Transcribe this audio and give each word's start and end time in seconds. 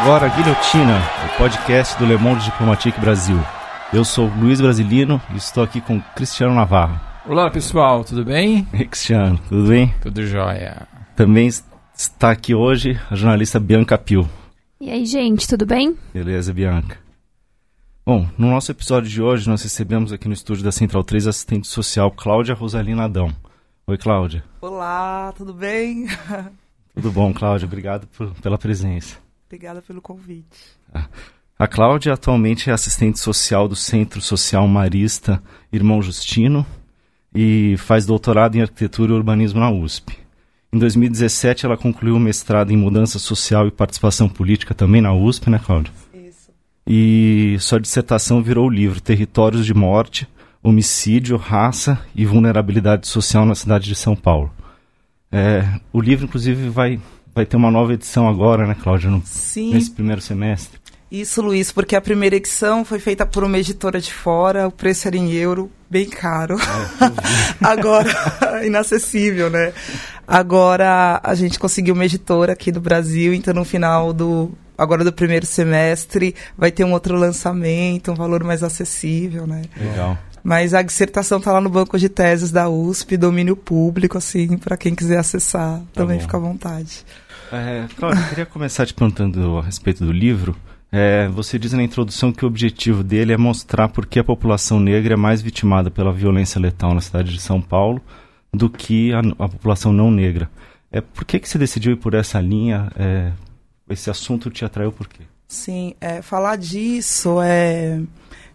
Agora 0.00 0.26
a 0.26 0.28
Guilhotina, 0.30 0.98
o 1.26 1.36
podcast 1.36 1.98
do 1.98 2.06
Le 2.06 2.16
Monde 2.16 2.46
Diplomatique 2.46 2.98
Brasil. 2.98 3.36
Eu 3.92 4.02
sou 4.02 4.28
Luiz 4.28 4.58
Brasilino 4.58 5.20
e 5.30 5.36
estou 5.36 5.62
aqui 5.62 5.78
com 5.78 6.00
Cristiano 6.00 6.54
Navarro. 6.54 6.98
Olá 7.26 7.50
pessoal, 7.50 8.02
tudo 8.02 8.24
bem? 8.24 8.64
Cristiano, 8.72 9.38
tudo 9.46 9.68
bem? 9.68 9.94
Tudo 10.00 10.26
jóia. 10.26 10.88
Também 11.14 11.50
está 11.94 12.30
aqui 12.30 12.54
hoje 12.54 12.98
a 13.10 13.14
jornalista 13.14 13.60
Bianca 13.60 13.98
Pio. 13.98 14.26
E 14.80 14.90
aí, 14.90 15.04
gente, 15.04 15.46
tudo 15.46 15.66
bem? 15.66 15.94
Beleza, 16.14 16.54
Bianca. 16.54 16.96
Bom, 18.06 18.26
no 18.38 18.48
nosso 18.48 18.72
episódio 18.72 19.10
de 19.10 19.20
hoje 19.20 19.46
nós 19.50 19.62
recebemos 19.62 20.14
aqui 20.14 20.26
no 20.28 20.34
estúdio 20.34 20.64
da 20.64 20.72
Central 20.72 21.04
3 21.04 21.26
a 21.26 21.30
assistente 21.30 21.68
social 21.68 22.10
Cláudia 22.10 22.54
Rosalina 22.54 23.04
Adão. 23.04 23.30
Oi, 23.86 23.98
Cláudia. 23.98 24.42
Olá, 24.62 25.34
tudo 25.36 25.52
bem? 25.52 26.06
Tudo 26.94 27.12
bom, 27.12 27.32
Cláudia? 27.32 27.66
Obrigado 27.66 28.06
por, 28.08 28.32
pela 28.40 28.58
presença. 28.58 29.16
Obrigada 29.50 29.82
pelo 29.82 30.00
convite. 30.00 30.78
A 31.58 31.66
Cláudia 31.66 32.14
atualmente 32.14 32.70
é 32.70 32.72
assistente 32.72 33.18
social 33.18 33.66
do 33.66 33.74
Centro 33.74 34.20
Social 34.20 34.68
Marista 34.68 35.42
Irmão 35.72 36.00
Justino 36.00 36.64
e 37.34 37.74
faz 37.76 38.06
doutorado 38.06 38.54
em 38.54 38.62
arquitetura 38.62 39.10
e 39.10 39.16
urbanismo 39.16 39.58
na 39.58 39.68
USP. 39.68 40.16
Em 40.72 40.78
2017 40.78 41.66
ela 41.66 41.76
concluiu 41.76 42.14
o 42.14 42.20
mestrado 42.20 42.70
em 42.70 42.76
mudança 42.76 43.18
social 43.18 43.66
e 43.66 43.72
participação 43.72 44.28
política 44.28 44.72
também 44.72 45.00
na 45.00 45.12
USP, 45.12 45.50
né, 45.50 45.58
Cláudia? 45.58 45.92
Isso. 46.14 46.52
E 46.86 47.56
sua 47.58 47.80
dissertação 47.80 48.40
virou 48.40 48.68
o 48.68 48.72
livro 48.72 49.00
Territórios 49.00 49.66
de 49.66 49.74
Morte, 49.74 50.28
Homicídio, 50.62 51.36
Raça 51.36 52.00
e 52.14 52.24
Vulnerabilidade 52.24 53.08
Social 53.08 53.44
na 53.44 53.56
cidade 53.56 53.86
de 53.86 53.96
São 53.96 54.14
Paulo. 54.14 54.52
É, 55.32 55.64
o 55.92 56.00
livro, 56.00 56.26
inclusive, 56.26 56.68
vai, 56.68 57.00
vai 57.34 57.46
ter 57.46 57.56
uma 57.56 57.70
nova 57.70 57.94
edição 57.94 58.28
agora, 58.28 58.66
né, 58.66 58.76
Cláudia? 58.80 59.10
No, 59.10 59.22
Sim. 59.24 59.72
Nesse 59.72 59.90
primeiro 59.90 60.20
semestre. 60.20 60.80
Isso, 61.10 61.42
Luiz, 61.42 61.72
porque 61.72 61.96
a 61.96 62.00
primeira 62.00 62.36
edição 62.36 62.84
foi 62.84 63.00
feita 63.00 63.26
por 63.26 63.42
uma 63.42 63.58
editora 63.58 64.00
de 64.00 64.12
fora, 64.12 64.68
o 64.68 64.70
preço 64.70 65.08
era 65.08 65.16
em 65.16 65.32
euro, 65.32 65.68
bem 65.90 66.08
caro. 66.08 66.56
Agora, 67.60 68.10
inacessível, 68.64 69.50
né? 69.50 69.72
Agora 70.26 71.20
a 71.24 71.34
gente 71.34 71.58
conseguiu 71.58 71.94
uma 71.94 72.04
editora 72.04 72.52
aqui 72.52 72.70
do 72.70 72.80
Brasil, 72.80 73.34
então 73.34 73.52
no 73.52 73.64
final 73.64 74.12
do 74.12 74.52
agora 74.78 75.04
do 75.04 75.12
primeiro 75.12 75.44
semestre 75.44 76.34
vai 76.56 76.70
ter 76.70 76.84
um 76.84 76.92
outro 76.92 77.16
lançamento, 77.16 78.12
um 78.12 78.14
valor 78.14 78.44
mais 78.44 78.62
acessível, 78.62 79.46
né? 79.46 79.62
Legal. 79.76 80.16
Mas 80.42 80.72
a 80.72 80.80
dissertação 80.80 81.38
está 81.38 81.52
lá 81.52 81.60
no 81.60 81.68
banco 81.68 81.98
de 81.98 82.08
teses 82.08 82.50
da 82.50 82.68
USP, 82.68 83.16
domínio 83.16 83.56
público, 83.56 84.16
assim, 84.16 84.56
para 84.56 84.76
quem 84.76 84.94
quiser 84.94 85.18
acessar, 85.18 85.82
também 85.92 86.16
bom. 86.16 86.22
fica 86.22 86.36
à 86.36 86.40
vontade. 86.40 87.04
É, 87.52 87.86
Cláudia, 87.96 88.22
eu 88.22 88.28
queria 88.28 88.46
começar 88.46 88.86
te 88.86 88.94
perguntando 88.94 89.58
a 89.58 89.62
respeito 89.62 90.04
do 90.04 90.12
livro. 90.12 90.54
É, 90.92 91.28
você 91.28 91.58
diz 91.58 91.72
na 91.72 91.82
introdução 91.82 92.32
que 92.32 92.44
o 92.44 92.48
objetivo 92.48 93.02
dele 93.02 93.32
é 93.32 93.36
mostrar 93.36 93.88
por 93.88 94.06
que 94.06 94.18
a 94.18 94.24
população 94.24 94.78
negra 94.78 95.14
é 95.14 95.16
mais 95.16 95.42
vitimada 95.42 95.90
pela 95.90 96.12
violência 96.12 96.60
letal 96.60 96.94
na 96.94 97.00
cidade 97.00 97.32
de 97.32 97.40
São 97.40 97.60
Paulo 97.60 98.00
do 98.52 98.68
que 98.68 99.12
a, 99.12 99.20
a 99.20 99.48
população 99.48 99.92
não 99.92 100.10
negra. 100.10 100.50
É, 100.90 101.00
por 101.00 101.24
que, 101.24 101.38
que 101.38 101.48
você 101.48 101.58
decidiu 101.58 101.92
ir 101.92 101.96
por 101.96 102.14
essa 102.14 102.40
linha? 102.40 102.90
É, 102.96 103.32
esse 103.88 104.10
assunto 104.10 104.50
te 104.50 104.64
atraiu 104.64 104.92
por 104.92 105.08
quê? 105.08 105.22
Sim, 105.46 105.94
é, 106.00 106.22
falar 106.22 106.56
disso 106.56 107.40
é, 107.42 108.00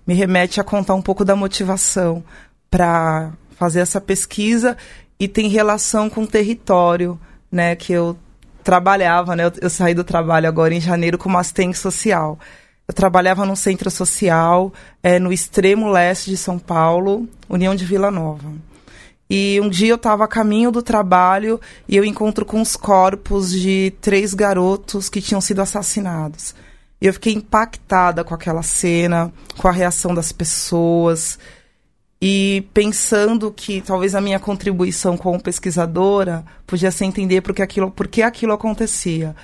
me 0.07 0.13
remete 0.13 0.61
a 0.61 0.63
contar 0.63 0.95
um 0.95 1.01
pouco 1.01 1.25
da 1.25 1.35
motivação 1.35 2.23
para 2.69 3.33
fazer 3.57 3.79
essa 3.79 3.99
pesquisa 3.99 4.77
e 5.19 5.27
tem 5.27 5.49
relação 5.49 6.09
com 6.09 6.23
o 6.23 6.27
território, 6.27 7.19
né, 7.51 7.75
que 7.75 7.93
eu 7.93 8.17
trabalhava, 8.65 9.35
né, 9.35 9.45
eu, 9.45 9.51
eu 9.61 9.69
saí 9.69 9.93
do 9.93 10.03
trabalho 10.03 10.49
agora 10.49 10.73
em 10.73 10.81
janeiro 10.81 11.19
como 11.19 11.37
assistente 11.37 11.77
social. 11.77 12.37
Eu 12.87 12.93
trabalhava 12.93 13.45
num 13.45 13.55
centro 13.55 13.91
social 13.91 14.73
é, 15.03 15.19
no 15.19 15.31
extremo 15.31 15.87
leste 15.87 16.31
de 16.31 16.35
São 16.35 16.57
Paulo, 16.57 17.29
União 17.47 17.75
de 17.75 17.85
Vila 17.85 18.09
Nova. 18.09 18.51
E 19.29 19.59
um 19.61 19.69
dia 19.69 19.89
eu 19.89 19.95
estava 19.95 20.25
a 20.25 20.27
caminho 20.27 20.71
do 20.71 20.81
trabalho 20.81 21.61
e 21.87 21.95
eu 21.95 22.03
encontro 22.03 22.43
com 22.43 22.59
os 22.59 22.75
corpos 22.75 23.51
de 23.51 23.93
três 24.01 24.33
garotos 24.33 25.09
que 25.09 25.21
tinham 25.21 25.41
sido 25.41 25.61
assassinados. 25.61 26.55
E 26.99 27.05
eu 27.05 27.13
fiquei 27.13 27.33
impactada 27.33 28.23
com 28.23 28.33
aquela 28.33 28.63
cena, 28.63 29.31
com 29.57 29.67
a 29.67 29.71
reação 29.71 30.13
das 30.13 30.31
pessoas 30.31 31.37
e 32.27 32.67
pensando 32.73 33.51
que 33.51 33.81
talvez 33.81 34.15
a 34.15 34.19
minha 34.19 34.39
contribuição 34.39 35.15
como 35.15 35.39
pesquisadora 35.39 36.43
podia 36.65 36.89
ser 36.89 37.05
entender 37.05 37.41
por 37.41 37.53
que 37.53 37.61
aquilo, 37.61 37.91
por 37.91 38.07
que 38.07 38.23
aquilo 38.23 38.51
acontecia. 38.51 39.35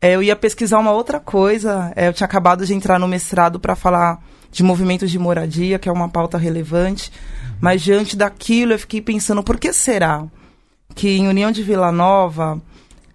É, 0.00 0.14
eu 0.14 0.22
ia 0.22 0.34
pesquisar 0.34 0.78
uma 0.78 0.90
outra 0.90 1.20
coisa, 1.20 1.92
é, 1.94 2.08
eu 2.08 2.14
tinha 2.14 2.24
acabado 2.24 2.64
de 2.64 2.72
entrar 2.72 2.98
no 2.98 3.06
mestrado 3.06 3.60
para 3.60 3.76
falar 3.76 4.24
de 4.50 4.62
movimentos 4.62 5.10
de 5.10 5.18
moradia, 5.18 5.78
que 5.78 5.86
é 5.86 5.92
uma 5.92 6.08
pauta 6.08 6.38
relevante, 6.38 7.12
mas 7.60 7.82
diante 7.82 8.16
daquilo 8.16 8.72
eu 8.72 8.78
fiquei 8.78 9.02
pensando, 9.02 9.42
por 9.42 9.58
que 9.58 9.70
será 9.70 10.24
que 10.94 11.18
em 11.18 11.28
União 11.28 11.52
de 11.52 11.62
Vila 11.62 11.92
Nova 11.92 12.58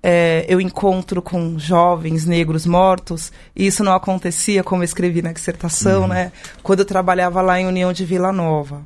é, 0.04 0.46
eu 0.48 0.62
encontro 0.62 1.20
com 1.20 1.58
jovens 1.58 2.28
negros 2.28 2.68
mortos 2.68 3.32
e 3.56 3.66
isso 3.66 3.84
não 3.84 3.94
acontecia, 3.94 4.64
como 4.64 4.84
eu 4.84 4.86
escrevi 4.86 5.24
na 5.24 5.34
dissertação, 5.34 6.08
né? 6.08 6.32
Quando 6.62 6.82
eu 6.82 6.86
trabalhava 6.86 7.42
lá 7.42 7.60
em 7.60 7.66
União 7.66 7.92
de 7.92 8.06
Vila 8.06 8.32
Nova. 8.32 8.84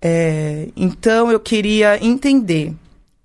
É, 0.00 0.68
então 0.76 1.30
eu 1.30 1.40
queria 1.40 2.02
entender 2.04 2.74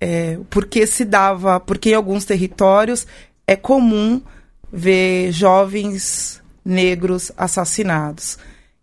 é, 0.00 0.38
por 0.50 0.66
que 0.66 0.86
se 0.86 1.04
dava, 1.04 1.60
porque 1.60 1.90
em 1.90 1.94
alguns 1.94 2.24
territórios 2.24 3.06
é 3.46 3.56
comum 3.56 4.20
ver 4.72 5.30
jovens 5.30 6.42
negros 6.64 7.30
assassinados. 7.36 8.38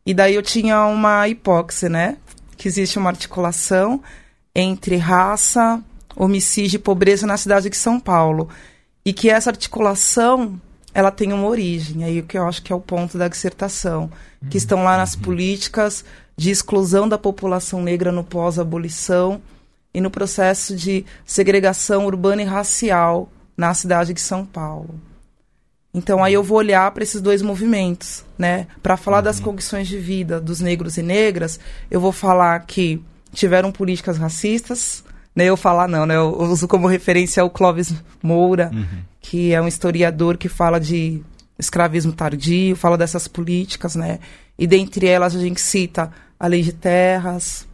E 0.06 0.14
daí 0.14 0.36
eu 0.36 0.42
tinha 0.42 0.86
uma 0.86 1.28
hipótese, 1.28 1.90
né? 1.90 2.18
Que 2.58 2.68
existe 2.68 2.98
uma 2.98 3.10
articulação 3.10 4.02
entre 4.56 4.96
raça, 4.96 5.84
homicídio 6.16 6.78
e 6.78 6.80
pobreza 6.80 7.28
na 7.28 7.38
cidade 7.38 7.70
de 7.70 7.78
São 7.78 8.00
Paulo. 8.00 8.50
E 9.06 9.14
que 9.14 9.30
essa 9.30 9.50
articulação, 9.50 10.60
ela 10.94 11.12
tem 11.12 11.32
uma 11.32 11.48
origem, 11.48 12.04
aí 12.04 12.20
o 12.20 12.24
que 12.24 12.38
eu 12.38 12.48
acho 12.48 12.62
que 12.62 12.72
é 12.72 12.76
o 12.76 12.82
ponto 12.82 13.18
da 13.18 13.28
dissertação, 13.28 14.12
que 14.50 14.58
estão 14.58 14.84
lá 14.84 14.98
nas 14.98 15.16
políticas 15.16 16.04
de 16.36 16.50
exclusão 16.50 17.08
da 17.08 17.18
população 17.18 17.82
negra 17.82 18.12
no 18.12 18.24
pós-abolição 18.24 19.42
e 19.94 20.02
no 20.02 20.10
processo 20.10 20.76
de 20.76 21.06
segregação 21.26 22.06
urbana 22.06 22.42
e 22.42 22.46
racial 22.46 23.30
na 23.56 23.74
cidade 23.74 24.14
de 24.14 24.22
São 24.22 24.46
Paulo. 24.46 25.00
Então 25.94 26.24
aí 26.24 26.34
eu 26.34 26.44
vou 26.44 26.58
olhar 26.58 26.90
para 26.92 27.04
esses 27.04 27.22
dois 27.22 27.42
movimentos, 27.42 28.24
né? 28.38 28.68
Para 28.82 28.96
falar 28.96 29.22
das 29.22 29.40
condições 29.40 29.88
de 29.88 29.98
vida 29.98 30.40
dos 30.40 30.62
negros 30.62 30.98
e 30.98 31.04
negras, 31.04 31.60
eu 31.90 32.00
vou 32.00 32.14
falar 32.14 32.58
que 32.62 33.04
tiveram 33.34 33.72
políticas 33.72 34.18
racistas, 34.18 35.04
né? 35.36 35.46
Eu 35.46 35.58
falar 35.58 35.90
não, 35.90 36.06
né? 36.06 36.16
Eu 36.16 36.32
uso 36.40 36.68
como 36.68 36.88
referência 36.88 37.44
o 37.44 37.50
Clóvis 37.50 37.94
Moura, 38.24 38.72
que 39.22 39.54
é 39.54 39.62
um 39.62 39.68
historiador 39.68 40.38
que 40.38 40.50
fala 40.50 40.80
de 40.80 41.22
escravismo 41.58 42.12
tardio, 42.12 42.76
fala 42.76 42.98
dessas 42.98 43.28
políticas, 43.28 43.96
né? 43.96 44.20
E 44.58 44.66
dentre 44.66 45.08
elas 45.08 45.36
a 45.36 45.40
gente 45.40 45.62
cita 45.62 46.12
a 46.40 46.48
lei 46.48 46.64
de 46.64 46.74
terras, 46.74 47.68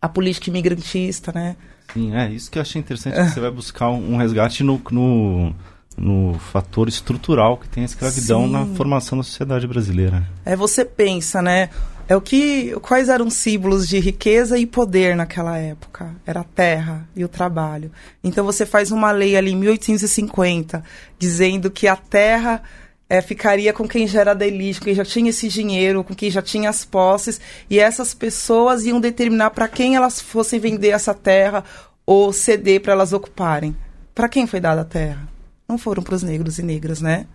a 0.00 0.08
política 0.08 0.48
imigrantista, 0.48 1.30
né? 1.32 1.56
Sim, 1.92 2.14
é 2.14 2.30
isso 2.30 2.50
que 2.50 2.58
eu 2.58 2.62
achei 2.62 2.80
interessante, 2.80 3.14
que 3.14 3.30
você 3.30 3.40
vai 3.40 3.50
buscar 3.50 3.90
um, 3.90 4.14
um 4.14 4.16
resgate 4.16 4.64
no, 4.64 4.80
no, 4.90 5.54
no 5.96 6.38
fator 6.38 6.88
estrutural 6.88 7.58
que 7.58 7.68
tem 7.68 7.82
a 7.82 7.86
escravidão 7.86 8.46
Sim. 8.46 8.52
na 8.52 8.66
formação 8.74 9.18
da 9.18 9.24
sociedade 9.24 9.66
brasileira. 9.66 10.26
É 10.44 10.56
você 10.56 10.84
pensa, 10.84 11.42
né? 11.42 11.68
É 12.06 12.14
o 12.14 12.20
que 12.20 12.72
quais 12.82 13.08
eram 13.08 13.26
os 13.26 13.34
símbolos 13.34 13.88
de 13.88 13.98
riqueza 13.98 14.58
e 14.58 14.66
poder 14.66 15.16
naquela 15.16 15.56
época? 15.56 16.14
Era 16.26 16.40
a 16.40 16.44
terra 16.44 17.08
e 17.16 17.24
o 17.24 17.28
trabalho. 17.28 17.90
Então 18.22 18.44
você 18.44 18.66
faz 18.66 18.92
uma 18.92 19.10
lei 19.10 19.36
ali 19.36 19.52
em 19.52 19.56
1850 19.56 20.84
dizendo 21.18 21.70
que 21.70 21.88
a 21.88 21.96
terra 21.96 22.62
é, 23.08 23.22
ficaria 23.22 23.72
com 23.72 23.88
quem 23.88 24.06
já 24.06 24.20
era 24.20 24.34
da 24.34 24.46
elite, 24.46 24.80
com 24.80 24.84
quem 24.84 24.94
já 24.94 25.04
tinha 25.04 25.30
esse 25.30 25.48
dinheiro, 25.48 26.04
com 26.04 26.14
quem 26.14 26.30
já 26.30 26.42
tinha 26.42 26.68
as 26.68 26.84
posses, 26.84 27.40
e 27.70 27.78
essas 27.78 28.12
pessoas 28.12 28.84
iam 28.84 29.00
determinar 29.00 29.50
para 29.50 29.68
quem 29.68 29.96
elas 29.96 30.20
fossem 30.20 30.60
vender 30.60 30.88
essa 30.88 31.14
terra 31.14 31.64
ou 32.04 32.32
ceder 32.34 32.82
para 32.82 32.92
elas 32.92 33.14
ocuparem. 33.14 33.74
Para 34.14 34.28
quem 34.28 34.46
foi 34.46 34.60
dada 34.60 34.82
a 34.82 34.84
terra? 34.84 35.26
Não 35.66 35.78
foram 35.78 36.02
para 36.02 36.14
os 36.14 36.22
negros 36.22 36.58
e 36.58 36.62
negras, 36.62 37.00
né? 37.00 37.26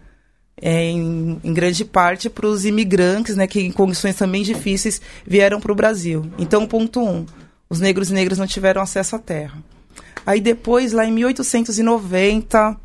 É, 0.61 0.83
em, 0.83 1.39
em 1.43 1.53
grande 1.53 1.85
parte 1.85 2.29
para 2.29 2.45
os 2.45 2.65
imigrantes, 2.65 3.35
né, 3.35 3.47
que 3.47 3.61
em 3.61 3.71
condições 3.71 4.15
também 4.15 4.43
difíceis 4.43 5.01
vieram 5.25 5.59
para 5.59 5.71
o 5.71 5.75
Brasil. 5.75 6.25
Então, 6.37 6.67
ponto 6.67 7.01
um, 7.01 7.25
os 7.69 7.79
negros 7.79 8.09
e 8.09 8.13
negras 8.13 8.37
não 8.37 8.47
tiveram 8.47 8.81
acesso 8.81 9.15
à 9.15 9.19
terra. 9.19 9.57
Aí 10.25 10.41
depois, 10.41 10.91
lá 10.91 11.05
em 11.05 11.11
1890, 11.11 12.77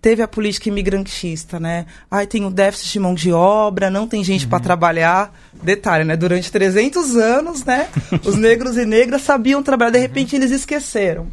teve 0.00 0.22
a 0.22 0.28
política 0.28 0.68
imigrantista, 0.68 1.60
né? 1.60 1.86
Ai, 2.10 2.26
tem 2.26 2.44
o 2.44 2.50
déficit 2.50 2.92
de 2.92 3.00
mão 3.00 3.14
de 3.14 3.32
obra, 3.32 3.90
não 3.90 4.06
tem 4.06 4.24
gente 4.24 4.46
para 4.46 4.60
trabalhar. 4.60 5.34
Detalhe, 5.62 6.04
né? 6.04 6.16
Durante 6.16 6.50
300 6.50 7.16
anos, 7.16 7.64
né? 7.64 7.88
Os 8.24 8.36
negros 8.36 8.76
e 8.76 8.84
negras 8.84 9.22
sabiam 9.22 9.62
trabalhar, 9.62 9.92
de 9.92 9.98
repente 9.98 10.34
eles 10.34 10.50
esqueceram. 10.50 11.28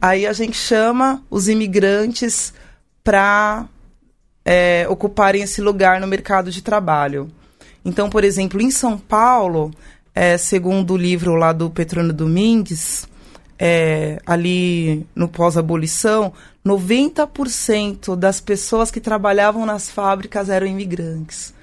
Aí 0.00 0.26
a 0.26 0.32
gente 0.32 0.56
chama 0.56 1.22
os 1.30 1.48
imigrantes 1.48 2.52
para 3.04 3.66
é, 4.44 4.86
ocuparem 4.88 5.42
esse 5.42 5.60
lugar 5.60 6.00
no 6.00 6.06
mercado 6.06 6.50
de 6.50 6.62
trabalho. 6.62 7.30
Então, 7.84 8.10
por 8.10 8.24
exemplo, 8.24 8.60
em 8.60 8.70
São 8.70 8.98
Paulo, 8.98 9.70
é, 10.14 10.36
segundo 10.36 10.94
o 10.94 10.96
livro 10.96 11.34
lá 11.34 11.52
do 11.52 11.70
Petrônio 11.70 12.12
Domingues, 12.12 13.08
é, 13.58 14.20
ali 14.26 15.06
no 15.14 15.28
pós-abolição, 15.28 16.32
90% 16.64 18.16
das 18.16 18.40
pessoas 18.40 18.90
que 18.90 19.00
trabalhavam 19.00 19.66
nas 19.66 19.90
fábricas 19.90 20.48
eram 20.48 20.66
imigrantes. 20.66 21.54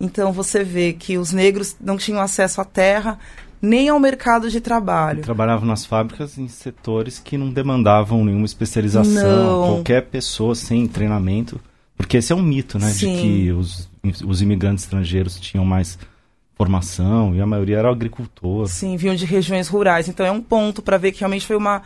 Então 0.00 0.32
você 0.32 0.64
vê 0.64 0.92
que 0.92 1.16
os 1.16 1.32
negros 1.32 1.76
não 1.80 1.96
tinham 1.96 2.20
acesso 2.20 2.60
à 2.60 2.64
terra 2.64 3.18
nem 3.60 3.88
ao 3.88 3.98
mercado 3.98 4.50
de 4.50 4.60
trabalho. 4.60 5.22
Trabalhavam 5.22 5.66
nas 5.66 5.86
fábricas 5.86 6.36
em 6.36 6.48
setores 6.48 7.18
que 7.18 7.38
não 7.38 7.50
demandavam 7.50 8.22
nenhuma 8.24 8.44
especialização. 8.44 9.12
Não. 9.12 9.76
Qualquer 9.76 10.02
pessoa 10.02 10.54
sem 10.54 10.86
treinamento. 10.86 11.58
Porque 11.96 12.16
esse 12.16 12.32
é 12.32 12.36
um 12.36 12.42
mito, 12.42 12.78
né? 12.78 12.90
Sim. 12.90 13.14
De 13.14 13.22
que 13.22 13.52
os, 13.52 13.88
os 14.24 14.42
imigrantes 14.42 14.84
estrangeiros 14.84 15.38
tinham 15.38 15.64
mais 15.64 15.98
formação 16.54 17.34
e 17.34 17.40
a 17.40 17.46
maioria 17.46 17.78
era 17.78 17.90
agricultor. 17.90 18.66
Sim, 18.68 18.96
vinham 18.96 19.14
de 19.14 19.24
regiões 19.24 19.68
rurais. 19.68 20.08
Então 20.08 20.24
é 20.24 20.30
um 20.30 20.40
ponto 20.40 20.82
para 20.82 20.96
ver 20.96 21.12
que 21.12 21.20
realmente 21.20 21.46
foi 21.46 21.56
uma 21.56 21.82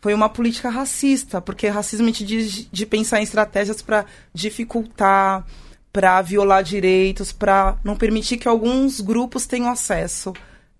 foi 0.00 0.14
uma 0.14 0.28
política 0.28 0.70
racista, 0.70 1.40
porque 1.40 1.66
racismo 1.66 2.12
te 2.12 2.24
diz 2.24 2.68
de 2.70 2.86
pensar 2.86 3.18
em 3.18 3.24
estratégias 3.24 3.82
para 3.82 4.06
dificultar, 4.32 5.44
para 5.92 6.22
violar 6.22 6.62
direitos, 6.62 7.32
para 7.32 7.76
não 7.82 7.96
permitir 7.96 8.36
que 8.36 8.46
alguns 8.46 9.00
grupos 9.00 9.44
tenham 9.44 9.68
acesso 9.68 10.32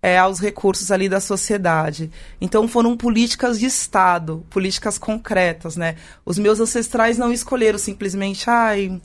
é, 0.02 0.16
aos 0.18 0.38
recursos 0.38 0.90
ali 0.90 1.08
da 1.08 1.20
sociedade. 1.20 2.10
Então 2.40 2.68
foram 2.68 2.96
políticas 2.96 3.58
de 3.58 3.66
Estado, 3.66 4.44
políticas 4.48 4.98
concretas, 4.98 5.76
né? 5.76 5.96
Os 6.24 6.38
meus 6.38 6.60
ancestrais 6.60 7.18
não 7.18 7.32
escolheram 7.32 7.78
simplesmente, 7.78 8.48
ai, 8.48 9.00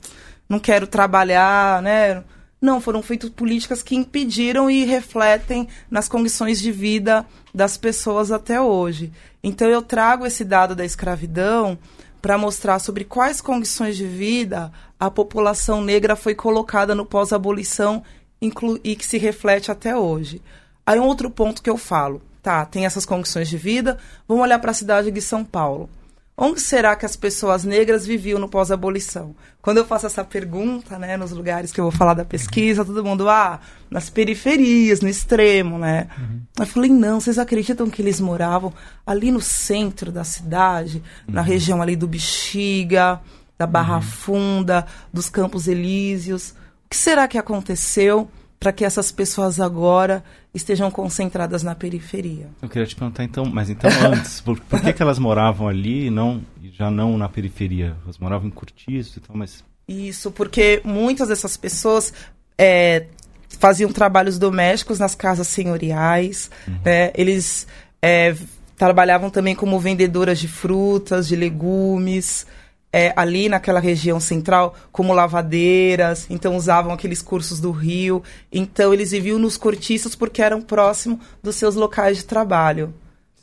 não 0.48 0.58
quero 0.58 0.86
trabalhar, 0.86 1.82
né? 1.82 2.22
Não, 2.60 2.80
foram 2.80 3.02
feitas 3.02 3.28
políticas 3.28 3.82
que 3.82 3.94
impediram 3.94 4.70
e 4.70 4.84
refletem 4.84 5.68
nas 5.90 6.08
condições 6.08 6.58
de 6.60 6.72
vida 6.72 7.26
das 7.54 7.76
pessoas 7.76 8.32
até 8.32 8.60
hoje. 8.60 9.12
Então 9.42 9.68
eu 9.68 9.82
trago 9.82 10.24
esse 10.24 10.44
dado 10.44 10.74
da 10.74 10.84
escravidão 10.84 11.78
para 12.22 12.38
mostrar 12.38 12.78
sobre 12.78 13.04
quais 13.04 13.42
condições 13.42 13.98
de 13.98 14.06
vida 14.06 14.72
a 14.98 15.10
população 15.10 15.82
negra 15.82 16.16
foi 16.16 16.34
colocada 16.34 16.94
no 16.94 17.04
pós-abolição 17.04 18.02
e 18.82 18.96
que 18.96 19.04
se 19.04 19.18
reflete 19.18 19.70
até 19.70 19.94
hoje. 19.94 20.40
Aí 20.86 20.98
um 20.98 21.04
outro 21.04 21.30
ponto 21.30 21.62
que 21.62 21.70
eu 21.70 21.76
falo, 21.76 22.20
tá, 22.42 22.64
tem 22.64 22.84
essas 22.84 23.06
condições 23.06 23.48
de 23.48 23.56
vida, 23.56 23.98
vamos 24.28 24.42
olhar 24.42 24.58
para 24.58 24.70
a 24.70 24.74
cidade 24.74 25.10
de 25.10 25.20
São 25.20 25.44
Paulo. 25.44 25.88
Onde 26.36 26.60
será 26.60 26.96
que 26.96 27.06
as 27.06 27.14
pessoas 27.14 27.62
negras 27.62 28.04
viviam 28.04 28.40
no 28.40 28.48
pós-abolição? 28.48 29.36
Quando 29.62 29.78
eu 29.78 29.84
faço 29.84 30.06
essa 30.06 30.24
pergunta, 30.24 30.98
né, 30.98 31.16
nos 31.16 31.30
lugares 31.30 31.70
que 31.70 31.80
eu 31.80 31.84
vou 31.84 31.92
falar 31.92 32.12
da 32.12 32.24
pesquisa, 32.24 32.84
todo 32.84 33.04
mundo, 33.04 33.28
ah, 33.28 33.60
nas 33.88 34.10
periferias, 34.10 35.00
no 35.00 35.08
extremo, 35.08 35.78
né? 35.78 36.08
Uhum. 36.18 36.40
Eu 36.58 36.66
falei, 36.66 36.90
não, 36.90 37.20
vocês 37.20 37.38
acreditam 37.38 37.88
que 37.88 38.02
eles 38.02 38.20
moravam 38.20 38.74
ali 39.06 39.30
no 39.30 39.40
centro 39.40 40.10
da 40.10 40.24
cidade, 40.24 41.00
uhum. 41.28 41.34
na 41.34 41.40
região 41.40 41.80
ali 41.80 41.94
do 41.94 42.08
Bexiga, 42.08 43.20
da 43.56 43.66
Barra 43.66 43.96
uhum. 43.96 44.02
Funda, 44.02 44.86
dos 45.12 45.28
Campos 45.28 45.68
Elíseos? 45.68 46.50
O 46.84 46.90
que 46.90 46.96
será 46.96 47.28
que 47.28 47.38
aconteceu 47.38 48.28
para 48.58 48.72
que 48.72 48.84
essas 48.84 49.12
pessoas 49.12 49.60
agora 49.60 50.24
estejam 50.54 50.90
concentradas 50.90 51.62
na 51.62 51.74
periferia. 51.74 52.48
Eu 52.62 52.68
queria 52.68 52.86
te 52.86 52.96
perguntar 52.96 53.24
então, 53.24 53.44
mas 53.44 53.68
então 53.68 53.90
antes, 54.12 54.40
por, 54.40 54.58
por 54.60 54.80
que, 54.80 54.92
que 54.92 55.02
elas 55.02 55.18
moravam 55.18 55.68
ali 55.68 56.06
e 56.06 56.10
não 56.10 56.42
já 56.72 56.90
não 56.90 57.16
na 57.18 57.28
periferia? 57.28 57.96
Elas 58.04 58.18
moravam 58.18 58.48
em 58.48 58.50
Curtiço 58.50 59.18
e 59.18 59.20
tal, 59.20 59.36
mas 59.36 59.64
isso 59.86 60.30
porque 60.30 60.80
muitas 60.82 61.28
dessas 61.28 61.56
pessoas 61.56 62.12
é, 62.56 63.06
faziam 63.58 63.92
trabalhos 63.92 64.38
domésticos 64.38 64.98
nas 64.98 65.14
casas 65.14 65.48
senhoriais, 65.48 66.50
uhum. 66.66 66.78
né? 66.84 67.12
Eles 67.14 67.66
é, 68.00 68.34
trabalhavam 68.76 69.30
também 69.30 69.54
como 69.54 69.78
vendedoras 69.78 70.38
de 70.38 70.48
frutas, 70.48 71.28
de 71.28 71.36
legumes 71.36 72.46
é, 72.94 73.12
ali 73.16 73.48
naquela 73.48 73.80
região 73.80 74.20
central 74.20 74.76
como 74.92 75.12
lavadeiras, 75.12 76.28
então 76.30 76.54
usavam 76.56 76.92
aqueles 76.92 77.20
cursos 77.20 77.58
do 77.58 77.72
Rio. 77.72 78.22
Então 78.52 78.94
eles 78.94 79.10
viviam 79.10 79.36
nos 79.36 79.56
cortiços 79.56 80.14
porque 80.14 80.40
eram 80.40 80.62
próximos 80.62 81.18
dos 81.42 81.56
seus 81.56 81.74
locais 81.74 82.18
de 82.18 82.24
trabalho, 82.24 82.94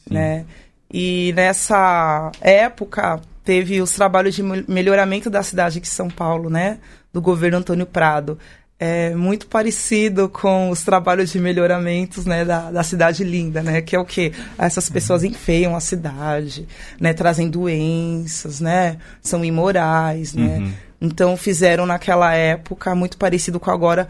Sim. 0.07 0.13
né? 0.13 0.45
E 0.89 1.33
nessa 1.35 2.31
época 2.39 3.19
teve 3.43 3.81
os 3.81 3.91
trabalhos 3.91 4.35
de 4.35 4.41
melhoramento 4.41 5.29
da 5.29 5.43
cidade 5.43 5.81
de 5.81 5.87
São 5.89 6.09
Paulo, 6.09 6.49
né? 6.49 6.79
Do 7.11 7.21
governo 7.21 7.57
Antônio 7.57 7.85
Prado 7.85 8.39
é 8.83 9.13
muito 9.13 9.45
parecido 9.45 10.27
com 10.27 10.71
os 10.71 10.81
trabalhos 10.81 11.31
de 11.31 11.39
melhoramentos 11.39 12.25
né, 12.25 12.43
da, 12.43 12.71
da 12.71 12.81
cidade 12.81 13.23
linda, 13.23 13.61
né? 13.61 13.79
Que 13.79 13.95
é 13.95 13.99
o 13.99 14.03
que 14.03 14.33
essas 14.57 14.89
pessoas 14.89 15.23
enfeiam 15.23 15.75
a 15.75 15.79
cidade, 15.79 16.67
né? 16.99 17.13
Trazem 17.13 17.47
doenças, 17.47 18.59
né? 18.59 18.97
São 19.21 19.45
imorais, 19.45 20.33
né? 20.33 20.57
Uhum. 20.57 20.73
Então 20.99 21.37
fizeram 21.37 21.85
naquela 21.85 22.33
época 22.33 22.95
muito 22.95 23.17
parecido 23.17 23.59
com 23.59 23.69
agora 23.69 24.07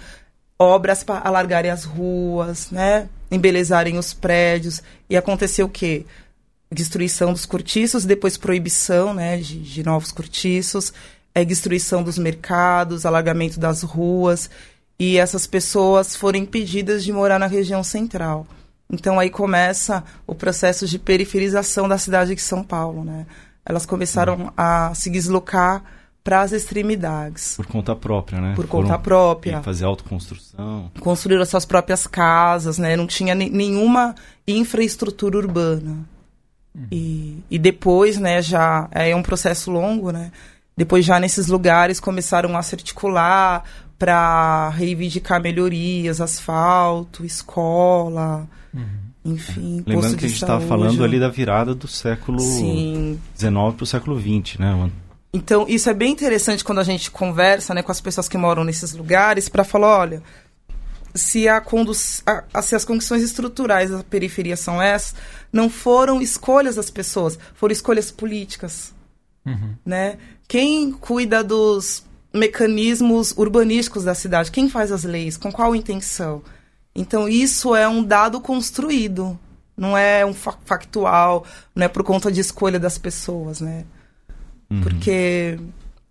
obras 0.57 1.03
para 1.03 1.19
alargarem 1.19 1.69
as 1.69 1.83
ruas, 1.83 2.71
né? 2.71 3.09
Embelezarem 3.29 3.97
os 3.97 4.13
prédios 4.13 4.81
e 5.09 5.17
aconteceu 5.17 5.65
o 5.65 5.69
quê? 5.69 6.05
Destruição 6.71 7.33
dos 7.33 7.45
cortiços, 7.45 8.05
depois 8.05 8.37
proibição, 8.37 9.13
né? 9.13 9.35
De, 9.35 9.59
de 9.59 9.83
novos 9.83 10.13
cortiços 10.13 10.93
é, 11.33 11.45
destruição 11.45 12.03
dos 12.03 12.17
mercados, 12.17 13.05
alargamento 13.05 13.59
das 13.59 13.83
ruas, 13.83 14.49
e 15.01 15.17
essas 15.17 15.47
pessoas 15.47 16.15
foram 16.15 16.37
impedidas 16.37 17.03
de 17.03 17.11
morar 17.11 17.39
na 17.39 17.47
região 17.47 17.83
central. 17.83 18.45
Então 18.87 19.19
aí 19.19 19.31
começa 19.31 20.03
o 20.27 20.35
processo 20.35 20.85
de 20.85 20.99
periferização 20.99 21.89
da 21.89 21.97
cidade 21.97 22.35
de 22.35 22.41
São 22.41 22.63
Paulo, 22.63 23.03
né? 23.03 23.25
Elas 23.65 23.83
começaram 23.83 24.35
uhum. 24.35 24.51
a 24.55 24.93
se 24.93 25.09
deslocar 25.09 25.83
para 26.23 26.41
as 26.41 26.51
extremidades. 26.51 27.55
Por 27.55 27.65
conta 27.65 27.95
própria, 27.95 28.39
né? 28.39 28.53
Por 28.55 28.67
Foram 28.67 28.83
conta 28.83 28.99
própria. 28.99 29.63
Fazer 29.63 29.85
autoconstrução. 29.85 30.91
Construíram 30.99 31.41
as 31.41 31.49
suas 31.49 31.65
próprias 31.65 32.05
casas, 32.05 32.77
né? 32.77 32.95
Não 32.95 33.07
tinha 33.07 33.33
nenhuma 33.33 34.13
infraestrutura 34.47 35.35
urbana. 35.35 35.97
Uhum. 36.75 36.87
E, 36.91 37.43
e 37.49 37.57
depois, 37.57 38.19
né, 38.19 38.39
já 38.39 38.87
é 38.91 39.15
um 39.15 39.23
processo 39.23 39.71
longo, 39.71 40.11
né? 40.11 40.31
Depois, 40.77 41.03
já 41.03 41.19
nesses 41.19 41.47
lugares, 41.47 41.99
começaram 41.99 42.55
a 42.55 42.61
se 42.61 42.75
articular 42.75 43.63
para 44.01 44.69
reivindicar 44.69 45.39
melhorias, 45.39 46.19
asfalto, 46.19 47.23
escola, 47.23 48.49
uhum. 48.73 48.83
enfim. 49.23 49.83
Lembrando 49.85 50.17
que 50.17 50.25
a 50.25 50.27
gente 50.27 50.41
estava 50.41 50.65
falando 50.65 51.03
ali 51.03 51.19
da 51.19 51.29
virada 51.29 51.75
do 51.75 51.87
século 51.87 52.39
XIX 52.39 53.19
para 53.37 53.83
o 53.83 53.85
século 53.85 54.19
XX, 54.19 54.57
né? 54.57 54.89
Então, 55.31 55.67
isso 55.69 55.87
é 55.87 55.93
bem 55.93 56.11
interessante 56.11 56.63
quando 56.63 56.79
a 56.79 56.83
gente 56.83 57.11
conversa 57.11 57.75
né, 57.75 57.83
com 57.83 57.91
as 57.91 58.01
pessoas 58.01 58.27
que 58.27 58.39
moram 58.39 58.63
nesses 58.63 58.91
lugares 58.91 59.47
para 59.47 59.63
falar, 59.63 59.99
olha, 59.99 60.23
se, 61.13 61.47
a 61.47 61.63
a, 62.51 62.61
se 62.63 62.75
as 62.75 62.83
condições 62.83 63.21
estruturais 63.21 63.91
da 63.91 64.03
periferia 64.03 64.57
são 64.57 64.81
essas, 64.81 65.13
não 65.53 65.69
foram 65.69 66.19
escolhas 66.23 66.73
das 66.73 66.89
pessoas, 66.89 67.37
foram 67.53 67.71
escolhas 67.71 68.09
políticas. 68.09 68.95
Uhum. 69.45 69.75
Né? 69.85 70.17
Quem 70.47 70.91
cuida 70.91 71.43
dos 71.43 72.03
mecanismos 72.33 73.31
urbanísticos 73.37 74.03
da 74.03 74.15
cidade? 74.15 74.51
Quem 74.51 74.69
faz 74.69 74.91
as 74.91 75.03
leis? 75.03 75.37
Com 75.37 75.51
qual 75.51 75.75
intenção? 75.75 76.41
Então, 76.95 77.27
isso 77.27 77.75
é 77.75 77.87
um 77.87 78.03
dado 78.03 78.41
construído, 78.41 79.39
não 79.77 79.97
é 79.97 80.25
um 80.25 80.33
factual, 80.33 81.45
não 81.73 81.85
é 81.85 81.87
por 81.87 82.03
conta 82.03 82.31
de 82.31 82.41
escolha 82.41 82.79
das 82.79 82.97
pessoas, 82.97 83.61
né? 83.61 83.85
Uhum. 84.69 84.81
Porque 84.81 85.57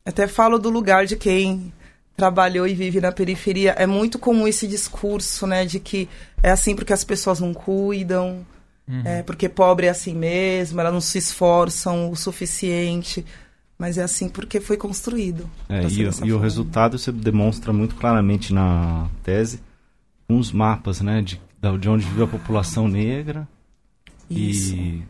até 0.04 0.26
falo 0.26 0.58
do 0.58 0.70
lugar 0.70 1.06
de 1.06 1.16
quem 1.16 1.72
trabalhou 2.16 2.66
e 2.66 2.74
vive 2.74 3.00
na 3.00 3.12
periferia. 3.12 3.72
É 3.72 3.86
muito 3.86 4.18
comum 4.18 4.48
esse 4.48 4.66
discurso, 4.66 5.46
né, 5.46 5.64
de 5.64 5.78
que 5.80 6.08
é 6.42 6.50
assim 6.50 6.74
porque 6.74 6.92
as 6.92 7.04
pessoas 7.04 7.40
não 7.40 7.52
cuidam, 7.52 8.44
Uhum. 8.90 9.02
É, 9.04 9.22
porque 9.22 9.48
pobre 9.48 9.86
é 9.86 9.90
assim 9.90 10.14
mesmo, 10.14 10.80
elas 10.80 10.92
não 10.92 11.00
se 11.00 11.16
esforçam 11.16 12.10
o 12.10 12.16
suficiente. 12.16 13.24
Mas 13.80 13.96
é 13.96 14.02
assim 14.02 14.28
porque 14.28 14.60
foi 14.60 14.76
construído. 14.76 15.48
É, 15.66 15.82
e, 15.84 16.28
e 16.28 16.32
o 16.34 16.38
resultado 16.38 16.98
você 16.98 17.10
demonstra 17.10 17.72
muito 17.72 17.94
claramente 17.94 18.52
na 18.52 19.08
tese, 19.22 19.62
com 20.28 20.38
os 20.38 20.52
mapas 20.52 21.00
né, 21.00 21.22
de, 21.22 21.40
de 21.80 21.88
onde 21.88 22.04
vive 22.04 22.22
a 22.24 22.26
população 22.26 22.86
negra 22.86 23.48
Isso. 24.28 24.74
e 24.74 25.02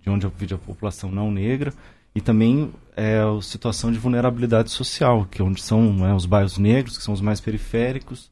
de 0.00 0.10
onde 0.10 0.26
vive 0.36 0.54
a 0.54 0.58
população 0.58 1.08
não 1.12 1.30
negra 1.30 1.72
e 2.12 2.20
também 2.20 2.72
é 2.96 3.20
a 3.20 3.40
situação 3.40 3.92
de 3.92 3.98
vulnerabilidade 3.98 4.72
social, 4.72 5.24
que 5.30 5.40
é 5.40 5.44
onde 5.44 5.62
são 5.62 5.92
né, 5.92 6.12
os 6.12 6.26
bairros 6.26 6.58
negros, 6.58 6.98
que 6.98 7.04
são 7.04 7.14
os 7.14 7.20
mais 7.20 7.40
periféricos, 7.40 8.28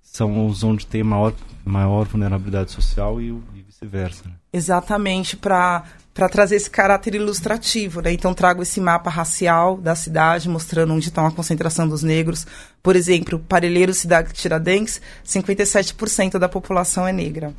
são 0.00 0.46
os 0.46 0.64
onde 0.64 0.86
tem 0.86 1.02
maior, 1.02 1.34
maior 1.62 2.06
vulnerabilidade 2.06 2.70
social 2.70 3.20
e, 3.20 3.28
e 3.54 3.61
vice-versa. 3.82 4.24
Né? 4.26 4.34
Exatamente, 4.52 5.36
para 5.36 5.84
para 6.14 6.28
trazer 6.28 6.56
esse 6.56 6.68
caráter 6.68 7.14
ilustrativo, 7.14 8.02
né? 8.02 8.12
Então 8.12 8.34
trago 8.34 8.62
esse 8.62 8.78
mapa 8.82 9.08
racial 9.08 9.78
da 9.78 9.94
cidade, 9.94 10.46
mostrando 10.46 10.92
onde 10.92 11.08
está 11.08 11.26
a 11.26 11.30
concentração 11.30 11.88
dos 11.88 12.02
negros. 12.02 12.46
Por 12.82 12.96
exemplo, 12.96 13.38
Parelheiro, 13.38 13.94
cidade 13.94 14.28
de 14.28 14.34
Tiradentes, 14.34 15.00
57% 15.24 16.38
da 16.38 16.50
população 16.50 17.08
é 17.08 17.14
negra. 17.14 17.54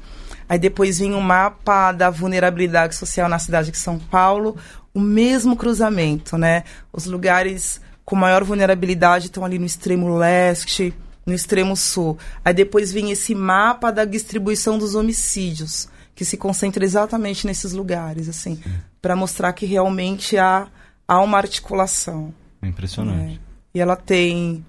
Aí 0.48 0.60
depois 0.60 1.00
vem 1.00 1.16
um 1.16 1.20
mapa 1.20 1.92
da 1.92 2.12
vulnerabilidade 2.12 2.96
social 2.96 3.28
na 3.28 3.40
cidade 3.40 3.72
de 3.72 3.78
São 3.80 3.98
Paulo, 3.98 4.56
o 4.94 5.00
mesmo 5.00 5.56
cruzamento, 5.56 6.38
né? 6.38 6.64
Os 6.92 7.08
lugares 7.08 7.82
com 8.06 8.16
maior 8.16 8.44
vulnerabilidade 8.44 9.26
estão 9.26 9.44
ali 9.44 9.58
no 9.58 9.66
extremo 9.66 10.16
leste, 10.16 10.94
no 11.26 11.34
extremo 11.34 11.76
sul. 11.76 12.20
Aí 12.46 12.54
depois 12.54 12.92
vem 12.92 13.10
esse 13.10 13.34
mapa 13.34 13.92
da 13.92 14.06
distribuição 14.06 14.78
dos 14.78 14.94
homicídios 14.94 15.92
que 16.16 16.24
se 16.24 16.38
concentra 16.38 16.84
exatamente 16.84 17.48
nesses 17.48 17.74
lugares, 17.74 18.30
assim, 18.30 18.62
para 19.02 19.16
mostrar 19.16 19.54
que 19.54 19.66
realmente 19.66 20.38
há, 20.38 20.68
há 21.08 21.20
uma 21.20 21.38
articulação. 21.38 22.34
É 22.62 22.68
impressionante. 22.68 23.34
Né? 23.34 23.40
E 23.74 23.80
ela 23.80 23.96
tem, 23.96 24.64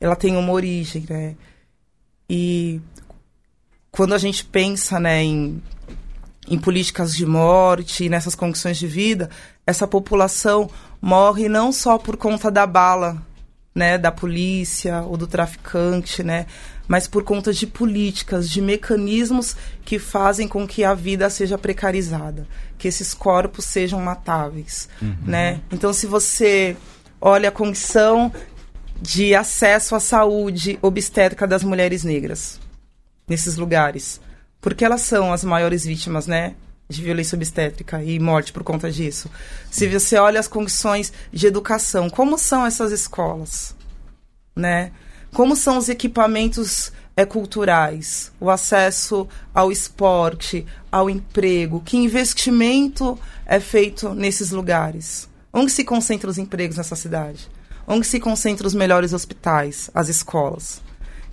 ela 0.00 0.16
tem 0.16 0.36
uma 0.36 0.52
origem, 0.52 1.06
né? 1.08 1.36
E 2.28 2.80
quando 3.90 4.14
a 4.14 4.18
gente 4.18 4.44
pensa, 4.44 4.98
né, 4.98 5.22
em, 5.22 5.62
em 6.48 6.58
políticas 6.58 7.14
de 7.14 7.26
morte, 7.26 8.08
nessas 8.08 8.34
condições 8.34 8.78
de 8.78 8.86
vida, 8.86 9.30
essa 9.66 9.86
população 9.86 10.68
morre 11.00 11.48
não 11.48 11.70
só 11.70 11.98
por 11.98 12.16
conta 12.16 12.50
da 12.50 12.66
bala, 12.66 13.22
né, 13.74 13.96
da 13.96 14.12
polícia 14.12 15.02
ou 15.02 15.16
do 15.16 15.26
traficante, 15.26 16.22
né, 16.22 16.46
mas 16.86 17.08
por 17.08 17.24
conta 17.24 17.52
de 17.52 17.66
políticas, 17.66 18.48
de 18.50 18.60
mecanismos 18.60 19.56
que 19.84 19.98
fazem 19.98 20.46
com 20.46 20.66
que 20.66 20.84
a 20.84 20.94
vida 20.94 21.30
seja 21.30 21.56
precarizada, 21.56 22.46
que 22.76 22.88
esses 22.88 23.14
corpos 23.14 23.64
sejam 23.64 24.00
matáveis, 24.00 24.88
uhum. 25.00 25.16
né? 25.24 25.60
Então, 25.70 25.92
se 25.92 26.06
você 26.06 26.76
olha 27.20 27.48
a 27.48 27.52
condição 27.52 28.32
de 29.00 29.34
acesso 29.34 29.94
à 29.94 30.00
saúde 30.00 30.78
obstétrica 30.82 31.46
das 31.46 31.64
mulheres 31.64 32.04
negras 32.04 32.60
nesses 33.26 33.56
lugares, 33.56 34.20
porque 34.60 34.84
elas 34.84 35.00
são 35.00 35.32
as 35.32 35.42
maiores 35.44 35.84
vítimas, 35.84 36.26
né? 36.26 36.54
De 36.88 37.02
violência 37.02 37.36
obstétrica 37.36 38.02
e 38.02 38.18
morte 38.18 38.52
por 38.52 38.62
conta 38.62 38.90
disso. 38.90 39.30
Se 39.70 39.86
você 39.88 40.16
olha 40.16 40.38
as 40.38 40.48
condições 40.48 41.12
de 41.32 41.46
educação, 41.46 42.10
como 42.10 42.36
são 42.36 42.66
essas 42.66 42.92
escolas, 42.92 43.74
né? 44.54 44.92
Como 45.32 45.56
são 45.56 45.78
os 45.78 45.88
equipamentos 45.88 46.92
é, 47.16 47.24
culturais, 47.24 48.30
o 48.38 48.50
acesso 48.50 49.26
ao 49.54 49.72
esporte, 49.72 50.66
ao 50.90 51.08
emprego, 51.08 51.80
que 51.80 51.96
investimento 51.96 53.18
é 53.46 53.58
feito 53.58 54.14
nesses 54.14 54.50
lugares? 54.50 55.28
Onde 55.52 55.70
se 55.70 55.84
concentram 55.84 56.30
os 56.30 56.38
empregos 56.38 56.76
nessa 56.76 56.96
cidade? 56.96 57.48
Onde 57.86 58.06
se 58.06 58.20
concentram 58.20 58.66
os 58.66 58.74
melhores 58.74 59.12
hospitais, 59.12 59.90
as 59.94 60.08
escolas? 60.08 60.82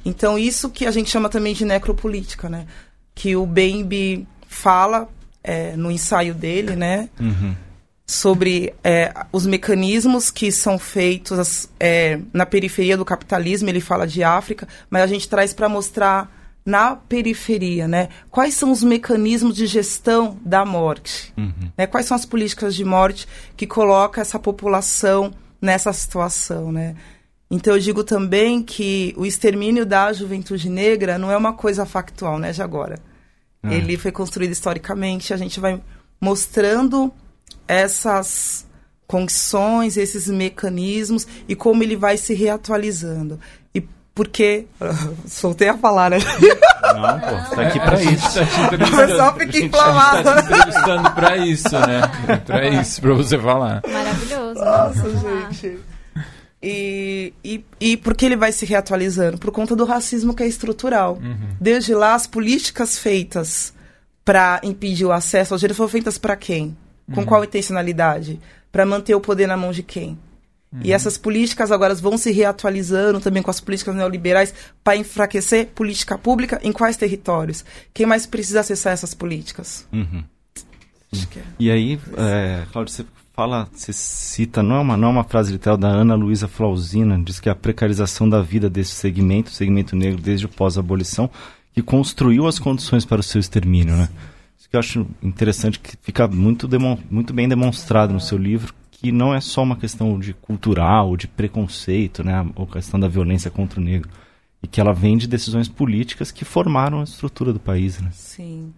Então, 0.03 0.39
isso 0.39 0.70
que 0.70 0.86
a 0.86 0.91
gente 0.91 1.10
chama 1.10 1.29
também 1.29 1.53
de 1.53 1.65
necropolítica, 1.65 2.50
né? 2.50 2.65
Que 3.13 3.36
o 3.36 3.46
Bembe 3.46 4.27
fala 4.48 5.10
é, 5.43 5.75
no 5.75 5.91
ensaio 5.91 6.34
dele, 6.34 6.75
né? 6.75 7.10
Uhum 7.19 7.55
sobre 8.10 8.74
é, 8.84 9.13
os 9.31 9.46
mecanismos 9.46 10.31
que 10.31 10.51
são 10.51 10.79
feitos 10.79 11.69
é, 11.79 12.19
na 12.34 12.43
periferia 12.43 12.98
do 12.98 13.05
capitalismo. 13.05 13.69
Ele 13.69 13.79
fala 13.79 14.08
de 14.08 14.24
África, 14.24 14.67
mas 14.89 15.03
a 15.03 15.08
gente 15.08 15.29
traz 15.29 15.53
para 15.53 15.69
mostrar 15.69 16.27
na 16.65 16.96
periferia, 16.96 17.88
né? 17.88 18.10
Quais 18.31 18.55
são 18.55 18.72
os 18.72 18.84
mecanismos 18.84 19.55
de 19.55 19.67
gestão 19.67 20.39
da 20.43 20.65
morte? 20.65 21.31
Uhum. 21.38 21.72
Né? 21.77 21.86
Quais 21.86 22.08
são 22.08 22.15
as 22.15 22.25
políticas 22.25 22.74
de 22.74 22.84
morte 22.84 23.27
que 23.55 23.67
colocam 23.67 24.22
essa 24.22 24.39
população 24.39 25.31
nessa 25.62 25.93
situação, 25.93 26.72
né? 26.72 26.96
Então 27.50 27.74
eu 27.74 27.79
digo 27.79 28.03
também 28.03 28.62
que 28.63 29.13
o 29.17 29.25
extermínio 29.25 29.86
da 29.86 30.12
juventude 30.13 30.67
negra 30.69 31.17
não 31.19 31.31
é 31.31 31.38
uma 31.38 31.53
coisa 31.53 31.86
factual, 31.86 32.38
né, 32.38 32.51
de 32.51 32.62
agora. 32.62 33.00
Uhum. 33.63 33.72
Ele 33.72 33.98
foi 33.98 34.12
construído 34.12 34.51
historicamente, 34.51 35.34
a 35.34 35.38
gente 35.38 35.60
vai 35.60 35.82
mostrando 36.20 37.12
essas 37.68 38.66
condições, 39.08 39.98
esses 39.98 40.28
mecanismos 40.28 41.28
e 41.48 41.56
como 41.56 41.84
ele 41.84 41.96
vai 41.96 42.16
se 42.18 42.34
reatualizando. 42.34 43.39
E 43.74 43.82
porque. 44.13 44.68
Soltei 45.28 45.68
a 45.70 45.78
falar, 45.78 46.12
né? 46.12 46.18
Não, 46.20 47.20
pô, 47.20 47.56
tá 47.56 47.62
aqui 47.63 47.80
pra 47.80 48.00
isso. 48.01 48.39
Tá 48.39 48.86
o 48.86 49.08
pessoal 49.08 49.36
fica 49.36 49.58
inflamado. 49.58 50.24
Tá 50.24 50.42
te 50.42 50.54
entrevistando 50.54 51.12
pra 51.12 51.38
isso, 51.38 51.80
né? 51.80 52.01
Pra 52.46 52.68
isso, 52.68 53.01
pra 53.01 53.13
você 53.13 53.38
falar. 53.38 53.82
Maravilhoso. 53.88 54.60
Nossa, 54.60 55.10
gente. 55.20 55.80
E, 56.62 57.34
e, 57.44 57.63
e 57.80 57.98
porque 57.98 58.25
ele 58.25 58.36
vai 58.36 58.51
se 58.51 58.66
reatualizando? 58.66 59.38
Por 59.38 59.51
conta 59.51 59.75
do 59.75 59.86
racismo 59.86 60.34
que 60.34 60.44
é 60.44 60.48
estrutural. 60.48 61.18
Uhum. 61.22 61.56
Desde 61.60 61.94
lá, 61.94 62.16
as 62.16 62.28
políticas 62.28 63.00
feitas 63.00 63.74
para 64.25 64.60
impedir 64.63 65.06
o 65.06 65.12
acesso 65.12 65.54
ao 65.54 65.58
direito 65.58 65.78
foram 65.78 65.89
feitas 65.89 66.18
para 66.18 66.36
quem? 66.36 66.75
Com 67.13 67.22
uhum. 67.22 67.25
qual 67.25 67.44
intencionalidade? 67.44 68.39
Para 68.72 68.86
manter 68.86 69.16
o 69.16 69.22
poder 69.22 69.48
na 69.48 69.58
mão 69.58 69.72
de 69.72 69.82
quem? 69.82 70.20
Uhum. 70.72 70.82
E 70.84 70.92
essas 70.92 71.18
políticas 71.18 71.72
agora 71.72 71.96
vão 71.96 72.18
se 72.18 72.32
reatualizando 72.32 73.20
também 73.20 73.42
com 73.42 73.50
as 73.50 73.60
políticas 73.60 73.96
neoliberais 73.96 74.54
para 74.84 74.98
enfraquecer 74.98 75.68
política 75.68 76.18
pública 76.18 76.60
em 76.62 76.72
quais 76.72 76.98
territórios? 76.98 77.66
Quem 77.94 78.06
mais 78.06 78.25
precisa 78.25 78.60
acessar 78.60 78.94
essas 78.94 79.13
políticas? 79.13 79.88
Uhum. 79.92 80.24
É. 81.12 81.42
E 81.58 81.72
aí, 81.72 82.00
é, 82.18 82.66
Cláudio, 82.72 82.94
você 82.94 83.06
fala, 83.39 83.69
você 83.72 83.93
cita, 83.93 84.62
não 84.62 84.75
é 84.75 84.79
uma, 84.79 84.98
não 84.98 85.08
é 85.08 85.12
uma 85.12 85.24
frase 85.24 85.53
literal 85.53 85.77
da 85.77 85.88
Ana 85.88 86.13
Luísa 86.13 86.46
Flausina, 86.46 87.17
diz 87.24 87.39
que 87.39 87.50
a 87.50 87.55
precarização 87.55 88.27
da 88.27 88.41
vida 88.41 88.69
desse 88.69 88.91
segmento, 88.91 89.50
segmento 89.50 89.96
negro 89.96 90.22
desde 90.22 90.46
o 90.46 90.50
pós-abolição, 90.50 91.29
que 91.72 91.81
construiu 91.81 92.48
as 92.48 92.60
condições 92.60 93.05
para 93.05 93.22
o 93.22 93.24
seu 93.24 93.39
extermínio, 93.39 93.96
né? 93.96 94.10
que 94.69 94.75
eu 94.75 94.79
acho 94.79 95.08
interessante 95.24 95.79
que 95.79 95.96
fica 96.01 96.27
muito, 96.27 96.69
muito 97.10 97.34
bem 97.34 97.48
demonstrado 97.48 98.13
no 98.13 98.19
seu 98.19 98.38
livro 98.38 98.74
que 98.91 99.12
não 99.12 99.34
é 99.34 99.39
só 99.39 99.63
uma 99.63 99.77
questão 99.77 100.19
de 100.19 100.34
cultural, 100.34 101.15
de 101.15 101.25
preconceito, 101.25 102.24
né, 102.24 102.46
ou 102.53 102.67
questão 102.67 103.00
da 103.00 103.08
violência 103.08 103.50
contra 103.50 103.79
o 103.79 103.84
negro, 103.84 104.10
e 104.62 104.67
que 104.67 104.81
ela 104.81 104.93
vem 104.93 105.17
de 105.17 105.25
decisões 105.25 105.69
políticas 105.69 106.29
que 106.29 106.43
formaram 106.43 107.00
a 107.00 107.05
estrutura 107.05 107.53
do 107.53 107.60
país, 107.60 108.01
né? 108.01 108.10
Sim. 108.12 108.74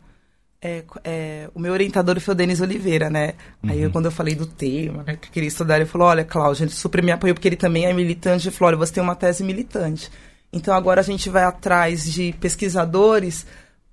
É, 0.63 0.84
é, 1.03 1.50
o 1.56 1.60
meu 1.60 1.74
orientador 1.74 2.20
foi 2.20 2.34
o 2.34 2.38
Denis 2.38 2.62
Oliveira, 2.62 3.10
né? 3.10 3.34
Uhum. 3.63 3.72
Aí 3.72 3.82
eu, 3.82 3.89
quando 3.89 4.06
eu 4.06 4.12
falei 4.12 4.36
do 4.36 4.46
tema, 4.46 5.03
né, 5.03 5.15
que 5.15 5.32
queria 5.32 5.48
estudar, 5.48 5.77
ele 5.77 5.88
falou, 5.88 6.08
olha, 6.08 6.24
Cláudio, 6.24 6.65
ele 6.65 6.72
super 6.72 7.01
me 7.01 7.12
apoiou 7.12 7.34
porque 7.34 7.48
ele 7.48 7.56
também 7.56 7.86
é 7.86 7.94
militante. 7.94 8.48
Ele 8.48 8.56
falou, 8.56 8.68
olha, 8.70 8.77
você 8.77 8.94
tem 8.94 9.01
uma 9.01 9.15
tese 9.15 9.44
militante. 9.44 10.12
Então 10.53 10.75
agora 10.75 11.01
a 11.01 11.03
gente 11.03 11.30
vai 11.30 11.44
atrás 11.44 12.12
de 12.12 12.34
pesquisadores 12.34 13.46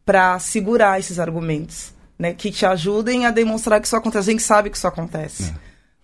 para 0.05 0.39
segurar 0.39 0.99
esses 0.99 1.19
argumentos, 1.19 1.95
né? 2.19 2.35
Que 2.35 2.51
te 2.51 2.67
ajudem 2.67 3.25
a 3.25 3.31
demonstrar 3.31 3.81
que 3.81 3.87
isso 3.87 3.97
acontece. 3.97 4.29
A 4.29 4.33
gente 4.33 4.43
sabe 4.43 4.69
que 4.69 4.77
isso 4.77 4.87
acontece. 4.87 5.51
É. 5.51 5.55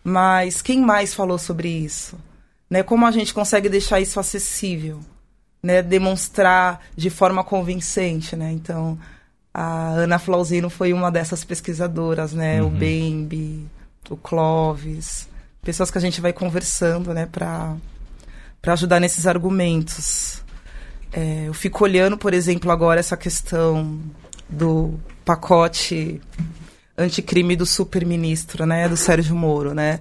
Mas 0.03 0.63
quem 0.63 0.81
mais 0.81 1.13
falou 1.13 1.39
sobre 1.39 1.69
isso? 1.69 2.19
Né? 2.71 2.83
Como 2.83 3.07
a 3.07 3.11
gente 3.11 3.35
consegue 3.35 3.69
deixar 3.69 4.01
isso 4.01 4.21
acessível? 4.21 5.01
Né? 5.63 5.83
Demonstrar 5.83 6.81
de 6.97 7.11
forma 7.11 7.43
convincente, 7.43 8.37
né? 8.37 8.53
Então, 8.53 8.99
a 9.55 9.91
Ana 9.91 10.19
Flauzino 10.19 10.69
foi 10.69 10.93
uma 10.93 11.13
dessas 11.13 11.45
pesquisadoras, 11.45 12.33
né? 12.33 12.61
Uhum. 12.61 12.67
O 12.67 12.71
Bembe, 12.71 13.71
o 14.11 14.17
Clóvis, 14.17 15.29
pessoas 15.63 15.93
que 15.93 15.99
a 15.99 16.01
gente 16.01 16.21
vai 16.21 16.33
conversando, 16.33 17.15
né? 17.15 17.27
Para 17.27 17.77
ajudar 18.67 18.99
nesses 18.99 19.29
argumentos. 19.29 20.43
É, 21.13 21.45
eu 21.47 21.55
fico 21.55 21.85
olhando, 21.85 22.19
por 22.19 22.35
exemplo, 22.35 22.73
agora 22.73 22.99
essa 22.99 23.17
questão 23.17 24.01
do 24.49 24.99
pacote 25.25 26.21
anticrime 26.99 27.55
do 27.55 27.65
super-ministro, 27.65 28.67
né, 28.67 28.89
do 28.89 28.97
Sérgio 28.97 29.35
Moro, 29.35 29.73
né? 29.73 30.01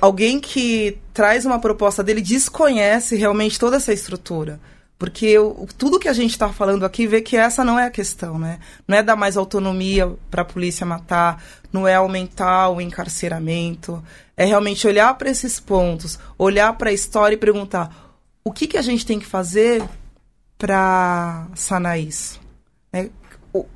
Alguém 0.00 0.40
que 0.40 0.98
traz 1.12 1.44
uma 1.44 1.58
proposta 1.58 2.02
dele 2.02 2.22
desconhece 2.22 3.16
realmente 3.16 3.58
toda 3.58 3.76
essa 3.76 3.92
estrutura. 3.92 4.58
Porque 4.98 5.26
eu, 5.26 5.68
tudo 5.78 5.98
que 5.98 6.08
a 6.08 6.12
gente 6.12 6.32
está 6.32 6.48
falando 6.48 6.84
aqui 6.84 7.06
vê 7.06 7.20
que 7.20 7.36
essa 7.36 7.62
não 7.62 7.78
é 7.78 7.86
a 7.86 7.90
questão, 7.90 8.36
né? 8.36 8.58
Não 8.86 8.96
é 8.96 9.02
dar 9.02 9.14
mais 9.14 9.36
autonomia 9.36 10.12
para 10.28 10.42
a 10.42 10.44
polícia 10.44 10.84
matar, 10.84 11.42
não 11.72 11.86
é 11.86 11.94
aumentar 11.94 12.70
o 12.70 12.80
encarceramento. 12.80 14.02
É 14.36 14.44
realmente 14.44 14.88
olhar 14.88 15.14
para 15.14 15.30
esses 15.30 15.60
pontos, 15.60 16.18
olhar 16.36 16.72
para 16.72 16.90
a 16.90 16.92
história 16.92 17.34
e 17.34 17.38
perguntar 17.38 18.08
o 18.42 18.50
que, 18.50 18.66
que 18.66 18.76
a 18.76 18.82
gente 18.82 19.06
tem 19.06 19.20
que 19.20 19.26
fazer 19.26 19.84
para 20.56 21.46
sanar 21.54 22.00
isso? 22.00 22.40
Né? 22.92 23.10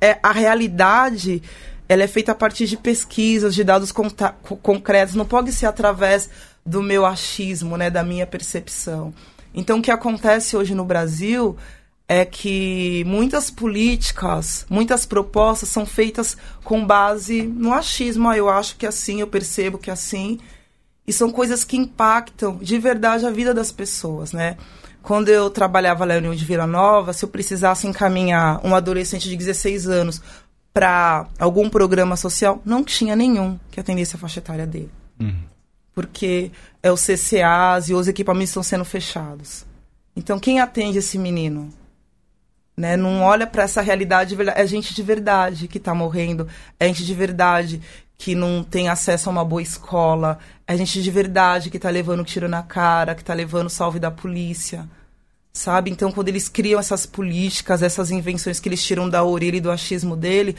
É, 0.01 0.19
a 0.21 0.31
realidade 0.31 1.41
ela 1.87 2.03
é 2.03 2.07
feita 2.07 2.31
a 2.31 2.35
partir 2.35 2.65
de 2.65 2.75
pesquisas, 2.75 3.53
de 3.53 3.63
dados 3.63 3.91
concretos, 3.91 5.15
não 5.15 5.25
pode 5.25 5.51
ser 5.51 5.67
através 5.67 6.29
do 6.65 6.81
meu 6.81 7.05
achismo, 7.05 7.77
né, 7.77 7.89
da 7.89 8.03
minha 8.03 8.25
percepção. 8.25 9.13
Então, 9.53 9.79
o 9.79 9.81
que 9.81 9.91
acontece 9.91 10.57
hoje 10.57 10.73
no 10.73 10.85
Brasil 10.85 11.55
é 12.07 12.25
que 12.25 13.03
muitas 13.05 13.49
políticas, 13.49 14.65
muitas 14.69 15.05
propostas 15.05 15.69
são 15.69 15.85
feitas 15.85 16.37
com 16.63 16.85
base 16.85 17.43
no 17.43 17.73
achismo. 17.73 18.29
Ah, 18.29 18.37
eu 18.37 18.49
acho 18.49 18.75
que 18.75 18.85
é 18.85 18.89
assim, 18.89 19.21
eu 19.21 19.27
percebo 19.27 19.77
que 19.77 19.89
é 19.89 19.93
assim. 19.93 20.39
E 21.07 21.13
são 21.13 21.31
coisas 21.31 21.63
que 21.63 21.77
impactam 21.77 22.57
de 22.57 22.77
verdade 22.77 23.25
a 23.25 23.31
vida 23.31 23.53
das 23.53 23.71
pessoas, 23.71 24.31
né? 24.31 24.57
Quando 25.01 25.29
eu 25.29 25.49
trabalhava 25.49 26.05
na 26.05 26.15
União 26.15 26.33
de 26.33 26.45
Vila 26.45 26.65
Nova, 26.65 27.11
se 27.11 27.25
eu 27.25 27.29
precisasse 27.29 27.87
encaminhar 27.87 28.65
um 28.65 28.73
adolescente 28.73 29.27
de 29.27 29.35
16 29.35 29.87
anos 29.87 30.21
para 30.73 31.27
algum 31.37 31.69
programa 31.69 32.15
social, 32.15 32.61
não 32.65 32.83
tinha 32.83 33.15
nenhum 33.15 33.59
que 33.69 33.79
atendesse 33.79 34.15
a 34.15 34.19
faixa 34.19 34.39
etária 34.39 34.65
dele. 34.65 34.89
Uhum. 35.19 35.52
Porque 35.93 36.51
é 36.81 36.91
o 36.91 36.95
CCAs 36.95 37.89
e 37.89 37.93
os 37.93 38.07
equipamentos 38.07 38.49
estão 38.49 38.63
sendo 38.63 38.85
fechados. 38.85 39.65
Então, 40.15 40.39
quem 40.39 40.59
atende 40.59 40.97
esse 40.97 41.17
menino? 41.17 41.71
Né? 42.75 42.97
Não 42.97 43.21
olha 43.21 43.45
para 43.45 43.63
essa 43.63 43.81
realidade, 43.81 44.35
é 44.55 44.67
gente 44.67 44.93
de 44.93 45.03
verdade 45.03 45.67
que 45.67 45.77
está 45.77 45.93
morrendo, 45.93 46.47
é 46.79 46.87
gente 46.87 47.05
de 47.05 47.13
verdade 47.13 47.81
que 48.17 48.35
não 48.35 48.63
tem 48.63 48.89
acesso 48.89 49.29
a 49.29 49.31
uma 49.31 49.45
boa 49.45 49.61
escola, 49.61 50.39
é 50.65 50.75
gente 50.75 51.01
de 51.01 51.11
verdade 51.11 51.69
que 51.69 51.77
está 51.77 51.89
levando 51.89 52.23
tiro 52.23 52.47
na 52.47 52.63
cara, 52.63 53.15
que 53.15 53.21
está 53.21 53.33
levando 53.33 53.69
salve 53.69 53.99
da 53.99 54.09
polícia, 54.09 54.87
sabe? 55.51 55.91
Então, 55.91 56.11
quando 56.11 56.29
eles 56.29 56.49
criam 56.49 56.79
essas 56.79 57.05
políticas, 57.05 57.83
essas 57.83 58.11
invenções 58.11 58.59
que 58.59 58.69
eles 58.69 58.83
tiram 58.83 59.09
da 59.09 59.23
orelha 59.23 59.57
e 59.57 59.61
do 59.61 59.71
achismo 59.71 60.15
dele, 60.15 60.55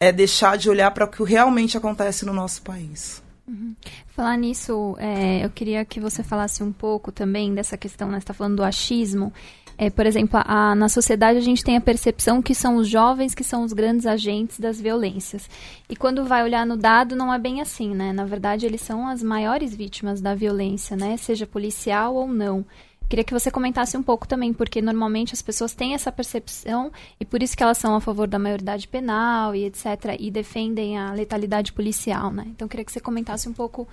é 0.00 0.12
deixar 0.12 0.56
de 0.56 0.70
olhar 0.70 0.90
para 0.92 1.04
o 1.04 1.08
que 1.08 1.22
realmente 1.24 1.76
acontece 1.76 2.24
no 2.24 2.32
nosso 2.32 2.62
país. 2.62 3.22
Uhum. 3.48 3.74
Falar 4.08 4.36
nisso, 4.36 4.94
é, 4.98 5.44
eu 5.44 5.48
queria 5.48 5.84
que 5.84 5.98
você 5.98 6.22
falasse 6.22 6.62
um 6.62 6.70
pouco 6.70 7.10
também 7.10 7.54
dessa 7.54 7.78
questão, 7.78 8.08
né? 8.08 8.18
Você 8.18 8.24
está 8.24 8.34
falando 8.34 8.56
do 8.56 8.62
achismo. 8.62 9.32
É, 9.80 9.88
por 9.88 10.04
exemplo, 10.04 10.40
a, 10.44 10.74
na 10.74 10.88
sociedade 10.88 11.38
a 11.38 11.42
gente 11.42 11.62
tem 11.62 11.76
a 11.76 11.80
percepção 11.80 12.42
que 12.42 12.52
são 12.52 12.76
os 12.76 12.88
jovens 12.88 13.32
que 13.32 13.44
são 13.44 13.62
os 13.62 13.72
grandes 13.72 14.06
agentes 14.06 14.58
das 14.58 14.80
violências. 14.80 15.48
E 15.88 15.94
quando 15.94 16.24
vai 16.24 16.42
olhar 16.42 16.66
no 16.66 16.76
dado, 16.76 17.14
não 17.14 17.32
é 17.32 17.38
bem 17.38 17.60
assim, 17.60 17.94
né? 17.94 18.12
Na 18.12 18.24
verdade, 18.24 18.66
eles 18.66 18.80
são 18.80 19.06
as 19.06 19.22
maiores 19.22 19.74
vítimas 19.74 20.20
da 20.20 20.34
violência, 20.34 20.96
né? 20.96 21.16
Seja 21.16 21.46
policial 21.46 22.16
ou 22.16 22.26
não. 22.26 22.66
Queria 23.08 23.24
que 23.24 23.32
você 23.32 23.50
comentasse 23.50 23.96
um 23.96 24.02
pouco 24.02 24.28
também, 24.28 24.52
porque 24.52 24.82
normalmente 24.82 25.32
as 25.32 25.40
pessoas 25.40 25.74
têm 25.74 25.94
essa 25.94 26.12
percepção 26.12 26.92
e 27.18 27.24
por 27.24 27.42
isso 27.42 27.56
que 27.56 27.62
elas 27.62 27.78
são 27.78 27.94
a 27.94 28.00
favor 28.00 28.28
da 28.28 28.38
maioridade 28.38 28.86
penal 28.86 29.54
e 29.54 29.64
etc. 29.64 30.16
e 30.18 30.30
defendem 30.30 30.98
a 30.98 31.12
letalidade 31.12 31.72
policial, 31.72 32.30
né? 32.30 32.44
Então 32.48 32.68
queria 32.68 32.84
que 32.84 32.92
você 32.92 33.00
comentasse 33.00 33.48
um 33.48 33.52
pouco 33.54 33.88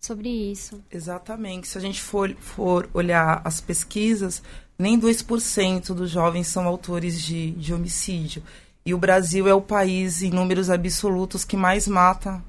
sobre 0.00 0.28
isso. 0.28 0.80
Exatamente. 0.90 1.66
Se 1.66 1.76
a 1.76 1.80
gente 1.80 2.00
for, 2.00 2.34
for 2.38 2.88
olhar 2.94 3.42
as 3.44 3.60
pesquisas, 3.60 4.42
nem 4.78 5.00
2% 5.00 5.94
dos 5.94 6.10
jovens 6.10 6.46
são 6.46 6.66
autores 6.66 7.20
de, 7.20 7.50
de 7.52 7.74
homicídio. 7.74 8.42
E 8.84 8.94
o 8.94 8.98
Brasil 8.98 9.48
é 9.48 9.54
o 9.54 9.60
país, 9.60 10.22
em 10.22 10.30
números 10.30 10.70
absolutos, 10.70 11.44
que 11.44 11.56
mais 11.56 11.88
mata 11.88 12.40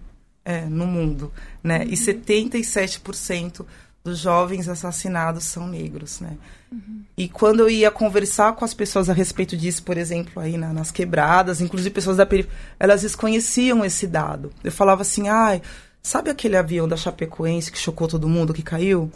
é, 0.46 0.66
no 0.66 0.86
mundo. 0.86 1.34
Né? 1.64 1.80
Uhum. 1.80 1.90
E 1.90 1.94
77% 1.94 3.66
dos 4.08 4.20
jovens 4.20 4.68
assassinados 4.68 5.44
são 5.46 5.68
negros. 5.68 6.20
Né? 6.20 6.38
Uhum. 6.72 7.02
E 7.18 7.28
quando 7.28 7.62
eu 7.62 7.70
ia 7.70 7.92
conversar 7.92 8.54
com 8.54 8.66
as 8.66 8.74
pessoas 8.74 9.10
a 9.10 9.14
respeito 9.14 9.56
disso, 9.56 9.84
por 9.84 9.98
exemplo, 9.98 10.42
aí 10.42 10.58
na, 10.58 10.74
nas 10.74 10.92
quebradas, 10.92 11.62
inclusive 11.62 11.94
pessoas 11.94 12.18
da 12.18 12.26
periferia, 12.26 12.58
elas 12.80 13.02
desconheciam 13.02 13.84
esse 13.86 14.08
dado. 14.08 14.52
Eu 14.64 14.72
falava 14.72 15.02
assim, 15.02 15.28
ai, 15.28 15.62
sabe 16.02 16.30
aquele 16.30 16.58
avião 16.58 16.88
da 16.88 16.98
Chapecoense 16.98 17.72
que 17.72 17.78
chocou 17.78 18.08
todo 18.08 18.30
mundo, 18.30 18.54
que 18.54 18.64
caiu? 18.64 19.12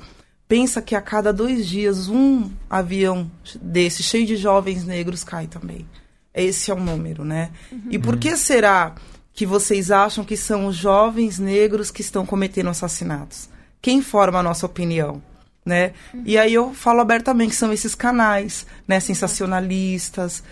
pensa 0.52 0.82
que 0.82 0.96
a 0.96 1.02
cada 1.02 1.32
dois 1.32 1.66
dias 1.66 2.10
um 2.10 2.52
avião 2.70 3.32
desse 3.62 4.04
cheio 4.04 4.28
de 4.28 4.36
jovens 4.36 4.84
negros 4.84 5.24
cai 5.24 5.48
também. 5.48 5.88
Esse 6.34 6.70
é 6.70 6.74
o 6.74 6.78
número, 6.78 7.24
né? 7.24 7.52
Uhum. 7.72 7.84
E 7.90 7.98
por 7.98 8.18
que 8.18 8.36
será 8.36 8.96
que 9.32 9.46
vocês 9.46 9.92
acham 9.92 10.26
que 10.26 10.36
são 10.36 10.66
os 10.66 10.76
jovens 10.76 11.40
negros 11.40 11.90
que 11.90 12.02
estão 12.02 12.26
cometendo 12.26 12.70
assassinatos? 12.70 13.48
Quem 13.82 14.02
forma 14.02 14.40
a 14.40 14.44
nossa 14.44 14.66
opinião? 14.66 15.22
Né? 15.66 15.94
Uhum. 16.14 16.24
E 16.26 16.38
aí 16.38 16.54
eu 16.54 16.74
falo 16.74 17.02
abertamente 17.02 17.52
que 17.52 17.56
são 17.56 17.72
esses 17.72 17.94
canais, 17.94 18.66
né, 18.88 19.00
sensacionalistas, 19.00 20.44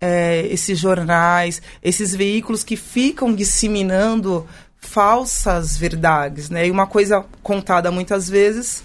é, 0.00 0.46
esses 0.46 0.78
jornais, 0.78 1.60
esses 1.82 2.14
veículos 2.14 2.62
que 2.62 2.76
ficam 2.76 3.34
disseminando 3.34 4.46
falsas 4.78 5.76
verdades, 5.76 6.50
né? 6.50 6.66
E 6.66 6.70
uma 6.70 6.86
coisa 6.86 7.24
contada 7.42 7.90
muitas 7.90 8.28
vezes 8.28 8.84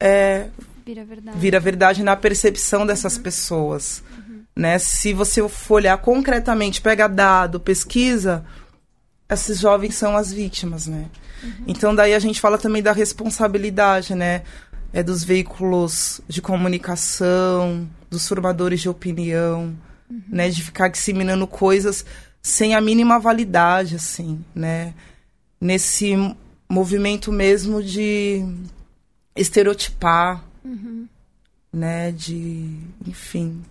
é, 0.00 0.48
vira 0.86 1.04
verdade. 1.04 1.38
vira 1.38 1.60
verdade 1.60 2.02
na 2.02 2.16
percepção 2.16 2.86
dessas 2.86 3.16
uhum. 3.16 3.22
pessoas. 3.22 4.02
Uhum. 4.10 4.42
Né? 4.56 4.78
Se 4.78 5.12
você 5.12 5.46
for 5.48 5.76
olhar 5.76 5.98
concretamente, 5.98 6.80
pega 6.80 7.08
dado, 7.08 7.60
pesquisa, 7.60 8.44
esses 9.30 9.60
jovens 9.60 9.94
são 9.94 10.16
as 10.16 10.32
vítimas, 10.32 10.86
né? 10.86 11.06
Uhum. 11.42 11.64
Então 11.66 11.94
daí 11.94 12.14
a 12.14 12.18
gente 12.18 12.40
fala 12.40 12.56
também 12.56 12.82
da 12.82 12.92
responsabilidade, 12.92 14.14
né? 14.14 14.42
É 14.92 15.02
dos 15.02 15.22
veículos 15.22 16.20
de 16.26 16.40
comunicação, 16.40 17.86
dos 18.08 18.26
formadores 18.26 18.80
de 18.80 18.88
opinião, 18.88 19.76
uhum. 20.10 20.22
né? 20.28 20.48
De 20.48 20.62
ficar 20.62 20.88
disseminando 20.88 21.46
coisas 21.46 22.04
sem 22.40 22.74
a 22.74 22.80
mínima 22.80 23.18
validade, 23.18 23.96
assim, 23.96 24.42
né? 24.54 24.94
Nesse 25.60 26.14
movimento 26.68 27.30
mesmo 27.30 27.82
de 27.82 28.44
estereotipar, 29.36 30.42
uhum. 30.64 31.06
né? 31.70 32.12
De, 32.12 32.78
enfim, 33.06 33.62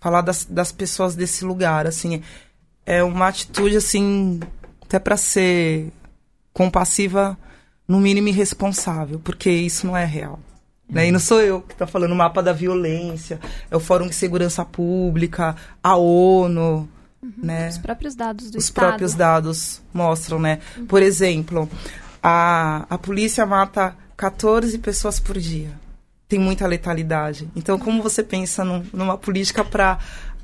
falar 0.00 0.22
das, 0.22 0.44
das 0.44 0.72
pessoas 0.72 1.14
desse 1.14 1.44
lugar, 1.44 1.86
assim. 1.86 2.20
É 2.84 3.02
uma 3.02 3.28
atitude, 3.28 3.76
assim, 3.76 4.40
até 4.88 4.98
para 4.98 5.18
ser 5.18 5.92
compassiva, 6.50 7.36
no 7.86 8.00
mínimo 8.00 8.28
irresponsável, 8.28 9.20
porque 9.20 9.50
isso 9.50 9.86
não 9.86 9.94
é 9.94 10.04
real. 10.06 10.40
Né? 10.88 11.08
E 11.08 11.12
não 11.12 11.20
sou 11.20 11.42
eu 11.42 11.60
que 11.60 11.74
está 11.74 11.86
falando 11.86 12.12
o 12.12 12.16
mapa 12.16 12.42
da 12.42 12.54
violência, 12.54 13.38
é 13.70 13.76
o 13.76 13.80
Fórum 13.80 14.08
de 14.08 14.14
Segurança 14.14 14.64
Pública, 14.64 15.54
a 15.82 15.96
ONU, 15.96 16.88
uhum. 17.22 17.32
né? 17.36 17.68
Os 17.68 17.76
próprios 17.76 18.14
dados 18.14 18.50
do 18.50 18.56
Os 18.56 18.64
Estado. 18.64 18.86
próprios 18.86 19.12
dados 19.12 19.82
mostram, 19.92 20.38
né? 20.38 20.58
Uhum. 20.78 20.86
Por 20.86 21.02
exemplo, 21.02 21.68
a, 22.22 22.86
a 22.88 22.96
polícia 22.96 23.44
mata 23.44 23.94
14 24.16 24.78
pessoas 24.78 25.20
por 25.20 25.38
dia. 25.38 25.70
Tem 26.26 26.38
muita 26.38 26.66
letalidade. 26.66 27.48
Então, 27.54 27.78
como 27.78 28.02
você 28.02 28.22
pensa 28.22 28.64
num, 28.64 28.84
numa 28.92 29.18
política 29.18 29.62
para 29.62 29.98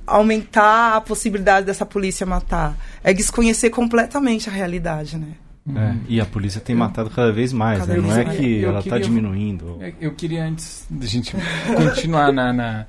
aumentar 0.07 0.97
a 0.97 1.01
possibilidade 1.01 1.67
dessa 1.67 1.87
polícia 1.87 2.27
matar? 2.27 2.77
É 3.03 3.13
desconhecer 3.13 3.71
completamente 3.71 4.49
a 4.49 4.53
realidade, 4.53 5.17
né? 5.17 5.35
É, 5.67 5.97
e 6.09 6.21
a 6.21 6.27
polícia 6.27 6.61
tem 6.61 6.77
matado 6.77 7.09
cada 7.09 7.33
vez 7.33 7.51
mais, 7.51 7.79
cada 7.79 7.95
né? 7.95 8.01
Vez 8.01 8.15
não 8.15 8.21
é 8.21 8.37
que 8.37 8.61
eu 8.61 8.69
ela 8.69 8.81
está 8.81 8.99
diminuindo. 8.99 9.79
Eu 9.99 10.15
queria, 10.15 10.45
antes 10.45 10.87
da 10.91 11.07
gente 11.07 11.35
continuar 11.75 12.31
na, 12.33 12.53
na, 12.53 12.87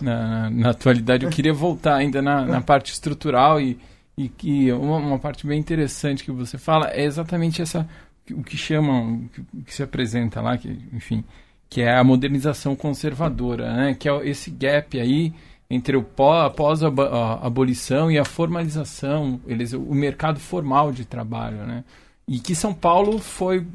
na, 0.00 0.50
na, 0.50 0.70
atualidade, 0.70 1.24
eu 1.24 1.30
queria 1.30 1.52
voltar 1.52 1.94
ainda 1.94 2.20
na, 2.20 2.44
na 2.44 2.60
parte 2.60 2.92
estrutural 2.92 3.60
e, 3.60 3.78
e 4.18 4.28
que 4.28 4.72
uma, 4.72 4.96
uma, 4.96 5.18
parte 5.20 5.46
bem 5.46 5.60
interessante 5.60 6.24
que 6.24 6.32
você 6.32 6.58
fala 6.58 6.90
é 6.90 7.04
exatamente 7.04 7.62
essa 7.62 7.86
o 8.32 8.42
que 8.42 8.56
chamam, 8.56 9.30
o 9.54 9.62
que 9.62 9.72
se 9.72 9.84
apresenta 9.84 10.40
lá, 10.40 10.58
que, 10.58 10.68
enfim, 10.92 11.22
que 11.70 11.80
é 11.80 11.96
a 11.96 12.02
modernização 12.02 12.74
conservadora, 12.74 13.72
né? 13.72 13.94
que 13.94 14.08
é 14.08 14.28
esse 14.28 14.50
gap 14.50 14.98
aí 14.98 15.32
entre 15.68 15.96
o 15.96 16.02
pós-abolição 16.02 18.10
e 18.10 18.18
a 18.18 18.24
formalização, 18.24 19.40
eles, 19.46 19.72
o 19.72 19.94
mercado 19.94 20.38
formal 20.38 20.92
de 20.92 21.04
trabalho, 21.04 21.66
né? 21.66 21.84
E 22.28 22.40
que 22.40 22.54
São 22.54 22.74
Paulo 22.74 23.18
foi, 23.18 23.66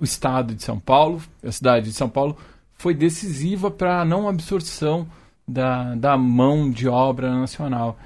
o 0.00 0.04
estado 0.04 0.54
de 0.54 0.62
São 0.62 0.78
Paulo, 0.78 1.20
a 1.44 1.50
cidade 1.50 1.86
de 1.86 1.92
São 1.92 2.08
Paulo, 2.08 2.36
foi 2.74 2.94
decisiva 2.94 3.70
para 3.70 4.00
a 4.00 4.04
não 4.04 4.28
absorção 4.28 5.06
da, 5.46 5.94
da 5.94 6.16
mão 6.16 6.70
de 6.70 6.88
obra 6.88 7.34
nacional. 7.34 7.98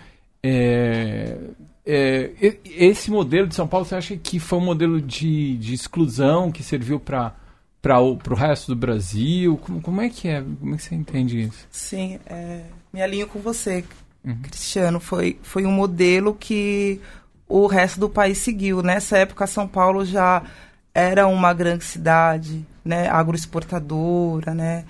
É, 0.42 1.38
é, 1.85 2.31
esse 2.64 3.11
modelo 3.11 3.46
de 3.46 3.55
São 3.55 3.66
Paulo, 3.66 3.85
você 3.85 3.94
acha 3.94 4.16
que 4.16 4.38
foi 4.38 4.59
um 4.59 4.64
modelo 4.64 5.00
de, 5.00 5.57
de 5.57 5.74
exclusão 5.74 6.53
que 6.53 6.62
serviu 6.62 7.00
para 7.00 7.35
para 7.81 7.98
o 8.03 8.35
resto 8.35 8.74
do 8.74 8.76
Brasil? 8.76 9.57
Como, 9.57 9.81
como, 9.81 10.00
é 10.03 10.11
que 10.11 10.29
é? 10.29 10.42
Como 10.42 10.74
é 10.74 10.76
que 10.76 10.83
você 10.83 10.94
entende 10.94 11.40
isso? 11.40 11.66
Sim, 11.70 12.20
é, 12.26 12.64
me 12.92 13.03
alinho 13.03 13.26
com 13.26 13.38
você, 13.38 13.85
uhum. 14.24 14.37
Cristiano. 14.42 15.00
Foi, 15.00 15.38
foi 15.42 15.66
um 15.66 15.72
modelo 15.72 16.35
que 16.35 17.00
o 17.48 17.66
resto 17.66 18.00
do 18.00 18.09
país 18.09 18.38
seguiu. 18.38 18.83
Nessa 18.83 19.18
época, 19.18 19.46
São 19.46 19.66
Paulo 19.66 20.05
já 20.05 20.42
era 20.94 21.26
uma 21.26 21.53
grande 21.53 21.85
cidade, 21.85 22.66
né, 22.85 23.09
agroexportadora, 23.09 24.55
né, 24.55 24.85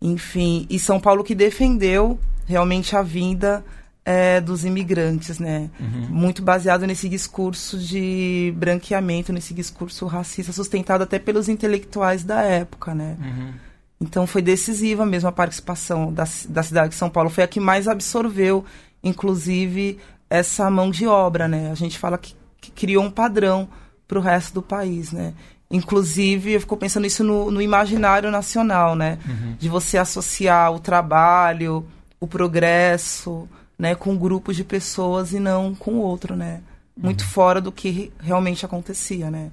enfim, 0.00 0.66
e 0.70 0.78
São 0.78 0.98
Paulo 0.98 1.24
que 1.24 1.34
defendeu 1.34 2.18
realmente 2.46 2.96
a 2.96 3.02
vinda 3.02 3.64
é, 4.04 4.40
dos 4.40 4.64
imigrantes, 4.64 5.40
né? 5.40 5.68
Uhum. 5.80 6.06
Muito 6.08 6.40
baseado 6.40 6.86
nesse 6.86 7.08
discurso 7.08 7.76
de 7.76 8.54
branqueamento, 8.56 9.32
nesse 9.32 9.52
discurso 9.52 10.06
racista, 10.06 10.52
sustentado 10.52 11.02
até 11.02 11.18
pelos 11.18 11.48
intelectuais 11.48 12.22
da 12.22 12.40
época, 12.42 12.94
né? 12.94 13.16
Uhum. 13.20 13.52
Então 14.00 14.26
foi 14.26 14.42
decisiva 14.42 15.06
mesmo 15.06 15.28
a 15.28 15.32
participação 15.32 16.12
da, 16.12 16.24
da 16.48 16.62
cidade 16.62 16.90
de 16.90 16.94
São 16.94 17.08
Paulo. 17.08 17.30
Foi 17.30 17.44
a 17.44 17.48
que 17.48 17.60
mais 17.60 17.88
absorveu, 17.88 18.64
inclusive, 19.02 19.98
essa 20.28 20.70
mão 20.70 20.90
de 20.90 21.06
obra, 21.06 21.48
né? 21.48 21.70
A 21.70 21.74
gente 21.74 21.98
fala 21.98 22.18
que, 22.18 22.34
que 22.60 22.70
criou 22.70 23.04
um 23.04 23.10
padrão 23.10 23.68
para 24.06 24.18
o 24.18 24.22
resto 24.22 24.54
do 24.54 24.62
país, 24.62 25.12
né? 25.12 25.32
Inclusive, 25.70 26.52
eu 26.52 26.60
fico 26.60 26.76
pensando 26.76 27.06
isso 27.06 27.24
no, 27.24 27.50
no 27.50 27.60
imaginário 27.60 28.30
nacional, 28.30 28.94
né? 28.94 29.18
Uhum. 29.26 29.56
De 29.58 29.68
você 29.68 29.98
associar 29.98 30.72
o 30.72 30.78
trabalho, 30.78 31.84
o 32.20 32.26
progresso, 32.26 33.48
né, 33.78 33.94
com 33.94 34.16
grupos 34.16 34.56
de 34.56 34.64
pessoas 34.64 35.32
e 35.32 35.40
não 35.40 35.74
com 35.74 35.94
o 35.94 36.00
outro, 36.00 36.36
né? 36.36 36.60
Muito 36.96 37.22
uhum. 37.22 37.28
fora 37.28 37.60
do 37.60 37.72
que 37.72 38.12
realmente 38.20 38.64
acontecia, 38.64 39.30
né? 39.30 39.50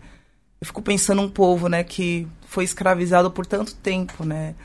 Eu 0.64 0.68
fico 0.68 0.82
pensando 0.82 1.22
um 1.22 1.30
povo, 1.30 1.68
né, 1.68 1.84
que 1.84 2.26
foi 2.46 2.64
escravizado 2.64 3.30
por 3.30 3.46
tanto 3.46 3.76
tempo, 3.76 4.24
né? 4.24 4.56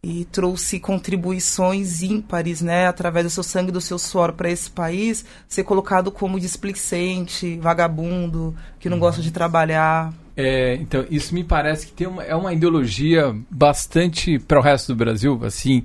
E 0.00 0.24
trouxe 0.26 0.78
contribuições 0.78 2.02
ímpares, 2.04 2.60
né, 2.60 2.86
através 2.86 3.26
do 3.26 3.30
seu 3.30 3.42
sangue 3.42 3.70
e 3.70 3.72
do 3.72 3.80
seu 3.80 3.98
suor 3.98 4.34
para 4.34 4.48
esse 4.48 4.70
país, 4.70 5.24
ser 5.48 5.64
colocado 5.64 6.12
como 6.12 6.38
displicente, 6.38 7.58
vagabundo, 7.58 8.54
que 8.78 8.88
não 8.88 8.96
uhum. 8.96 9.00
gosta 9.00 9.20
de 9.20 9.32
trabalhar. 9.32 10.14
É, 10.36 10.74
então, 10.76 11.04
isso 11.10 11.34
me 11.34 11.42
parece 11.42 11.88
que 11.88 11.92
tem 11.92 12.06
uma, 12.06 12.22
é 12.22 12.36
uma 12.36 12.52
ideologia 12.52 13.34
bastante 13.50 14.38
para 14.38 14.60
o 14.60 14.62
resto 14.62 14.92
do 14.92 14.96
Brasil, 14.96 15.40
assim, 15.42 15.82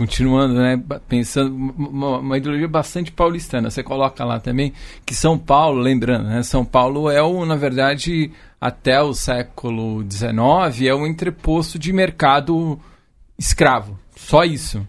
continuando, 0.00 0.54
né, 0.54 0.82
pensando, 1.06 1.54
uma, 1.54 2.20
uma, 2.20 2.38
ideologia 2.38 2.66
bastante 2.66 3.12
paulistana. 3.12 3.68
Você 3.68 3.82
coloca 3.82 4.24
lá 4.24 4.40
também 4.40 4.72
que 5.04 5.14
São 5.14 5.36
Paulo, 5.36 5.78
lembrando, 5.78 6.26
né, 6.26 6.42
São 6.42 6.64
Paulo 6.64 7.10
é 7.10 7.22
o, 7.22 7.44
na 7.44 7.54
verdade, 7.54 8.30
até 8.58 8.98
o 9.02 9.12
século 9.12 10.02
XIX, 10.10 10.86
é 10.86 10.94
o 10.94 11.06
entreposto 11.06 11.78
de 11.78 11.92
mercado 11.92 12.80
escravo. 13.38 13.98
Só 14.16 14.42
isso. 14.42 14.88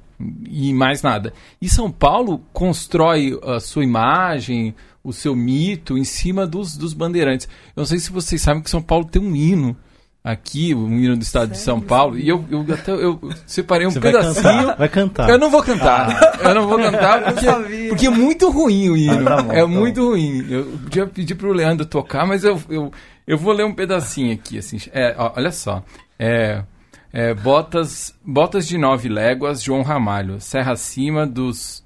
E 0.50 0.74
mais 0.74 1.02
nada. 1.02 1.34
E 1.62 1.68
São 1.68 1.92
Paulo 1.92 2.42
constrói 2.54 3.38
a 3.44 3.60
sua 3.60 3.84
imagem, 3.84 4.74
o 5.04 5.12
seu 5.12 5.36
mito 5.36 5.98
em 5.98 6.06
cima 6.06 6.48
dos, 6.48 6.78
dos 6.78 6.94
bandeirantes. 6.94 7.50
Eu 7.76 7.82
não 7.82 7.86
sei 7.86 8.00
se 8.00 8.14
vocês 8.14 8.42
sabem 8.42 8.64
que 8.64 8.70
São 8.70 8.82
Paulo 8.82 9.04
tem 9.04 9.22
um 9.22 9.36
hino 9.36 9.76
aqui, 10.24 10.74
o 10.74 10.88
hino 10.88 11.18
do 11.18 11.24
estado 11.24 11.48
Sério? 11.48 11.54
de 11.54 11.60
São 11.60 11.82
Paulo, 11.82 12.18
e 12.18 12.30
eu, 12.30 12.46
eu 12.50 12.66
até 12.74 12.92
eu 12.92 13.20
separei 13.46 13.88
um 13.88 13.92
Você 13.92 14.00
pedacinho. 14.00 14.44
Vai 14.44 14.54
cantar, 14.54 14.76
vai 14.78 14.90
cantar. 14.90 15.30
Eu 15.30 15.40
não 15.40 15.50
vou 15.50 15.64
cantar. 15.64 16.10
Ah. 16.12 16.50
Eu 16.50 16.56
não 16.56 16.68
vou 16.68 16.78
cantar 16.78 17.24
porque, 17.24 17.88
porque 17.90 18.08
é 18.08 18.10
muito 18.10 18.50
ruim 18.50 18.90
o 18.90 18.98
hino. 18.98 19.28
Ah, 19.28 19.38
tá 19.38 19.42
bom, 19.42 19.54
é 19.54 19.62
tá 19.62 19.68
muito 19.68 20.02
bom. 20.02 20.08
ruim. 20.10 20.48
Eu 20.50 20.66
podia 20.84 21.08
pedir 21.08 21.36
pro 21.36 21.52
Leandro 21.52 21.86
tocar, 21.86 22.26
mas 22.28 22.44
eu, 22.44 22.62
eu, 22.70 22.92
eu 23.26 23.38
vou 23.38 23.54
ler 23.54 23.66
um 23.66 23.74
pedacinho 23.74 24.34
aqui, 24.34 24.58
assim. 24.58 24.78
É, 24.94 25.16
ó, 25.18 25.34
olha 25.36 25.52
só. 25.52 25.84
É, 26.20 26.64
é, 27.12 27.34
botas, 27.34 28.14
botas 28.24 28.68
de 28.68 28.78
nove 28.78 29.10
léguas, 29.10 29.62
João 29.62 29.82
Ramalho. 29.82 30.40
Serra 30.40 30.74
acima 30.74 31.26
dos, 31.26 31.84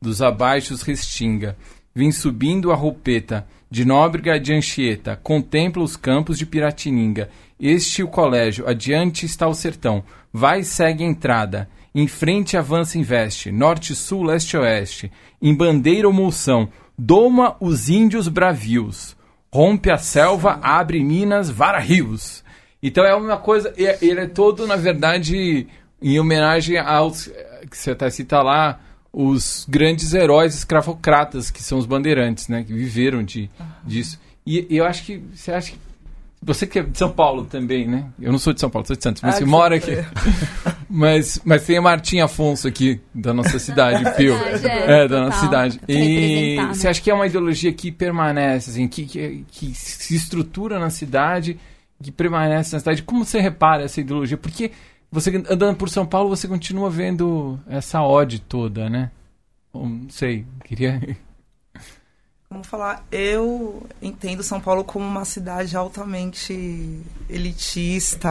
dos 0.00 0.22
abaixos 0.22 0.82
Restinga. 0.82 1.56
Vim 1.94 2.10
subindo 2.10 2.72
a 2.72 2.74
roupeta 2.74 3.46
de 3.70 3.84
Nóbrega 3.84 4.40
de 4.40 4.52
Anchieta. 4.52 5.18
Contempla 5.22 5.82
os 5.82 5.96
campos 5.96 6.38
de 6.38 6.46
Piratininga 6.46 7.28
este 7.58 8.02
o 8.02 8.08
colégio, 8.08 8.68
adiante 8.68 9.24
está 9.24 9.46
o 9.46 9.54
sertão. 9.54 10.04
Vai 10.32 10.60
e 10.60 10.64
segue 10.64 11.04
a 11.04 11.06
entrada. 11.06 11.68
Em 11.94 12.08
frente 12.08 12.56
avança 12.56 12.98
investe, 12.98 13.52
norte, 13.52 13.94
sul, 13.94 14.24
leste, 14.24 14.56
oeste. 14.56 15.12
Em 15.40 15.54
bandeira 15.54 16.08
ou 16.08 16.12
moção, 16.12 16.68
doma 16.98 17.56
os 17.60 17.88
índios 17.88 18.28
bravios. 18.28 19.16
Rompe 19.52 19.90
a 19.90 19.96
selva, 19.96 20.58
abre 20.60 21.02
minas, 21.04 21.48
vara 21.48 21.78
rios. 21.78 22.42
Então 22.82 23.04
é 23.04 23.14
uma 23.14 23.36
coisa, 23.36 23.72
ele 23.76 24.20
é 24.20 24.26
todo, 24.26 24.66
na 24.66 24.76
verdade, 24.76 25.68
em 26.02 26.18
homenagem 26.18 26.76
aos, 26.78 27.30
que 27.70 27.78
você 27.78 27.92
até 27.92 28.10
cita 28.10 28.42
lá, 28.42 28.80
os 29.12 29.64
grandes 29.68 30.12
heróis 30.12 30.54
escravocratas, 30.54 31.50
que 31.50 31.62
são 31.62 31.78
os 31.78 31.86
bandeirantes, 31.86 32.48
né, 32.48 32.64
que 32.64 32.74
viveram 32.74 33.22
de, 33.22 33.48
disso. 33.84 34.20
E, 34.44 34.66
e 34.68 34.76
eu 34.76 34.84
acho 34.84 35.04
que, 35.04 35.22
você 35.32 35.52
acha 35.52 35.70
que 35.72 35.78
você 36.44 36.66
que 36.66 36.78
é 36.78 36.82
de 36.82 36.98
São 36.98 37.10
Paulo 37.10 37.44
também, 37.46 37.88
né? 37.88 38.06
Eu 38.20 38.30
não 38.30 38.38
sou 38.38 38.52
de 38.52 38.60
São 38.60 38.68
Paulo, 38.68 38.86
sou 38.86 38.94
de 38.94 39.02
Santos, 39.02 39.22
mas 39.22 39.36
ah, 39.36 39.38
você 39.38 39.44
mora 39.44 39.76
aqui. 39.76 39.92
mas, 40.88 41.40
mas 41.44 41.64
tem 41.64 41.78
a 41.78 41.82
Martim 41.82 42.20
Afonso 42.20 42.68
aqui, 42.68 43.00
da 43.14 43.32
nossa 43.32 43.58
cidade, 43.58 44.04
Pio. 44.14 44.34
É, 44.34 45.04
é, 45.04 45.08
da 45.08 45.22
nossa 45.22 45.40
cidade. 45.40 45.80
E 45.88 46.56
né? 46.56 46.66
você 46.68 46.88
acha 46.88 47.00
que 47.00 47.10
é 47.10 47.14
uma 47.14 47.26
ideologia 47.26 47.72
que 47.72 47.90
permanece, 47.90 48.70
assim, 48.70 48.86
que, 48.86 49.06
que, 49.06 49.44
que 49.50 49.74
se 49.74 50.14
estrutura 50.14 50.78
na 50.78 50.90
cidade, 50.90 51.58
que 52.02 52.12
permanece 52.12 52.74
na 52.74 52.80
cidade? 52.80 53.02
Como 53.02 53.24
você 53.24 53.40
repara 53.40 53.84
essa 53.84 54.00
ideologia? 54.00 54.36
Porque 54.36 54.70
você 55.10 55.30
andando 55.48 55.76
por 55.76 55.88
São 55.88 56.04
Paulo, 56.04 56.28
você 56.28 56.46
continua 56.46 56.90
vendo 56.90 57.58
essa 57.66 58.02
ode 58.02 58.40
toda, 58.40 58.90
né? 58.90 59.10
Não 59.72 60.06
sei, 60.10 60.44
queria 60.64 61.00
Vamos 62.50 62.68
falar, 62.68 63.04
eu 63.10 63.84
entendo 64.00 64.42
São 64.42 64.60
Paulo 64.60 64.84
como 64.84 65.04
uma 65.04 65.24
cidade 65.24 65.76
altamente 65.76 67.02
elitista, 67.28 68.30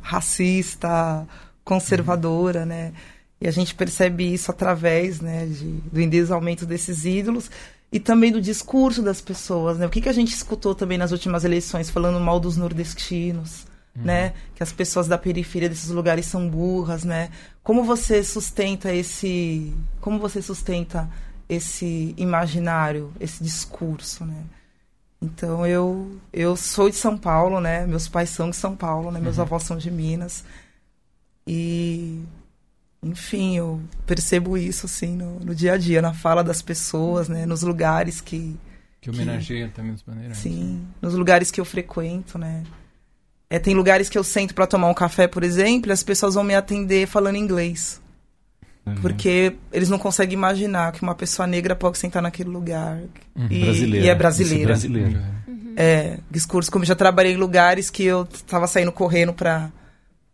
racista, 0.00 1.26
conservadora, 1.64 2.64
né? 2.64 2.92
E 3.40 3.48
a 3.48 3.50
gente 3.50 3.74
percebe 3.74 4.32
isso 4.32 4.50
através 4.50 5.20
né, 5.20 5.46
de, 5.46 5.64
do 5.92 6.00
endeusamento 6.00 6.64
desses 6.64 7.04
ídolos 7.04 7.50
e 7.90 7.98
também 8.00 8.32
do 8.32 8.40
discurso 8.40 9.02
das 9.02 9.20
pessoas, 9.20 9.78
né? 9.78 9.86
O 9.86 9.90
que, 9.90 10.00
que 10.00 10.08
a 10.08 10.14
gente 10.14 10.32
escutou 10.32 10.74
também 10.74 10.96
nas 10.96 11.12
últimas 11.12 11.44
eleições 11.44 11.90
falando 11.90 12.20
mal 12.20 12.40
dos 12.40 12.56
nordestinos, 12.56 13.66
uhum. 13.94 14.04
né? 14.04 14.32
Que 14.54 14.62
as 14.62 14.72
pessoas 14.72 15.08
da 15.08 15.18
periferia 15.18 15.68
desses 15.68 15.90
lugares 15.90 16.24
são 16.24 16.48
burras, 16.48 17.04
né? 17.04 17.30
Como 17.62 17.84
você 17.84 18.22
sustenta 18.24 18.94
esse... 18.94 19.74
Como 20.00 20.18
você 20.18 20.40
sustenta 20.40 21.10
esse 21.48 22.14
imaginário, 22.16 23.12
esse 23.20 23.42
discurso, 23.42 24.24
né? 24.24 24.44
Então 25.22 25.64
eu 25.64 26.18
eu 26.32 26.56
sou 26.56 26.90
de 26.90 26.96
São 26.96 27.16
Paulo, 27.16 27.60
né? 27.60 27.86
Meus 27.86 28.08
pais 28.08 28.30
são 28.30 28.50
de 28.50 28.56
São 28.56 28.74
Paulo, 28.74 29.10
né? 29.12 29.20
Meus 29.20 29.36
uhum. 29.36 29.42
avós 29.42 29.62
são 29.62 29.78
de 29.78 29.90
Minas. 29.90 30.44
E 31.46 32.24
enfim, 33.02 33.56
eu 33.56 33.80
percebo 34.06 34.58
isso 34.58 34.86
assim 34.86 35.16
no, 35.16 35.38
no, 35.40 35.54
dia 35.54 35.74
a 35.74 35.76
dia, 35.76 36.02
na 36.02 36.12
fala 36.12 36.42
das 36.42 36.60
pessoas, 36.60 37.28
né? 37.28 37.46
Nos 37.46 37.62
lugares 37.62 38.20
que 38.20 38.58
que 39.00 39.10
homenageia 39.10 39.68
que, 39.68 39.74
também 39.74 39.92
os 39.92 40.02
bandeirantes. 40.02 40.40
Sim, 40.40 40.74
né? 40.74 40.86
nos 41.00 41.14
lugares 41.14 41.50
que 41.50 41.60
eu 41.60 41.64
frequento, 41.64 42.36
né? 42.36 42.64
É, 43.48 43.58
tem 43.58 43.74
lugares 43.74 44.08
que 44.08 44.18
eu 44.18 44.24
sento 44.24 44.54
para 44.54 44.66
tomar 44.66 44.88
um 44.88 44.94
café, 44.94 45.28
por 45.28 45.44
exemplo, 45.44 45.90
e 45.90 45.92
as 45.92 46.02
pessoas 46.02 46.34
vão 46.34 46.42
me 46.42 46.54
atender 46.54 47.06
falando 47.06 47.36
inglês. 47.36 48.00
Uhum. 48.84 48.94
Porque 48.96 49.54
eles 49.72 49.88
não 49.88 49.98
conseguem 49.98 50.34
imaginar 50.34 50.92
que 50.92 51.02
uma 51.02 51.14
pessoa 51.14 51.46
negra 51.46 51.76
pode 51.76 51.98
sentar 51.98 52.20
naquele 52.20 52.50
lugar. 52.50 52.98
Uhum. 53.36 53.46
E, 53.48 53.84
e, 54.00 54.08
é 54.08 54.14
brasileira. 54.14 54.62
É 54.62 54.66
brasileira. 54.66 55.24
Uhum. 55.46 55.74
É, 55.76 56.18
discurso. 56.30 56.70
Como 56.70 56.84
já 56.84 56.94
trabalhei 56.94 57.32
em 57.32 57.36
lugares 57.36 57.90
que 57.90 58.04
eu 58.04 58.26
estava 58.32 58.66
saindo 58.66 58.90
correndo 58.90 59.32
para 59.32 59.70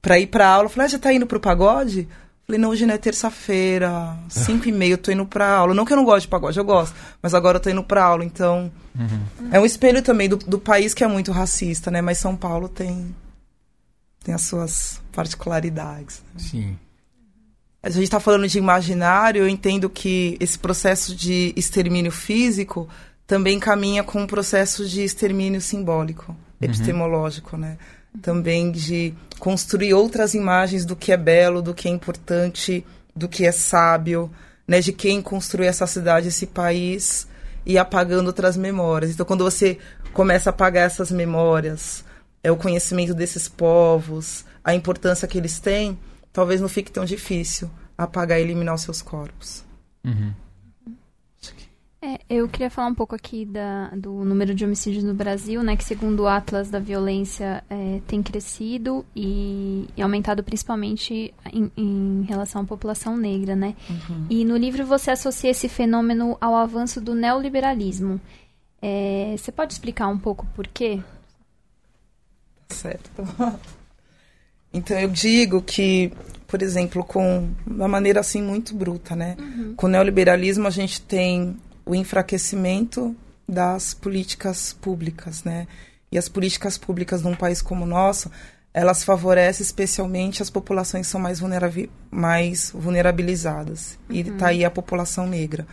pra 0.01 0.19
ir 0.19 0.29
pra 0.29 0.49
aula. 0.49 0.67
Eu 0.67 0.71
falei, 0.71 0.87
ah, 0.87 0.89
já 0.89 0.99
tá 0.99 1.13
indo 1.13 1.27
pro 1.27 1.41
pagode? 1.41 2.09
Falei, 2.47 2.59
não, 2.59 2.71
hoje 2.71 2.87
não 2.87 2.95
é 2.95 2.99
terça-feira, 2.99 4.17
cinco 4.31 4.67
e 4.67 4.73
meia, 4.73 4.95
eu 4.95 4.99
tô 4.99 5.13
indo 5.13 5.27
pra 5.27 5.51
aula. 5.51 5.75
Não 5.75 5.85
que 5.85 5.93
eu 5.93 5.99
não 5.99 6.05
goste 6.05 6.23
de 6.23 6.29
pagode, 6.29 6.59
eu 6.59 6.65
gosto. 6.65 6.95
Mas 7.21 7.35
agora 7.35 7.59
eu 7.59 7.61
tô 7.61 7.69
indo 7.69 7.85
pra 7.85 8.05
aula, 8.05 8.25
então... 8.25 8.73
Uhum. 8.99 9.51
É 9.53 9.61
um 9.61 9.67
espelho 9.67 10.01
também 10.01 10.29
do, 10.29 10.37
do 10.37 10.59
país 10.59 10.95
que 10.95 11.05
é 11.05 11.07
muito 11.07 11.31
racista, 11.31 11.91
né? 11.91 12.01
Mas 12.01 12.19
São 12.19 12.35
Paulo 12.35 12.69
tem, 12.69 13.15
tem 14.25 14.35
as 14.35 14.43
suas 14.43 15.01
particularidades. 15.13 16.23
Né? 16.35 16.41
Sim 16.41 16.79
a 17.89 17.91
gente 17.91 18.05
está 18.05 18.21
falando 18.21 18.47
de 18.47 18.59
imaginário, 18.59 19.43
eu 19.43 19.49
entendo 19.49 19.89
que 19.89 20.37
esse 20.39 20.59
processo 20.59 21.17
de 21.17 21.53
extermínio 21.57 22.13
físico 22.13 22.89
também 23.27 23.59
caminha 23.59 24.05
com 24.05 24.23
um 24.23 24.27
processo 24.27 24.87
de 24.87 25.03
extermínio 25.03 25.61
simbólico, 25.61 26.33
uhum. 26.33 26.37
epistemológico, 26.61 27.57
né? 27.57 27.79
Também 28.23 28.71
de 28.71 29.15
construir 29.39 29.95
outras 29.95 30.35
imagens 30.35 30.85
do 30.85 30.95
que 30.95 31.13
é 31.13 31.17
belo, 31.17 31.63
do 31.63 31.75
que 31.75 31.89
é 31.89 31.91
importante, 31.91 32.85
do 33.15 33.29
que 33.29 33.47
é 33.47 33.53
sábio, 33.53 34.31
né? 34.67 34.81
De 34.81 34.93
quem 34.93 35.23
construiu 35.23 35.69
essa 35.69 35.87
cidade, 35.87 36.29
esse 36.29 36.47
país 36.47 37.27
e 37.65 37.79
apagando 37.79 38.27
outras 38.29 38.57
memórias. 38.57 39.13
Então, 39.13 39.25
quando 39.25 39.45
você 39.45 39.79
começa 40.13 40.51
a 40.51 40.53
apagar 40.53 40.87
essas 40.87 41.11
memórias, 41.11 42.05
é 42.43 42.51
o 42.51 42.57
conhecimento 42.57 43.15
desses 43.15 43.49
povos, 43.49 44.45
a 44.63 44.75
importância 44.75 45.29
que 45.29 45.39
eles 45.39 45.59
têm, 45.59 45.99
talvez 46.39 46.61
não 46.61 46.69
fique 46.69 46.93
tão 46.93 47.05
difícil 47.05 47.69
apagar 47.97 48.39
e 48.39 48.43
eliminar 48.43 48.73
os 48.73 48.83
seus 48.83 49.03
corpos. 49.03 49.65
Uhum. 50.05 50.33
É, 52.01 52.21
eu 52.31 52.49
queria 52.49 52.71
falar 52.71 52.87
um 52.87 52.95
pouco 52.95 53.13
aqui 53.13 53.45
da, 53.45 53.89
do 53.89 54.25
número 54.25 54.55
de 54.55 54.65
homicídios 54.65 55.03
no 55.03 55.13
Brasil, 55.13 55.65
né, 55.65 55.77
que 55.77 55.83
segundo 55.83 56.21
o 56.21 56.29
Atlas 56.29 56.71
da 56.71 56.79
Violência 56.79 57.65
é, 57.69 58.01
tem 58.07 58.23
crescido 58.23 59.05
e, 59.17 59.89
e 59.97 60.01
aumentado 60.01 60.45
principalmente 60.45 61.35
em, 61.53 61.73
em, 61.77 62.23
relação 62.29 62.63
à 62.63 62.65
população 62.65 63.17
negra, 63.17 63.57
né? 63.57 63.75
Uhum. 63.91 64.27
E 64.31 64.45
no 64.45 64.57
livro 64.57 64.87
você 64.87 65.11
associa 65.11 65.51
esse 65.51 65.69
fenômeno 65.69 66.39
ao 66.41 66.55
avanço 66.55 67.01
do 67.01 67.17
neoliberalismo. 67.17 68.21
É, 68.81 69.35
você 69.37 69.51
pode 69.51 69.73
explicar 69.73 70.07
um 70.07 70.19
pouco 70.19 70.47
por 70.55 70.69
quê? 70.69 71.03
Certo. 72.69 73.11
Então 74.73 74.99
eu 74.99 75.09
digo 75.09 75.63
que, 75.63 76.13
por 76.47 76.63
exemplo, 76.63 77.03
com 77.05 77.49
uma 77.67 77.89
maneira 77.89 78.21
assim 78.21 78.43
muito 78.43 78.75
bruta, 78.75 79.17
né? 79.17 79.37
Uhum. 79.39 79.75
Com 79.77 79.87
o 79.87 79.91
neoliberalismo 79.91 80.67
a 80.67 80.71
gente 80.71 81.01
tem 81.01 81.57
o 81.85 81.95
enfraquecimento 81.95 83.17
das 83.49 83.95
políticas 83.95 84.73
públicas, 84.73 85.43
né? 85.45 85.67
E 86.13 86.19
as 86.19 86.29
políticas 86.29 86.77
públicas 86.77 87.23
num 87.23 87.35
país 87.35 87.63
como 87.63 87.85
o 87.85 87.89
nosso, 87.89 88.31
elas 88.73 89.03
favorecem 89.03 89.65
especialmente 89.65 90.43
as 90.43 90.51
populações 90.51 91.07
que 91.07 91.11
são 91.11 91.21
mais, 91.21 91.41
mais 92.11 92.71
vulnerabilizadas. 92.75 93.99
Uhum. 94.09 94.17
E 94.17 94.21
está 94.21 94.49
aí 94.49 94.65
a 94.65 94.71
população 94.71 95.27
negra. 95.27 95.67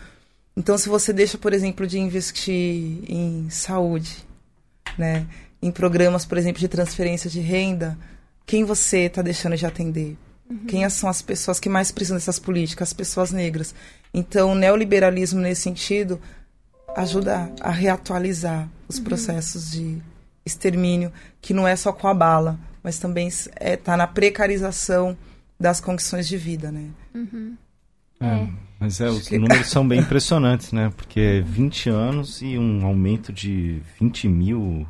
Então, 0.57 0.77
se 0.77 0.87
você 0.87 1.11
deixa, 1.11 1.37
por 1.37 1.53
exemplo, 1.53 1.85
de 1.85 1.99
investir 1.99 3.03
em 3.09 3.49
saúde, 3.49 4.25
né? 4.97 5.27
em 5.61 5.71
programas, 5.71 6.25
por 6.25 6.37
exemplo, 6.37 6.59
de 6.59 6.67
transferência 6.67 7.29
de 7.29 7.41
renda, 7.41 7.97
quem 8.45 8.63
você 8.63 9.05
está 9.05 9.21
deixando 9.21 9.57
de 9.57 9.65
atender? 9.65 10.17
Uhum. 10.49 10.65
Quem 10.67 10.87
são 10.89 11.09
as 11.09 11.21
pessoas 11.21 11.59
que 11.59 11.67
mais 11.69 11.91
precisam 11.91 12.17
dessas 12.17 12.37
políticas? 12.37 12.89
As 12.89 12.93
pessoas 12.93 13.31
negras. 13.31 13.73
Então, 14.13 14.51
o 14.51 14.55
neoliberalismo, 14.55 15.41
nesse 15.41 15.61
sentido, 15.61 16.19
ajuda 16.95 17.51
a 17.59 17.71
reatualizar 17.71 18.69
os 18.87 18.97
uhum. 18.97 19.03
processos 19.03 19.71
de 19.71 20.01
extermínio, 20.45 21.11
que 21.41 21.53
não 21.53 21.67
é 21.67 21.75
só 21.75 21.91
com 21.91 22.07
a 22.07 22.13
bala, 22.13 22.59
mas 22.83 22.99
também 22.99 23.27
está 23.27 23.51
é, 23.55 23.75
tá 23.75 23.97
na 23.97 24.05
precarização 24.05 25.17
das 25.59 25.81
condições 25.81 26.27
de 26.27 26.37
vida, 26.37 26.71
né? 26.71 26.89
Uhum. 27.13 27.57
É, 28.19 28.27
é. 28.27 28.49
Mas 28.79 29.01
é, 29.01 29.09
os 29.09 29.29
números 29.31 29.67
são 29.67 29.87
bem 29.87 29.99
impressionantes, 30.01 30.71
né? 30.71 30.91
Porque 30.95 31.43
20 31.45 31.89
anos 31.89 32.41
e 32.41 32.57
um 32.57 32.85
aumento 32.85 33.33
de 33.33 33.81
20 33.99 34.27
mil 34.27 34.87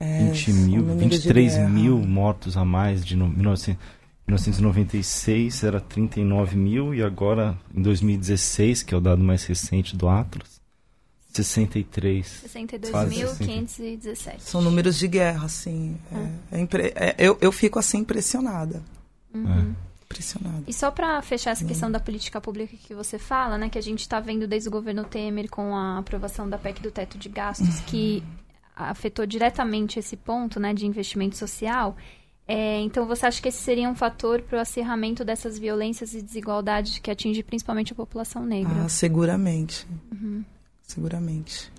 é, 0.00 0.30
20 0.30 0.52
mil, 0.52 0.84
23 0.96 1.58
mil 1.68 1.98
mortos 1.98 2.56
a 2.56 2.64
mais 2.64 3.04
de 3.04 3.14
no, 3.16 3.28
1996 3.28 5.64
era 5.64 5.80
39 5.80 6.56
mil 6.56 6.94
e 6.94 7.02
agora 7.02 7.58
em 7.74 7.82
2016, 7.82 8.82
que 8.82 8.94
é 8.94 8.96
o 8.96 9.00
dado 9.00 9.22
mais 9.22 9.44
recente 9.44 9.94
do 9.96 10.08
Atlas, 10.08 10.60
63. 11.32 12.44
62.517. 12.46 14.40
São 14.40 14.60
números 14.60 14.98
de 14.98 15.08
guerra, 15.08 15.46
assim. 15.46 15.96
É, 16.12 16.28
é 16.56 16.60
impre... 16.60 16.92
é, 16.94 17.14
eu, 17.18 17.38
eu 17.40 17.50
fico 17.50 17.78
assim 17.78 17.98
impressionada. 17.98 18.82
Uhum. 19.32 19.74
Impressionada. 20.04 20.64
E 20.66 20.72
só 20.72 20.90
para 20.90 21.22
fechar 21.22 21.52
essa 21.52 21.64
questão 21.64 21.90
da 21.90 22.00
política 22.00 22.40
pública 22.40 22.76
que 22.76 22.94
você 22.94 23.18
fala, 23.18 23.56
né, 23.58 23.68
que 23.68 23.78
a 23.78 23.82
gente 23.82 24.00
está 24.00 24.18
vendo 24.20 24.46
desde 24.46 24.68
o 24.68 24.72
governo 24.72 25.04
Temer 25.04 25.50
com 25.50 25.76
a 25.76 25.98
aprovação 25.98 26.48
da 26.48 26.56
PEC 26.56 26.80
do 26.80 26.90
teto 26.90 27.18
de 27.18 27.28
gastos, 27.28 27.80
que 27.80 28.22
afetou 28.78 29.26
diretamente 29.26 29.98
esse 29.98 30.16
ponto 30.16 30.60
né, 30.60 30.72
de 30.72 30.86
investimento 30.86 31.36
social. 31.36 31.96
É, 32.46 32.80
então, 32.80 33.06
você 33.06 33.26
acha 33.26 33.42
que 33.42 33.48
esse 33.48 33.58
seria 33.58 33.90
um 33.90 33.94
fator 33.94 34.40
para 34.40 34.56
o 34.56 34.60
acirramento 34.60 35.24
dessas 35.24 35.58
violências 35.58 36.14
e 36.14 36.22
desigualdades 36.22 36.98
que 36.98 37.10
atinge 37.10 37.42
principalmente 37.42 37.92
a 37.92 37.96
população 37.96 38.44
negra? 38.44 38.84
Ah, 38.84 38.88
seguramente. 38.88 39.86
Uhum. 40.10 40.42
Seguramente. 40.82 41.70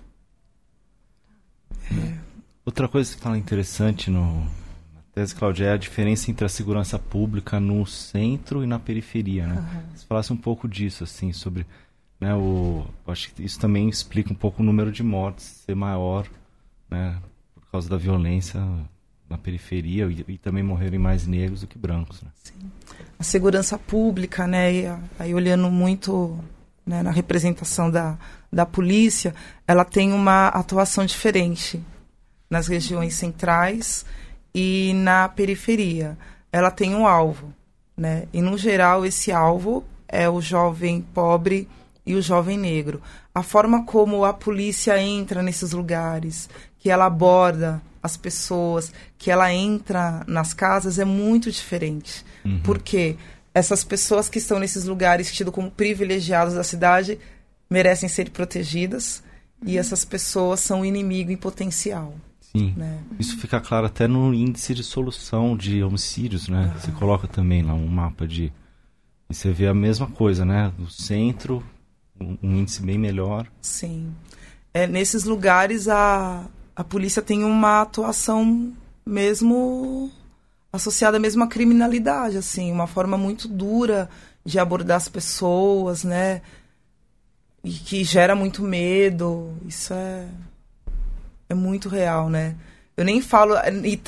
É. 1.90 2.18
Outra 2.64 2.86
coisa 2.86 3.12
que 3.16 3.20
fala 3.20 3.36
interessante 3.36 4.10
no, 4.10 4.44
na 4.94 5.02
tese, 5.12 5.34
Cláudia, 5.34 5.64
é 5.64 5.72
a 5.72 5.76
diferença 5.76 6.30
entre 6.30 6.44
a 6.44 6.48
segurança 6.48 7.00
pública 7.00 7.58
no 7.58 7.84
centro 7.84 8.62
e 8.62 8.66
na 8.66 8.78
periferia. 8.78 9.48
Né? 9.48 9.56
Uhum. 9.56 9.96
Você 9.96 10.06
falasse 10.06 10.32
um 10.32 10.36
pouco 10.36 10.68
disso, 10.68 11.02
assim, 11.02 11.32
sobre. 11.32 11.66
Né, 12.20 12.32
o, 12.34 12.84
acho 13.08 13.32
que 13.34 13.42
isso 13.42 13.58
também 13.58 13.88
explica 13.88 14.30
um 14.30 14.36
pouco 14.36 14.62
o 14.62 14.64
número 14.64 14.92
de 14.92 15.02
mortes 15.02 15.64
ser 15.66 15.74
maior 15.74 16.28
né, 16.90 17.18
por 17.54 17.70
causa 17.70 17.88
da 17.88 17.96
violência 17.96 18.60
na 19.28 19.38
periferia 19.38 20.06
e, 20.06 20.24
e, 20.26 20.38
também 20.38 20.62
morrerem 20.62 20.98
mais 20.98 21.26
negros 21.26 21.60
do 21.60 21.66
que 21.66 21.78
brancos. 21.78 22.20
Né? 22.22 22.30
Sim. 22.42 22.54
A 23.18 23.22
segurança 23.22 23.78
pública, 23.78 24.46
né, 24.46 24.72
e 24.72 24.84
aí 25.18 25.34
olhando 25.34 25.70
muito 25.70 26.38
né, 26.84 27.02
na 27.02 27.10
representação 27.10 27.90
da, 27.90 28.18
da 28.52 28.66
polícia, 28.66 29.34
ela 29.66 29.84
tem 29.84 30.12
uma 30.12 30.48
atuação 30.48 31.06
diferente 31.06 31.80
nas 32.50 32.66
regiões 32.66 33.14
centrais 33.14 34.04
e 34.52 34.92
na 34.94 35.28
periferia. 35.28 36.18
Ela 36.52 36.70
tem 36.70 36.94
um 36.94 37.06
alvo, 37.06 37.54
né? 37.96 38.24
E 38.32 38.42
no 38.42 38.58
geral 38.58 39.06
esse 39.06 39.30
alvo 39.30 39.84
é 40.08 40.28
o 40.28 40.40
jovem 40.40 41.00
pobre 41.00 41.68
e 42.04 42.14
o 42.14 42.22
jovem 42.22 42.58
negro. 42.58 43.00
A 43.32 43.42
forma 43.42 43.84
como 43.84 44.24
a 44.24 44.32
polícia 44.32 45.00
entra 45.00 45.42
nesses 45.42 45.70
lugares, 45.72 46.50
que 46.80 46.90
ela 46.90 47.06
aborda 47.06 47.80
as 48.02 48.16
pessoas, 48.16 48.92
que 49.18 49.30
ela 49.30 49.52
entra 49.52 50.24
nas 50.26 50.52
casas 50.54 50.98
é 50.98 51.04
muito 51.04 51.50
diferente. 51.52 52.24
Uhum. 52.44 52.60
Porque 52.64 53.16
essas 53.54 53.84
pessoas 53.84 54.28
que 54.28 54.38
estão 54.38 54.58
nesses 54.58 54.84
lugares 54.84 55.32
tidos 55.32 55.54
como 55.54 55.70
privilegiados 55.70 56.54
da 56.54 56.64
cidade 56.64 57.18
merecem 57.68 58.08
ser 58.08 58.30
protegidas 58.30 59.22
e 59.64 59.76
essas 59.76 60.04
pessoas 60.04 60.60
são 60.60 60.84
inimigo 60.84 61.30
em 61.30 61.36
potencial. 61.36 62.14
Sim. 62.40 62.74
Né? 62.76 62.98
Isso 63.18 63.38
fica 63.38 63.60
claro 63.60 63.86
até 63.86 64.08
no 64.08 64.34
índice 64.34 64.74
de 64.74 64.82
solução 64.82 65.56
de 65.56 65.84
homicídios, 65.84 66.48
né? 66.48 66.72
Uhum. 66.72 66.80
Você 66.80 66.92
coloca 66.92 67.28
também 67.28 67.62
lá 67.62 67.74
um 67.74 67.86
mapa 67.86 68.26
de 68.26 68.52
e 69.28 69.34
você 69.34 69.52
vê 69.52 69.68
a 69.68 69.74
mesma 69.74 70.08
coisa, 70.08 70.44
né? 70.44 70.72
No 70.76 70.90
centro, 70.90 71.62
um 72.20 72.56
índice 72.56 72.82
bem 72.82 72.98
melhor. 72.98 73.46
Sim. 73.60 74.12
É, 74.74 74.88
nesses 74.88 75.22
lugares 75.22 75.86
a, 75.86 76.44
a 76.80 76.84
polícia 76.84 77.20
tem 77.20 77.44
uma 77.44 77.82
atuação 77.82 78.72
mesmo 79.04 80.10
associada 80.72 81.18
mesmo 81.18 81.44
à 81.44 81.46
criminalidade, 81.46 82.38
assim, 82.38 82.72
uma 82.72 82.86
forma 82.86 83.18
muito 83.18 83.46
dura 83.46 84.08
de 84.46 84.58
abordar 84.58 84.96
as 84.96 85.06
pessoas, 85.06 86.04
né? 86.04 86.40
E 87.62 87.70
que 87.70 88.02
gera 88.02 88.34
muito 88.34 88.62
medo. 88.62 89.52
Isso 89.66 89.92
é 89.92 90.24
é 91.50 91.54
muito 91.54 91.90
real, 91.90 92.30
né? 92.30 92.54
Eu 92.96 93.04
nem 93.04 93.20
falo. 93.20 93.56
E, 93.84 94.00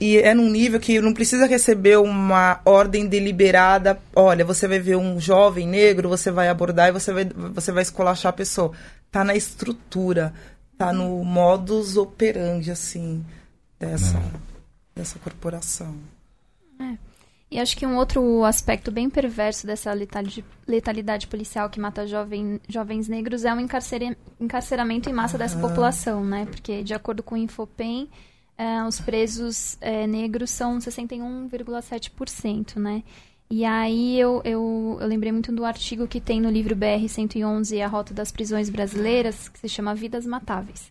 e, 0.00 0.18
é 0.18 0.34
num 0.34 0.50
nível 0.50 0.80
que 0.80 1.00
não 1.00 1.12
precisa 1.12 1.46
receber 1.46 1.96
uma 1.98 2.60
ordem 2.64 3.06
deliberada. 3.06 4.00
Olha, 4.16 4.44
você 4.44 4.66
vai 4.66 4.80
ver 4.80 4.96
um 4.96 5.20
jovem 5.20 5.68
negro, 5.68 6.08
você 6.08 6.32
vai 6.32 6.48
abordar 6.48 6.88
e 6.88 6.92
você 6.92 7.12
vai, 7.12 7.24
você 7.24 7.70
vai 7.70 7.84
escolachar 7.84 8.30
a 8.30 8.36
pessoa. 8.36 8.72
Tá 9.12 9.22
na 9.22 9.36
estrutura, 9.36 10.34
tá 10.76 10.92
no 10.92 11.24
modus 11.24 11.96
operandi, 11.96 12.70
assim, 12.70 13.24
dessa, 13.78 14.18
é. 14.18 14.32
dessa 14.94 15.18
corporação. 15.18 15.94
É. 16.78 16.96
E 17.50 17.58
acho 17.60 17.76
que 17.76 17.86
um 17.86 17.96
outro 17.96 18.44
aspecto 18.44 18.90
bem 18.90 19.08
perverso 19.08 19.66
dessa 19.66 19.92
letalidade, 19.92 20.44
letalidade 20.66 21.26
policial 21.26 21.70
que 21.70 21.78
mata 21.80 22.06
jovem, 22.06 22.60
jovens 22.68 23.08
negros 23.08 23.44
é 23.44 23.54
o 23.54 23.60
encarceramento 24.40 25.08
em 25.08 25.12
massa 25.12 25.38
dessa 25.38 25.58
população, 25.58 26.24
né? 26.24 26.46
Porque, 26.46 26.82
de 26.82 26.92
acordo 26.92 27.22
com 27.22 27.36
o 27.36 27.38
Infopem, 27.38 28.10
é, 28.58 28.82
os 28.82 28.98
presos 29.00 29.76
é, 29.80 30.06
negros 30.06 30.50
são 30.50 30.78
61,7%, 30.78 32.76
né? 32.76 33.02
E 33.48 33.64
aí 33.64 34.18
eu, 34.18 34.40
eu, 34.44 34.98
eu 35.00 35.06
lembrei 35.06 35.30
muito 35.30 35.52
do 35.52 35.64
artigo 35.64 36.08
que 36.08 36.20
tem 36.20 36.40
no 36.40 36.50
livro 36.50 36.74
BR-111, 36.74 37.80
A 37.80 37.86
Rota 37.86 38.12
das 38.12 38.32
Prisões 38.32 38.68
Brasileiras, 38.68 39.48
que 39.48 39.58
se 39.60 39.68
chama 39.68 39.94
Vidas 39.94 40.26
Matáveis, 40.26 40.90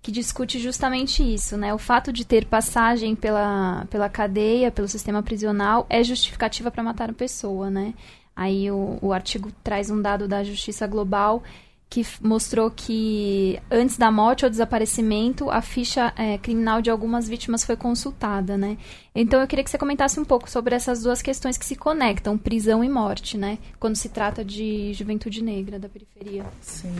que 0.00 0.10
discute 0.10 0.58
justamente 0.58 1.22
isso, 1.22 1.58
né? 1.58 1.74
O 1.74 1.78
fato 1.78 2.10
de 2.10 2.24
ter 2.24 2.46
passagem 2.46 3.14
pela, 3.14 3.86
pela 3.90 4.08
cadeia, 4.08 4.70
pelo 4.70 4.88
sistema 4.88 5.22
prisional, 5.22 5.86
é 5.90 6.02
justificativa 6.02 6.70
para 6.70 6.82
matar 6.82 7.10
a 7.10 7.14
pessoa, 7.14 7.68
né? 7.68 7.92
Aí 8.34 8.70
o, 8.70 8.98
o 9.02 9.12
artigo 9.12 9.52
traz 9.62 9.90
um 9.90 10.00
dado 10.00 10.26
da 10.26 10.42
Justiça 10.42 10.86
Global 10.86 11.42
que 11.90 12.06
mostrou 12.22 12.70
que 12.70 13.60
antes 13.68 13.98
da 13.98 14.12
morte 14.12 14.44
ou 14.44 14.50
desaparecimento 14.50 15.50
a 15.50 15.60
ficha 15.60 16.12
é, 16.16 16.38
criminal 16.38 16.80
de 16.80 16.88
algumas 16.88 17.28
vítimas 17.28 17.64
foi 17.64 17.76
consultada, 17.76 18.56
né? 18.56 18.78
Então 19.12 19.40
eu 19.40 19.46
queria 19.48 19.64
que 19.64 19.70
você 19.70 19.76
comentasse 19.76 20.20
um 20.20 20.24
pouco 20.24 20.48
sobre 20.48 20.72
essas 20.72 21.02
duas 21.02 21.20
questões 21.20 21.58
que 21.58 21.66
se 21.66 21.74
conectam, 21.74 22.38
prisão 22.38 22.84
e 22.84 22.88
morte, 22.88 23.36
né? 23.36 23.58
Quando 23.80 23.96
se 23.96 24.08
trata 24.08 24.44
de 24.44 24.94
juventude 24.94 25.42
negra 25.42 25.80
da 25.80 25.88
periferia. 25.88 26.44
Sim. 26.60 26.94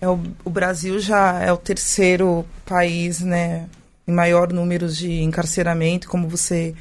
É, 0.00 0.08
o, 0.08 0.18
o 0.42 0.48
Brasil 0.48 0.98
já 0.98 1.38
é 1.40 1.52
o 1.52 1.58
terceiro 1.58 2.46
país, 2.64 3.20
né, 3.20 3.68
em 4.08 4.12
maior 4.12 4.50
número 4.50 4.88
de 4.88 5.20
encarceramento, 5.22 6.08
como 6.08 6.26
você 6.26 6.74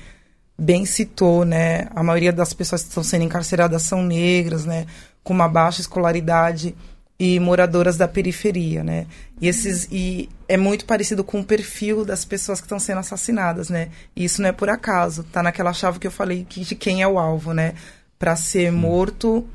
bem 0.57 0.85
citou, 0.85 1.43
né? 1.43 1.89
A 1.93 2.01
maioria 2.01 2.31
das 2.31 2.53
pessoas 2.53 2.81
que 2.81 2.87
estão 2.87 3.03
sendo 3.03 3.25
encarceradas 3.25 3.81
são 3.81 4.01
negras, 4.01 4.65
né? 4.65 4.85
Com 5.21 5.33
uma 5.33 5.49
baixa 5.49 5.81
escolaridade 5.81 6.73
e 7.23 7.39
moradoras 7.39 7.97
da 7.97 8.07
periferia, 8.07 8.83
né? 8.83 9.05
E 9.39 9.47
esses 9.47 9.87
e 9.91 10.27
é 10.47 10.57
muito 10.57 10.85
parecido 10.85 11.23
com 11.23 11.41
o 11.41 11.45
perfil 11.45 12.03
das 12.03 12.25
pessoas 12.25 12.59
que 12.59 12.65
estão 12.65 12.79
sendo 12.79 12.97
assassinadas, 12.97 13.69
né? 13.69 13.89
E 14.15 14.23
isso 14.23 14.41
não 14.41 14.49
é 14.49 14.51
por 14.51 14.69
acaso, 14.69 15.23
tá 15.23 15.43
naquela 15.43 15.71
chave 15.71 15.99
que 15.99 16.07
eu 16.07 16.11
falei 16.11 16.47
que 16.49 16.61
de 16.61 16.73
quem 16.73 17.03
é 17.03 17.07
o 17.07 17.19
alvo, 17.19 17.53
né? 17.53 17.75
Para 18.17 18.35
ser 18.35 18.71
morto 18.71 19.47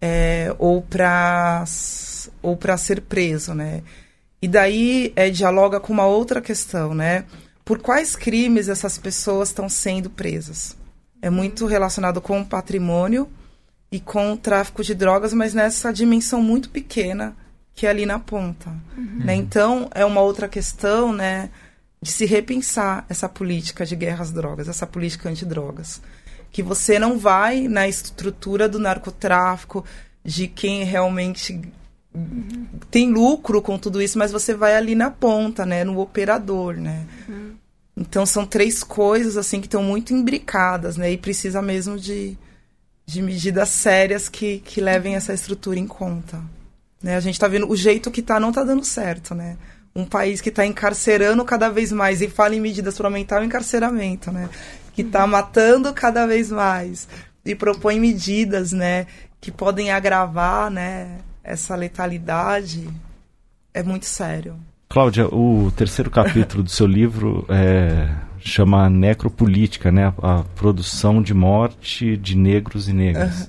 é, 0.00 0.54
ou 0.58 0.80
para 0.80 1.64
ou 2.40 2.56
para 2.56 2.78
ser 2.78 3.02
preso, 3.02 3.52
né? 3.52 3.82
E 4.40 4.48
daí 4.48 5.12
é, 5.14 5.28
dialoga 5.28 5.78
com 5.78 5.92
uma 5.92 6.06
outra 6.06 6.40
questão, 6.40 6.94
né? 6.94 7.26
por 7.70 7.78
quais 7.78 8.16
crimes 8.16 8.68
essas 8.68 8.98
pessoas 8.98 9.50
estão 9.50 9.68
sendo 9.68 10.10
presas. 10.10 10.76
É 11.22 11.30
muito 11.30 11.66
relacionado 11.66 12.20
com 12.20 12.40
o 12.40 12.44
patrimônio 12.44 13.28
e 13.90 13.98
com 13.98 14.32
o 14.32 14.36
tráfico 14.36 14.82
de 14.82 14.94
drogas, 14.94 15.32
mas 15.32 15.52
nessa 15.52 15.92
dimensão 15.92 16.42
muito 16.42 16.70
pequena 16.70 17.36
que 17.74 17.86
é 17.86 17.90
ali 17.90 18.04
na 18.04 18.18
ponta. 18.18 18.70
Uhum. 18.96 19.24
Né? 19.24 19.34
Então, 19.34 19.88
é 19.94 20.04
uma 20.04 20.20
outra 20.20 20.48
questão 20.48 21.12
né, 21.12 21.48
de 22.02 22.10
se 22.10 22.26
repensar 22.26 23.06
essa 23.08 23.28
política 23.28 23.86
de 23.86 23.96
guerra 23.96 24.22
às 24.22 24.30
drogas, 24.30 24.68
essa 24.68 24.86
política 24.86 25.30
antidrogas. 25.30 26.02
Que 26.52 26.62
você 26.62 26.98
não 26.98 27.18
vai 27.18 27.68
na 27.68 27.88
estrutura 27.88 28.68
do 28.68 28.78
narcotráfico, 28.78 29.84
de 30.22 30.46
quem 30.46 30.84
realmente 30.84 31.58
uhum. 32.14 32.66
tem 32.90 33.10
lucro 33.10 33.62
com 33.62 33.78
tudo 33.78 34.02
isso, 34.02 34.18
mas 34.18 34.30
você 34.30 34.52
vai 34.54 34.76
ali 34.76 34.94
na 34.94 35.10
ponta, 35.10 35.64
né, 35.64 35.82
no 35.82 35.98
operador, 36.00 36.76
né? 36.76 37.06
Uhum. 37.28 37.52
Então 37.96 38.26
são 38.26 38.44
três 38.44 38.82
coisas 38.82 39.36
assim 39.36 39.60
que 39.60 39.66
estão 39.66 39.82
muito 39.82 40.12
imbricadas, 40.12 40.96
né? 40.96 41.10
E 41.12 41.16
precisa 41.16 41.62
mesmo 41.62 41.98
de, 41.98 42.36
de 43.10 43.20
medidas 43.20 43.68
sérias 43.70 44.28
que, 44.28 44.58
que 44.60 44.80
levem 44.80 45.16
essa 45.16 45.34
estrutura 45.34 45.78
em 45.78 45.86
conta. 45.86 46.40
Né? 47.02 47.16
A 47.16 47.20
gente 47.20 47.34
está 47.34 47.48
vendo 47.48 47.68
o 47.68 47.76
jeito 47.76 48.10
que 48.10 48.20
está 48.20 48.38
não 48.38 48.50
está 48.50 48.62
dando 48.62 48.84
certo, 48.84 49.34
né? 49.34 49.56
Um 49.94 50.04
país 50.04 50.40
que 50.40 50.50
está 50.50 50.64
encarcerando 50.64 51.44
cada 51.44 51.68
vez 51.68 51.90
mais 51.90 52.20
e 52.22 52.28
fala 52.28 52.54
em 52.54 52.60
medidas 52.60 52.96
para 52.96 53.08
aumentar 53.08 53.40
o 53.40 53.44
encarceramento, 53.44 54.30
né? 54.30 54.48
Que 54.94 55.02
está 55.02 55.26
matando 55.26 55.92
cada 55.92 56.24
vez 56.24 56.52
mais 56.52 57.08
e 57.44 57.54
propõe 57.54 57.98
medidas, 57.98 58.70
né? 58.70 59.08
Que 59.40 59.50
podem 59.50 59.90
agravar, 59.90 60.70
né? 60.70 61.18
Essa 61.42 61.74
letalidade 61.74 62.88
é 63.74 63.82
muito 63.82 64.06
sério. 64.06 64.56
Cláudia, 64.88 65.26
o 65.26 65.72
terceiro 65.72 66.10
capítulo 66.10 66.62
do 66.62 66.70
seu 66.70 66.86
livro 66.86 67.44
é, 67.48 68.08
chama 68.40 68.88
Necropolítica, 68.88 69.92
né? 69.92 70.12
A, 70.22 70.40
a, 70.40 70.44
produção 70.44 71.22
de 71.22 71.34
morte 71.34 72.16
de 72.16 72.36
negros 72.36 72.88
e 72.88 72.92
negras. 72.92 73.42
Uhum. 73.42 73.46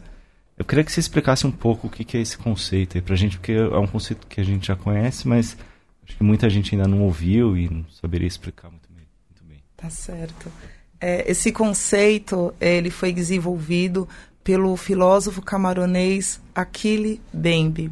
Eu 0.58 0.66
queria 0.66 0.84
que 0.84 0.92
você 0.92 1.00
explicasse 1.00 1.48
um 1.48 1.52
pouco 1.52 1.88
o 1.88 1.90
que, 1.90 2.04
que 2.04 2.18
é 2.18 2.22
esse 2.22 2.38
conceito 2.38 2.98
aí 2.98 3.02
pra 3.02 3.16
gente, 3.16 3.38
porque 3.38 3.54
é 3.54 3.78
um 3.78 3.88
conceito 3.88 4.28
que 4.28 4.40
a 4.40 4.44
gente 4.44 4.68
já 4.68 4.76
conhece, 4.76 5.28
mas 5.28 5.58
acho 6.06 6.18
que 6.18 6.24
muita 6.24 6.50
gente 6.50 6.76
ainda 6.76 6.88
não 6.88 7.02
ouviu 7.02 7.58
e 7.58 7.70
não 7.70 7.86
saberia 7.90 8.28
explicar 8.28 8.70
muito 8.70 8.88
bem. 8.94 9.06
Muito 9.30 9.44
bem. 9.44 9.64
Tá 9.76 9.90
certo. 9.90 10.52
É, 11.00 11.30
esse 11.30 11.52
conceito 11.52 12.54
ele 12.62 12.92
foi 12.92 13.12
desenvolvido 13.12 14.08
pelo 14.44 14.76
filósofo 14.76 15.42
camaronês 15.42 16.40
Achille 16.54 17.20
Mbembe. 17.34 17.92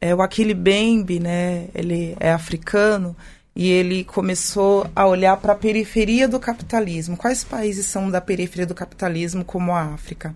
É, 0.00 0.12
o 0.12 0.20
Achille 0.20 0.54
Mbembe, 0.54 1.20
né, 1.20 1.68
ele 1.72 2.16
é 2.18 2.32
africano 2.32 3.16
e 3.54 3.68
ele 3.70 4.04
começou 4.04 4.90
a 4.96 5.06
olhar 5.06 5.36
para 5.36 5.52
a 5.52 5.56
periferia 5.56 6.26
do 6.26 6.40
capitalismo. 6.40 7.16
Quais 7.16 7.44
países 7.44 7.86
são 7.86 8.10
da 8.10 8.20
periferia 8.20 8.66
do 8.66 8.74
capitalismo, 8.74 9.44
como 9.44 9.72
a 9.72 9.82
África? 9.82 10.34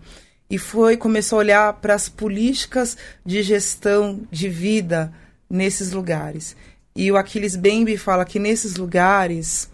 E 0.48 0.58
foi 0.58 0.96
começou 0.96 1.38
a 1.38 1.40
olhar 1.40 1.72
para 1.74 1.94
as 1.94 2.08
políticas 2.08 2.96
de 3.24 3.42
gestão 3.42 4.20
de 4.30 4.48
vida 4.48 5.12
nesses 5.48 5.92
lugares. 5.92 6.54
E 6.94 7.10
o 7.10 7.16
Aquiles 7.16 7.56
Bembe 7.56 7.96
fala 7.96 8.24
que 8.24 8.38
nesses 8.38 8.76
lugares 8.76 9.68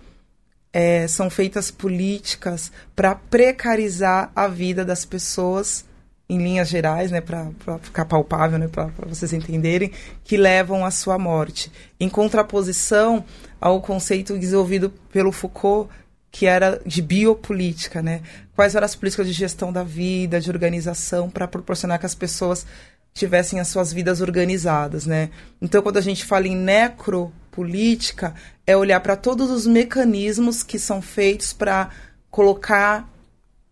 é, 0.72 1.06
são 1.06 1.28
feitas 1.28 1.70
políticas 1.70 2.72
para 2.96 3.14
precarizar 3.14 4.32
a 4.34 4.48
vida 4.48 4.84
das 4.84 5.04
pessoas 5.04 5.84
em 6.32 6.38
linhas 6.38 6.68
gerais, 6.68 7.10
né, 7.10 7.20
para 7.20 7.78
ficar 7.82 8.06
palpável, 8.06 8.58
né, 8.58 8.68
para 8.68 8.90
vocês 9.06 9.32
entenderem, 9.32 9.92
que 10.24 10.36
levam 10.36 10.84
à 10.84 10.90
sua 10.90 11.18
morte. 11.18 11.70
Em 12.00 12.08
contraposição 12.08 13.24
ao 13.60 13.80
conceito 13.82 14.38
desenvolvido 14.38 14.90
pelo 15.12 15.30
Foucault, 15.30 15.90
que 16.30 16.46
era 16.46 16.80
de 16.86 17.02
biopolítica, 17.02 18.00
né? 18.00 18.22
Quais 18.56 18.74
eram 18.74 18.86
as 18.86 18.94
políticas 18.94 19.26
de 19.26 19.34
gestão 19.34 19.70
da 19.70 19.84
vida, 19.84 20.40
de 20.40 20.48
organização, 20.48 21.28
para 21.28 21.46
proporcionar 21.46 21.98
que 21.98 22.06
as 22.06 22.14
pessoas 22.14 22.66
tivessem 23.12 23.60
as 23.60 23.68
suas 23.68 23.92
vidas 23.92 24.22
organizadas, 24.22 25.04
né? 25.04 25.28
Então, 25.60 25.82
quando 25.82 25.98
a 25.98 26.00
gente 26.00 26.24
fala 26.24 26.48
em 26.48 26.56
necropolítica, 26.56 28.34
é 28.66 28.74
olhar 28.74 29.00
para 29.00 29.14
todos 29.14 29.50
os 29.50 29.66
mecanismos 29.66 30.62
que 30.62 30.78
são 30.78 31.02
feitos 31.02 31.52
para 31.52 31.90
colocar 32.30 33.11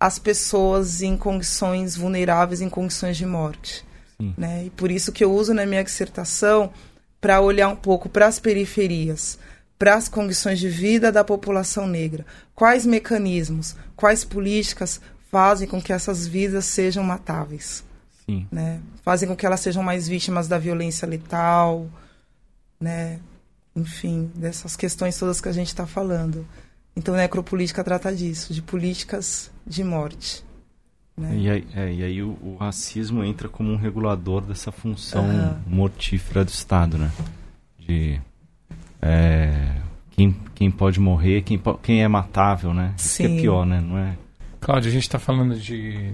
as 0.01 0.19
pessoas 0.19 1.03
em 1.03 1.15
condições 1.15 1.95
vulneráveis, 1.95 2.63
em 2.63 2.71
condições 2.71 3.19
de 3.19 3.27
morte. 3.27 3.85
Né? 4.37 4.65
E 4.67 4.71
por 4.71 4.91
isso 4.91 5.13
que 5.13 5.23
eu 5.23 5.33
uso 5.33 5.55
na 5.55 5.65
minha 5.65 5.85
dissertação 5.85 6.73
para 7.21 7.41
olhar 7.41 7.69
um 7.69 7.77
pouco 7.77 8.09
para 8.09 8.27
as 8.27 8.39
periferias, 8.39 9.39
para 9.79 9.95
as 9.95 10.09
condições 10.09 10.59
de 10.59 10.69
vida 10.69 11.11
da 11.11 11.25
população 11.25 11.87
negra. 11.87 12.25
Quais 12.55 12.85
mecanismos, 12.85 13.77
quais 13.97 14.25
políticas 14.25 15.01
fazem 15.31 15.69
com 15.69 15.81
que 15.81 15.93
essas 15.93 16.27
vidas 16.27 16.65
sejam 16.65 17.03
matáveis? 17.03 17.85
Sim. 18.27 18.47
Né? 18.51 18.81
Fazem 19.03 19.29
com 19.29 19.37
que 19.37 19.47
elas 19.47 19.61
sejam 19.61 19.83
mais 19.83 20.09
vítimas 20.09 20.49
da 20.49 20.59
violência 20.59 21.07
letal, 21.07 21.89
né? 22.79 23.21
enfim, 23.75 24.31
dessas 24.35 24.77
questões 24.77 25.19
todas 25.19 25.41
que 25.41 25.49
a 25.49 25.53
gente 25.53 25.69
está 25.69 25.87
falando. 25.87 26.47
Então, 26.95 27.15
necropolítica 27.15 27.85
trata 27.85 28.15
disso, 28.15 28.53
de 28.53 28.61
políticas 28.61 29.51
de 29.71 29.85
morte. 29.85 30.45
Né? 31.17 31.37
E 31.37 31.51
aí, 31.51 31.67
é, 31.77 31.93
e 31.93 32.03
aí 32.03 32.23
o, 32.23 32.31
o, 32.43 32.57
racismo 32.59 33.23
entra 33.23 33.49
como 33.49 33.71
um 33.71 33.77
regulador 33.77 34.41
dessa 34.41 34.73
função 34.73 35.25
uhum. 35.25 35.57
mortífera 35.67 36.45
do 36.45 36.49
Estado, 36.49 36.99
né? 36.99 37.11
De 37.79 38.21
é, 39.01 39.77
quem, 40.11 40.37
quem 40.55 40.71
pode 40.71 40.99
morrer, 40.99 41.43
quem, 41.43 41.61
quem 41.83 42.03
é 42.03 42.09
matável, 42.09 42.75
né? 42.75 42.95
Isso 42.97 43.19
que 43.19 43.23
é 43.25 43.41
pior, 43.41 43.65
né? 43.65 43.81
Não 43.81 43.97
é? 43.97 44.17
Cláudio, 44.59 44.91
a 44.91 44.93
gente 44.93 45.05
está 45.05 45.19
falando 45.19 45.55
de, 45.57 46.13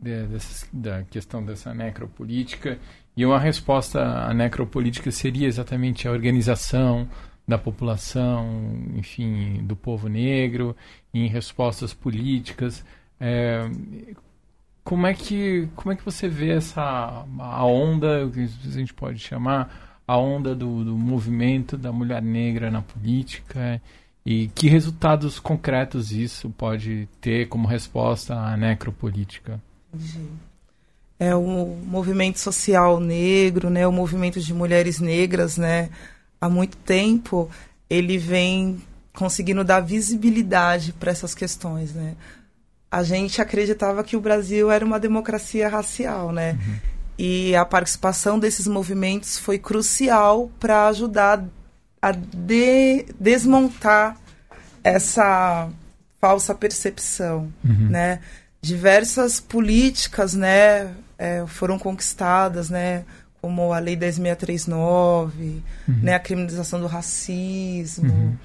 de 0.00 0.26
dessa, 0.26 0.66
da 0.72 1.02
questão 1.04 1.44
dessa 1.44 1.72
necropolítica 1.72 2.78
e 3.16 3.24
uma 3.24 3.38
resposta 3.38 4.00
à 4.00 4.34
necropolítica 4.34 5.10
seria 5.10 5.46
exatamente 5.46 6.08
a 6.08 6.10
organização, 6.10 7.08
da 7.46 7.56
população, 7.56 8.74
enfim, 8.94 9.60
do 9.62 9.76
povo 9.76 10.08
negro, 10.08 10.76
em 11.14 11.28
respostas 11.28 11.94
políticas. 11.94 12.84
É, 13.20 13.68
como 14.84 15.06
é 15.06 15.14
que 15.14 15.68
como 15.74 15.92
é 15.92 15.96
que 15.96 16.04
você 16.04 16.28
vê 16.28 16.50
essa 16.50 17.24
a 17.38 17.64
onda 17.64 18.30
que 18.32 18.40
a 18.40 18.70
gente 18.70 18.94
pode 18.94 19.18
chamar 19.18 20.02
a 20.06 20.16
onda 20.16 20.54
do, 20.54 20.84
do 20.84 20.96
movimento 20.96 21.76
da 21.76 21.90
mulher 21.90 22.22
negra 22.22 22.70
na 22.70 22.82
política 22.82 23.80
e 24.24 24.48
que 24.54 24.68
resultados 24.68 25.40
concretos 25.40 26.12
isso 26.12 26.50
pode 26.50 27.08
ter 27.20 27.48
como 27.48 27.66
resposta 27.66 28.34
à 28.34 28.56
necropolítica? 28.56 29.60
É 31.18 31.34
o 31.34 31.76
movimento 31.84 32.38
social 32.38 33.00
negro, 33.00 33.70
né, 33.70 33.86
o 33.86 33.92
movimento 33.92 34.38
de 34.40 34.52
mulheres 34.52 35.00
negras, 35.00 35.56
né, 35.56 35.90
há 36.40 36.48
muito 36.48 36.76
tempo, 36.78 37.50
ele 37.88 38.18
vem 38.18 38.82
conseguindo 39.14 39.64
dar 39.64 39.80
visibilidade 39.80 40.92
para 40.92 41.10
essas 41.10 41.34
questões, 41.34 41.92
né? 41.92 42.14
A 42.90 43.02
gente 43.02 43.40
acreditava 43.42 44.04
que 44.04 44.16
o 44.16 44.20
Brasil 44.20 44.70
era 44.70 44.84
uma 44.84 45.00
democracia 45.00 45.68
racial, 45.68 46.32
né? 46.32 46.52
Uhum. 46.52 46.76
E 47.18 47.56
a 47.56 47.64
participação 47.64 48.38
desses 48.38 48.66
movimentos 48.66 49.38
foi 49.38 49.58
crucial 49.58 50.50
para 50.60 50.86
ajudar 50.88 51.44
a 52.00 52.12
de, 52.12 53.06
desmontar 53.18 54.16
essa 54.84 55.68
falsa 56.20 56.54
percepção, 56.54 57.52
uhum. 57.64 57.88
né? 57.88 58.20
Diversas 58.60 59.40
políticas, 59.40 60.34
né, 60.34 60.92
é, 61.18 61.44
foram 61.46 61.78
conquistadas, 61.78 62.68
né? 62.68 63.04
Como 63.40 63.72
a 63.72 63.78
Lei 63.78 63.96
10.639, 63.96 64.72
uhum. 64.72 65.62
né, 66.02 66.14
a 66.14 66.18
criminalização 66.18 66.80
do 66.80 66.86
racismo, 66.86 68.12
uhum. 68.12 68.36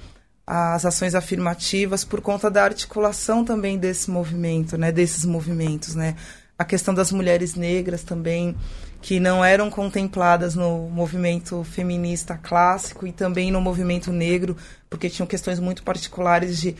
as 0.46 0.84
ações 0.84 1.14
afirmativas, 1.14 2.04
por 2.04 2.20
conta 2.20 2.50
da 2.50 2.64
articulação 2.64 3.44
também 3.44 3.78
desse 3.78 4.10
movimento, 4.10 4.78
né, 4.78 4.92
desses 4.92 5.24
movimentos, 5.24 5.94
né, 5.94 6.14
a 6.58 6.64
questão 6.64 6.94
das 6.94 7.10
mulheres 7.10 7.54
negras 7.54 8.02
também, 8.02 8.54
que 9.00 9.18
não 9.18 9.44
eram 9.44 9.68
contempladas 9.68 10.54
no 10.54 10.88
movimento 10.88 11.64
feminista 11.64 12.38
clássico 12.38 13.04
e 13.04 13.12
também 13.12 13.50
no 13.50 13.60
movimento 13.60 14.12
negro, 14.12 14.56
porque 14.88 15.10
tinham 15.10 15.26
questões 15.26 15.58
muito 15.58 15.82
particulares 15.82 16.58
de 16.60 16.68
uhum. 16.68 16.74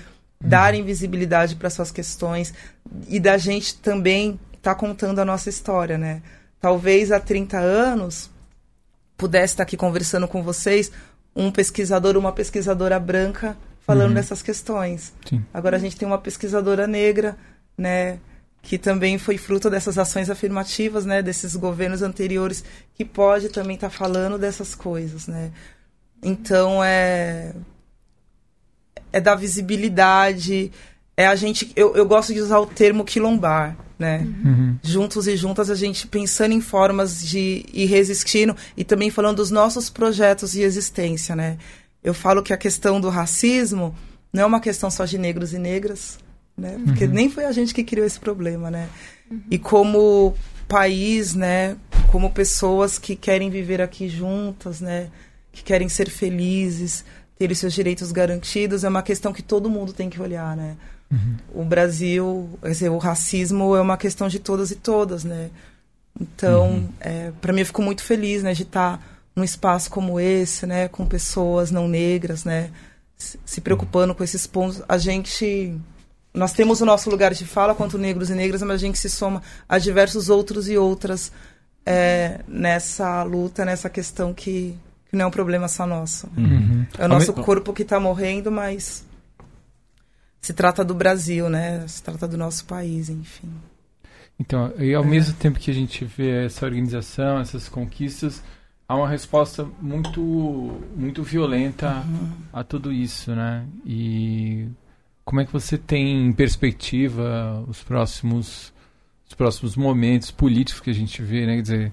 darem 0.48 0.84
visibilidade 0.84 1.56
para 1.56 1.68
suas 1.68 1.90
questões 1.90 2.54
e 3.08 3.18
da 3.18 3.36
gente 3.36 3.74
também 3.76 4.38
estar 4.56 4.74
tá 4.74 4.80
contando 4.80 5.18
a 5.18 5.24
nossa 5.24 5.48
história, 5.50 5.98
né? 5.98 6.22
Talvez 6.62 7.10
há 7.10 7.18
30 7.18 7.58
anos 7.58 8.30
pudesse 9.16 9.54
estar 9.54 9.64
aqui 9.64 9.76
conversando 9.76 10.28
com 10.28 10.42
vocês 10.42 10.92
um 11.34 11.50
pesquisador, 11.50 12.16
uma 12.16 12.32
pesquisadora 12.32 12.98
branca 13.00 13.56
falando 13.80 14.10
uhum. 14.10 14.14
dessas 14.14 14.42
questões. 14.42 15.12
Sim. 15.28 15.44
Agora 15.52 15.76
a 15.76 15.80
gente 15.80 15.96
tem 15.96 16.06
uma 16.06 16.18
pesquisadora 16.18 16.86
negra, 16.86 17.36
né, 17.76 18.18
que 18.62 18.78
também 18.78 19.18
foi 19.18 19.36
fruto 19.36 19.68
dessas 19.68 19.98
ações 19.98 20.30
afirmativas, 20.30 21.04
né, 21.04 21.20
desses 21.20 21.56
governos 21.56 22.00
anteriores, 22.00 22.62
que 22.94 23.04
pode 23.04 23.48
também 23.48 23.74
estar 23.74 23.90
falando 23.90 24.38
dessas 24.38 24.74
coisas, 24.74 25.26
né. 25.26 25.50
Então 26.22 26.82
é 26.82 27.52
é 29.12 29.20
da 29.20 29.34
visibilidade, 29.34 30.72
é 31.16 31.26
a 31.26 31.34
gente. 31.34 31.70
Eu, 31.76 31.94
eu 31.96 32.06
gosto 32.06 32.32
de 32.32 32.40
usar 32.40 32.58
o 32.58 32.66
termo 32.66 33.04
quilombar, 33.04 33.76
né? 33.98 34.26
Uhum. 34.44 34.76
Juntos 34.82 35.26
e 35.26 35.36
juntas, 35.36 35.70
a 35.70 35.74
gente 35.74 36.06
pensando 36.06 36.52
em 36.52 36.60
formas 36.60 37.22
de 37.22 37.64
ir 37.72 37.86
resistindo 37.86 38.56
e 38.76 38.84
também 38.84 39.10
falando 39.10 39.36
dos 39.36 39.50
nossos 39.50 39.90
projetos 39.90 40.52
de 40.52 40.62
existência, 40.62 41.36
né? 41.36 41.58
Eu 42.02 42.14
falo 42.14 42.42
que 42.42 42.52
a 42.52 42.56
questão 42.56 43.00
do 43.00 43.08
racismo 43.08 43.94
não 44.32 44.42
é 44.42 44.46
uma 44.46 44.60
questão 44.60 44.90
só 44.90 45.04
de 45.04 45.18
negros 45.18 45.52
e 45.52 45.58
negras, 45.58 46.18
né? 46.56 46.80
Porque 46.84 47.04
Uhum. 47.04 47.12
nem 47.12 47.30
foi 47.30 47.44
a 47.44 47.52
gente 47.52 47.72
que 47.74 47.84
criou 47.84 48.06
esse 48.06 48.18
problema, 48.18 48.70
né? 48.70 48.88
E 49.50 49.58
como 49.58 50.34
país, 50.66 51.34
né? 51.34 51.76
Como 52.10 52.30
pessoas 52.30 52.98
que 52.98 53.14
querem 53.14 53.50
viver 53.50 53.80
aqui 53.80 54.08
juntas, 54.08 54.80
né? 54.80 55.08
Que 55.52 55.62
querem 55.62 55.88
ser 55.88 56.08
felizes, 56.10 57.04
ter 57.38 57.50
os 57.50 57.58
seus 57.58 57.72
direitos 57.72 58.10
garantidos, 58.12 58.84
é 58.84 58.88
uma 58.88 59.02
questão 59.02 59.32
que 59.32 59.42
todo 59.42 59.70
mundo 59.70 59.92
tem 59.92 60.08
que 60.10 60.20
olhar, 60.20 60.56
né? 60.56 60.76
O 61.54 61.64
Brasil, 61.64 62.48
dizer, 62.62 62.88
o 62.88 62.98
racismo 62.98 63.76
é 63.76 63.80
uma 63.80 63.96
questão 63.96 64.28
de 64.28 64.38
todas 64.38 64.70
e 64.70 64.76
todas, 64.76 65.24
né? 65.24 65.50
Então, 66.20 66.88
é, 67.00 67.32
para 67.40 67.52
mim, 67.52 67.60
eu 67.60 67.66
fico 67.66 67.82
muito 67.82 68.02
feliz, 68.02 68.42
né, 68.42 68.52
de 68.52 68.62
estar 68.62 69.00
num 69.34 69.44
espaço 69.44 69.90
como 69.90 70.20
esse, 70.20 70.66
né, 70.66 70.88
com 70.88 71.06
pessoas 71.06 71.70
não 71.70 71.88
negras, 71.88 72.44
né, 72.44 72.70
se 73.16 73.60
preocupando 73.60 74.14
com 74.14 74.22
esses 74.22 74.46
pontos. 74.46 74.82
A 74.88 74.98
gente, 74.98 75.74
nós 76.34 76.52
temos 76.52 76.80
o 76.80 76.86
nosso 76.86 77.08
lugar 77.08 77.32
de 77.32 77.46
fala 77.46 77.74
quanto 77.74 77.96
negros 77.96 78.30
e 78.30 78.34
negras, 78.34 78.62
mas 78.62 78.76
a 78.76 78.78
gente 78.78 78.98
se 78.98 79.08
soma 79.08 79.42
a 79.68 79.78
diversos 79.78 80.28
outros 80.28 80.68
e 80.68 80.76
outras 80.76 81.32
é, 81.86 82.40
nessa 82.46 83.22
luta, 83.22 83.64
nessa 83.64 83.88
questão 83.88 84.34
que, 84.34 84.76
que 85.08 85.16
não 85.16 85.24
é 85.24 85.28
um 85.28 85.30
problema 85.30 85.66
só 85.66 85.86
nosso. 85.86 86.28
Uhum. 86.36 86.86
É 86.98 87.06
o 87.06 87.08
nosso 87.08 87.32
corpo 87.32 87.72
que 87.72 87.82
está 87.82 87.98
morrendo, 87.98 88.50
mas 88.50 89.04
se 90.42 90.52
trata 90.52 90.84
do 90.84 90.92
Brasil, 90.92 91.48
né? 91.48 91.86
Se 91.86 92.02
trata 92.02 92.26
do 92.26 92.36
nosso 92.36 92.64
país, 92.66 93.08
enfim. 93.08 93.48
Então, 94.38 94.72
e 94.76 94.92
ao 94.92 95.04
mesmo 95.04 95.34
tempo 95.34 95.58
que 95.58 95.70
a 95.70 95.74
gente 95.74 96.04
vê 96.04 96.46
essa 96.46 96.66
organização, 96.66 97.38
essas 97.38 97.68
conquistas, 97.68 98.42
há 98.88 98.96
uma 98.96 99.08
resposta 99.08 99.64
muito 99.80 100.20
muito 100.96 101.22
violenta 101.22 102.04
a 102.52 102.64
tudo 102.64 102.92
isso, 102.92 103.32
né? 103.34 103.64
E 103.86 104.66
como 105.24 105.40
é 105.40 105.44
que 105.44 105.52
você 105.52 105.78
tem 105.78 106.26
em 106.26 106.32
perspectiva 106.32 107.64
os 107.68 107.82
próximos 107.84 108.72
os 109.28 109.34
próximos 109.34 109.76
momentos 109.76 110.32
políticos 110.32 110.80
que 110.80 110.90
a 110.90 110.94
gente 110.94 111.22
vê, 111.22 111.46
né? 111.46 111.54
Quer 111.56 111.62
dizer, 111.62 111.92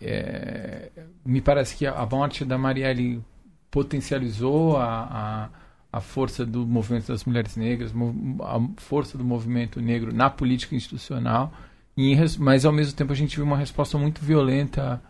é, 0.00 0.90
me 1.26 1.40
parece 1.40 1.76
que 1.76 1.86
a, 1.86 1.92
a 1.92 2.06
morte 2.06 2.44
da 2.44 2.56
Marielle 2.56 3.20
potencializou 3.68 4.76
a, 4.76 5.08
a, 5.10 5.63
a 5.96 6.00
força 6.00 6.44
do 6.44 6.66
movimento 6.66 7.08
das 7.08 7.24
mulheres 7.24 7.56
negras, 7.56 7.92
a 8.42 8.60
força 8.80 9.16
do 9.16 9.24
movimento 9.24 9.80
negro 9.80 10.12
na 10.12 10.28
política 10.28 10.74
institucional, 10.74 11.52
e 11.96 12.16
mas 12.38 12.64
ao 12.64 12.72
mesmo 12.72 12.94
tempo 12.94 13.12
a 13.12 13.16
gente 13.16 13.36
viu 13.36 13.44
uma 13.44 13.56
resposta 13.56 13.96
muito 13.96 14.20
violenta 14.24 15.00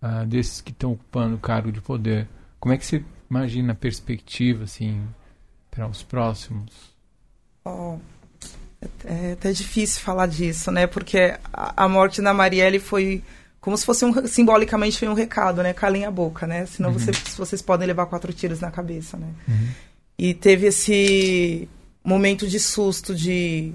ah, 0.00 0.24
desses 0.24 0.60
que 0.60 0.70
estão 0.70 0.92
ocupando 0.92 1.34
o 1.34 1.38
cargo 1.38 1.72
de 1.72 1.80
poder. 1.80 2.28
Como 2.60 2.72
é 2.72 2.78
que 2.78 2.86
você 2.86 3.02
imagina 3.30 3.72
a 3.72 3.76
perspectiva 3.76 4.64
assim 4.64 5.02
para 5.70 5.88
os 5.88 6.02
próximos? 6.02 6.70
Ó, 7.64 7.96
é, 9.04 9.32
até 9.32 9.52
difícil 9.52 10.00
falar 10.00 10.26
disso, 10.26 10.70
né? 10.70 10.86
Porque 10.86 11.36
a, 11.52 11.84
a 11.84 11.88
morte 11.88 12.22
da 12.22 12.32
Marielle 12.32 12.78
foi 12.78 13.22
como 13.60 13.76
se 13.76 13.84
fosse 13.84 14.04
um, 14.06 14.26
simbolicamente 14.26 14.98
foi 14.98 15.08
um 15.08 15.12
recado, 15.14 15.62
né? 15.62 15.74
Calem 15.74 16.04
a 16.06 16.10
boca, 16.10 16.46
né? 16.46 16.64
Senão 16.66 16.90
Uhum. 16.90 16.98
você- 16.98 17.12
vocês 17.36 17.60
podem 17.60 17.86
levar 17.86 18.06
quatro 18.06 18.32
tiros 18.32 18.60
na 18.60 18.70
cabeça, 18.70 19.16
né? 19.18 19.28
E 20.22 20.34
teve 20.34 20.66
esse 20.66 21.66
momento 22.04 22.46
de 22.46 22.60
susto, 22.60 23.14
de. 23.14 23.72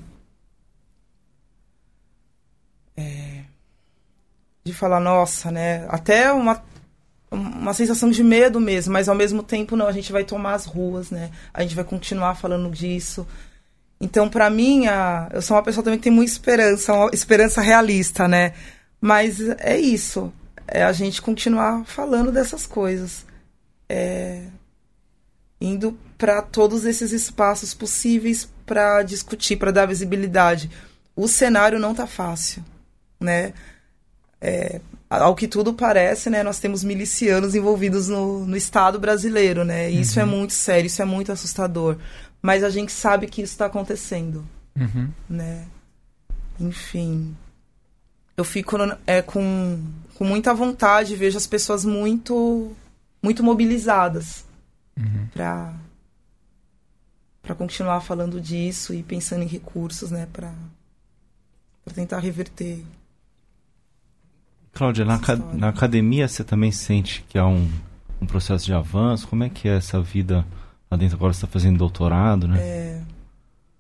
é, 2.95 3.41
de 4.63 4.71
falar, 4.71 4.99
nossa, 4.99 5.49
né? 5.49 5.87
Até 5.89 6.31
uma, 6.31 6.63
uma 7.31 7.73
sensação 7.73 8.11
de 8.11 8.23
medo 8.23 8.59
mesmo, 8.59 8.93
mas 8.93 9.09
ao 9.09 9.15
mesmo 9.15 9.41
tempo, 9.41 9.75
não, 9.75 9.87
a 9.87 9.91
gente 9.91 10.11
vai 10.11 10.23
tomar 10.23 10.53
as 10.53 10.65
ruas, 10.65 11.09
né? 11.09 11.31
A 11.51 11.63
gente 11.63 11.75
vai 11.75 11.83
continuar 11.83 12.35
falando 12.35 12.69
disso. 12.69 13.27
Então, 13.99 14.29
pra 14.29 14.47
mim, 14.47 14.85
a- 14.85 15.27
eu 15.33 15.41
sou 15.41 15.57
uma 15.57 15.63
pessoa 15.63 15.83
também 15.83 15.97
que 15.97 16.03
tem 16.03 16.13
muita 16.13 16.31
esperança, 16.31 16.93
uma 16.93 17.09
esperança 17.11 17.59
realista, 17.59 18.27
né? 18.27 18.53
Mas 19.01 19.39
é 19.59 19.79
isso. 19.79 20.31
É 20.67 20.83
a 20.83 20.91
gente 20.91 21.23
continuar 21.23 21.83
falando 21.85 22.31
dessas 22.31 22.67
coisas. 22.67 23.25
É, 23.89 24.43
indo 25.59 25.97
para 26.18 26.41
todos 26.41 26.86
esses 26.86 27.11
espaços 27.11 27.74
possíveis 27.74 28.49
para 28.66 29.03
discutir, 29.03 29.57
para 29.57 29.72
dar 29.72 29.86
visibilidade. 29.86 30.70
O 31.16 31.28
cenário 31.28 31.80
não 31.80 31.93
tá 31.93 32.07
fácil, 32.07 32.63
né? 33.20 33.53
É, 34.41 34.80
ao 35.09 35.36
que 35.36 35.47
tudo 35.47 35.74
parece, 35.74 36.30
né, 36.30 36.43
nós 36.43 36.59
temos 36.59 36.84
milicianos 36.84 37.55
envolvidos 37.55 38.07
no, 38.07 38.45
no 38.45 38.55
Estado 38.57 38.99
brasileiro, 38.99 39.63
né? 39.63 39.89
E 39.89 40.01
Isso 40.01 40.20
é 40.20 40.26
muito 40.26 40.53
sério, 40.53 40.88
isso 40.88 41.01
é 41.01 41.05
muito 41.05 41.32
assustador. 41.32 41.97
Mas 42.41 42.63
a 42.63 42.70
gente 42.70 42.91
sabe 42.91 43.28
que 43.28 43.41
isso 43.41 43.53
está 43.53 43.66
acontecendo, 43.68 44.45
Uhum. 44.78 45.09
né? 45.30 45.66
Enfim, 46.59 47.36
eu 48.38 48.43
fico 48.43 48.76
é, 49.07 49.22
com, 49.22 49.80
com 50.16 50.26
muita 50.26 50.53
vontade, 50.53 51.16
vejo 51.16 51.38
as 51.38 51.47
pessoas 51.47 51.86
muito, 51.86 52.72
muito 53.24 53.43
mobilizadas 53.43 54.43
Uhum. 54.97 55.28
para 55.34 55.74
para 57.45 57.55
continuar 57.55 58.01
falando 58.01 58.41
disso 58.41 58.93
e 58.93 59.03
pensando 59.03 59.43
em 59.43 59.47
recursos, 59.47 60.09
né, 60.09 60.27
para 60.33 60.51
tentar 61.93 62.19
reverter. 62.19 62.83
Cláudia, 64.73 65.05
na, 65.05 65.15
história. 65.15 65.45
na 65.53 65.69
academia 65.69 66.27
você 66.27 66.43
também 66.43 66.71
sente 66.71 67.23
que 67.29 67.37
há 67.37 67.45
um, 67.45 67.71
um 68.21 68.25
processo 68.25 68.65
de 68.65 68.73
avanço? 68.73 69.27
Como 69.27 69.43
é 69.43 69.49
que 69.49 69.69
é 69.69 69.77
essa 69.77 70.01
vida 70.01 70.45
lá 70.89 70.97
dentro? 70.97 71.15
Agora 71.15 71.31
você 71.31 71.45
está 71.45 71.47
fazendo 71.47 71.77
doutorado, 71.77 72.47
né? 72.47 73.03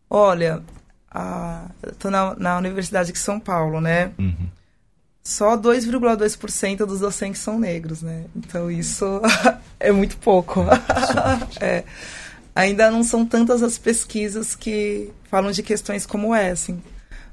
Olha, 0.09 0.63
a, 1.11 1.65
tô 1.97 2.09
na, 2.09 2.35
na 2.35 2.57
Universidade 2.57 3.11
de 3.11 3.17
São 3.17 3.39
Paulo, 3.39 3.81
né? 3.81 4.11
Uhum. 4.17 4.47
Só 5.23 5.57
2,2% 5.57 6.85
dos 6.85 6.99
docentes 6.99 7.41
são 7.41 7.57
negros, 7.57 8.03
né? 8.03 8.25
Então 8.35 8.69
isso 8.69 9.05
é 9.79 9.91
muito 9.91 10.17
pouco. 10.17 10.63
É. 11.59 11.83
Ainda 12.55 12.89
não 12.89 13.03
são 13.03 13.25
tantas 13.25 13.61
as 13.61 13.77
pesquisas 13.77 14.55
que 14.55 15.11
falam 15.29 15.51
de 15.51 15.61
questões 15.61 16.05
como 16.05 16.33
essa. 16.33 16.71
hein? 16.71 16.81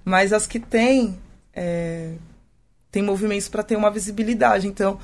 Mas 0.04 0.32
as 0.32 0.48
que 0.48 0.58
têm, 0.58 1.16
é, 1.54 2.14
tem 2.90 3.02
movimentos 3.02 3.48
para 3.48 3.62
ter 3.62 3.76
uma 3.76 3.90
visibilidade. 3.90 4.66
Então, 4.66 4.98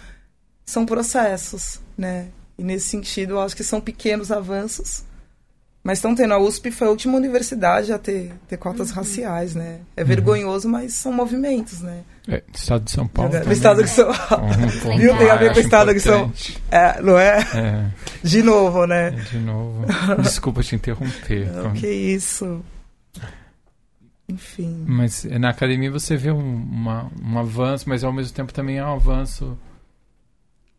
são 0.67 0.85
processos, 0.85 1.81
né? 1.97 2.29
E 2.59 2.65
nesse 2.65 2.89
sentido, 2.89 3.35
eu 3.35 3.41
acho 3.41 3.57
que 3.57 3.63
são 3.63 3.81
pequenos 3.81 4.33
avanços. 4.33 5.05
Mas 5.85 5.99
estão 5.99 6.15
tendo. 6.15 6.35
A 6.35 6.39
USP 6.39 6.73
foi 6.73 6.89
a 6.89 6.91
última 6.91 7.17
universidade 7.17 7.93
a 7.93 7.99
ter, 7.99 8.35
ter 8.49 8.57
cotas 8.57 8.91
raciais, 8.91 9.55
né? 9.55 9.81
É 9.97 10.03
vergonhoso, 10.03 10.69
mas 10.69 10.95
são 10.95 11.13
movimentos, 11.13 11.81
né? 11.81 12.03
É, 12.31 12.43
Estado 12.55 12.85
de 12.85 12.91
São 12.91 13.09
Paulo. 13.09 13.31
Também. 13.33 13.53
estado 13.53 13.83
de 13.83 13.89
São 13.89 14.13
Paulo. 14.13 14.47
Um 14.47 14.81
ponto 14.81 14.99
Viu? 14.99 15.17
Tem 15.17 15.31
a 15.31 15.37
ver 15.37 15.53
com 15.53 15.59
o 15.59 15.63
estado 15.63 15.95
de 15.95 16.01
São-. 16.01 16.31
É, 16.71 17.01
não 17.01 17.19
é? 17.19 17.39
É, 17.55 17.91
De 18.23 18.43
novo, 18.43 18.87
né? 18.87 19.11
de 19.13 19.39
novo. 19.39 19.87
Desculpa 20.23 20.63
te 20.63 20.75
interromper. 20.77 21.51
Não, 21.51 21.73
que 21.73 21.87
isso. 21.89 22.63
Enfim. 24.29 24.85
Mas 24.87 25.25
na 25.25 25.49
academia 25.51 25.91
você 25.91 26.17
vê 26.17 26.31
um, 26.31 26.39
uma- 26.39 27.11
um 27.25 27.39
avanço, 27.39 27.89
mas 27.89 28.05
ao 28.05 28.13
mesmo 28.13 28.35
tempo 28.35 28.53
também 28.53 28.79
há 28.79 28.91
um 28.93 28.97
avanço. 28.97 29.57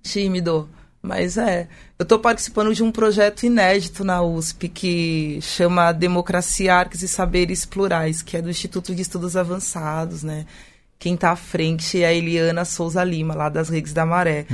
Tímido. 0.04 0.70
Mas 1.02 1.38
é. 1.38 1.68
Eu 1.98 2.04
estou 2.04 2.20
participando 2.20 2.74
de 2.76 2.84
um 2.84 2.92
projeto 2.92 3.44
inédito 3.44 4.04
na 4.04 4.22
USP 4.22 4.68
que 4.68 5.40
chama 5.42 5.92
Democracia, 5.94 6.76
Artes 6.76 7.02
e 7.02 7.08
Saberes 7.08 7.66
Plurais, 7.66 8.22
que 8.22 8.36
é 8.38 8.42
do 8.42 8.50
Instituto 8.50 8.94
de 8.94 9.02
Estudos 9.02 9.36
Avançados, 9.38 10.24
né? 10.24 10.46
Quem 11.00 11.16
está 11.16 11.32
à 11.32 11.36
frente 11.36 12.04
é 12.04 12.08
a 12.08 12.14
Eliana 12.14 12.66
Souza 12.66 13.04
Lima, 13.06 13.34
lá 13.34 13.48
das 13.48 13.70
Redes 13.70 13.94
da 13.94 14.06
Maré. 14.06 14.46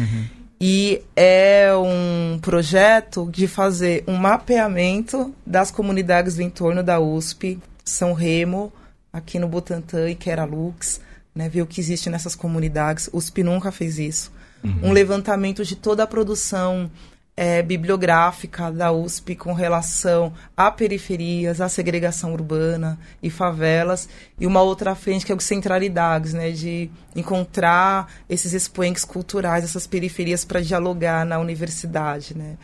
E 0.62 1.02
é 1.16 1.72
um 1.76 2.40
projeto 2.40 3.28
de 3.32 3.48
fazer 3.48 4.04
um 4.08 4.16
mapeamento 4.16 5.34
das 5.46 5.72
comunidades 5.72 6.36
do 6.36 6.44
entorno 6.44 6.84
da 6.84 7.00
USP, 7.00 7.60
São 7.84 8.14
Remo, 8.14 8.72
aqui 9.12 9.40
no 9.40 9.48
Butantã 9.48 10.10
e 10.10 10.16
Queralux, 10.16 11.02
né, 11.34 11.50
ver 11.50 11.64
o 11.64 11.66
que 11.66 11.82
existe 11.82 12.10
nessas 12.10 12.36
comunidades. 12.36 13.10
USP 13.12 13.44
nunca 13.44 13.72
fez 13.72 13.98
isso. 13.98 14.32
Um 14.82 14.92
levantamento 14.92 15.64
de 15.64 15.76
toda 15.76 16.04
a 16.04 16.08
produção 16.08 16.90
eh, 17.38 17.62
bibliográfica 17.62 18.72
da 18.72 18.92
USP 18.92 19.36
com 19.36 19.54
relação 19.54 20.32
a 20.56 20.72
periferias, 20.72 21.60
a 21.60 21.68
segregação 21.68 22.34
urbana 22.34 22.98
e 23.22 23.30
favelas, 23.30 24.08
e 24.40 24.48
uma 24.48 24.62
outra 24.62 24.96
frente 24.96 25.26
que 25.26 25.32
é 25.32 25.36
o 25.36 25.40
centralidades, 25.40 26.34
né, 26.34 26.52
de 26.52 26.90
encontrar 27.16 28.12
esses 28.30 28.54
expoentes 28.54 29.04
culturais, 29.04 29.64
essas 29.64 29.86
periferias 29.86 30.46
para 30.46 30.62
dialogar 30.62 31.26
na 31.26 31.38
universidade, 31.38 32.38
né. 32.38 32.58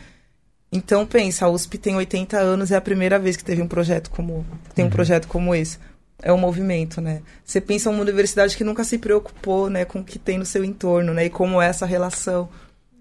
Então 0.72 1.06
pensa, 1.06 1.46
a 1.46 1.50
USP 1.50 1.78
tem 1.78 1.96
80 1.98 2.38
anos, 2.38 2.72
é 2.72 2.78
a 2.78 2.82
primeira 2.82 3.20
vez 3.20 3.36
que 3.36 3.44
teve 3.44 3.62
um 3.62 3.68
projeto 3.68 4.10
como 4.10 4.46
tem 4.74 4.86
um 4.86 4.88
uhum. 4.88 4.92
projeto 4.92 5.28
como 5.28 5.54
esse. 5.54 5.78
É 6.24 6.32
um 6.32 6.38
movimento, 6.38 7.02
né? 7.02 7.24
Você 7.44 7.60
pensa 7.60 7.90
uma 7.90 8.00
universidade 8.00 8.56
que 8.56 8.64
nunca 8.64 8.84
se 8.84 9.00
preocupou, 9.00 9.70
né, 9.72 9.86
com 9.86 10.00
o 10.00 10.04
que 10.04 10.20
tem 10.20 10.38
no 10.38 10.46
seu 10.46 10.64
entorno, 10.64 11.14
né, 11.14 11.26
e 11.26 11.30
como 11.30 11.62
é 11.62 11.68
essa 11.68 11.86
relação. 11.86 12.48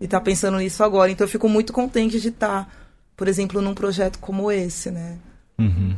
E 0.00 0.08
tá 0.08 0.20
pensando 0.20 0.58
nisso 0.58 0.82
agora. 0.82 1.10
Então 1.10 1.24
eu 1.24 1.28
fico 1.28 1.48
muito 1.48 1.72
contente 1.72 2.20
de 2.20 2.28
estar, 2.28 2.64
tá, 2.64 2.70
por 3.16 3.28
exemplo, 3.28 3.60
num 3.60 3.74
projeto 3.74 4.18
como 4.18 4.50
esse, 4.50 4.90
né? 4.90 5.18
Uhum. 5.58 5.94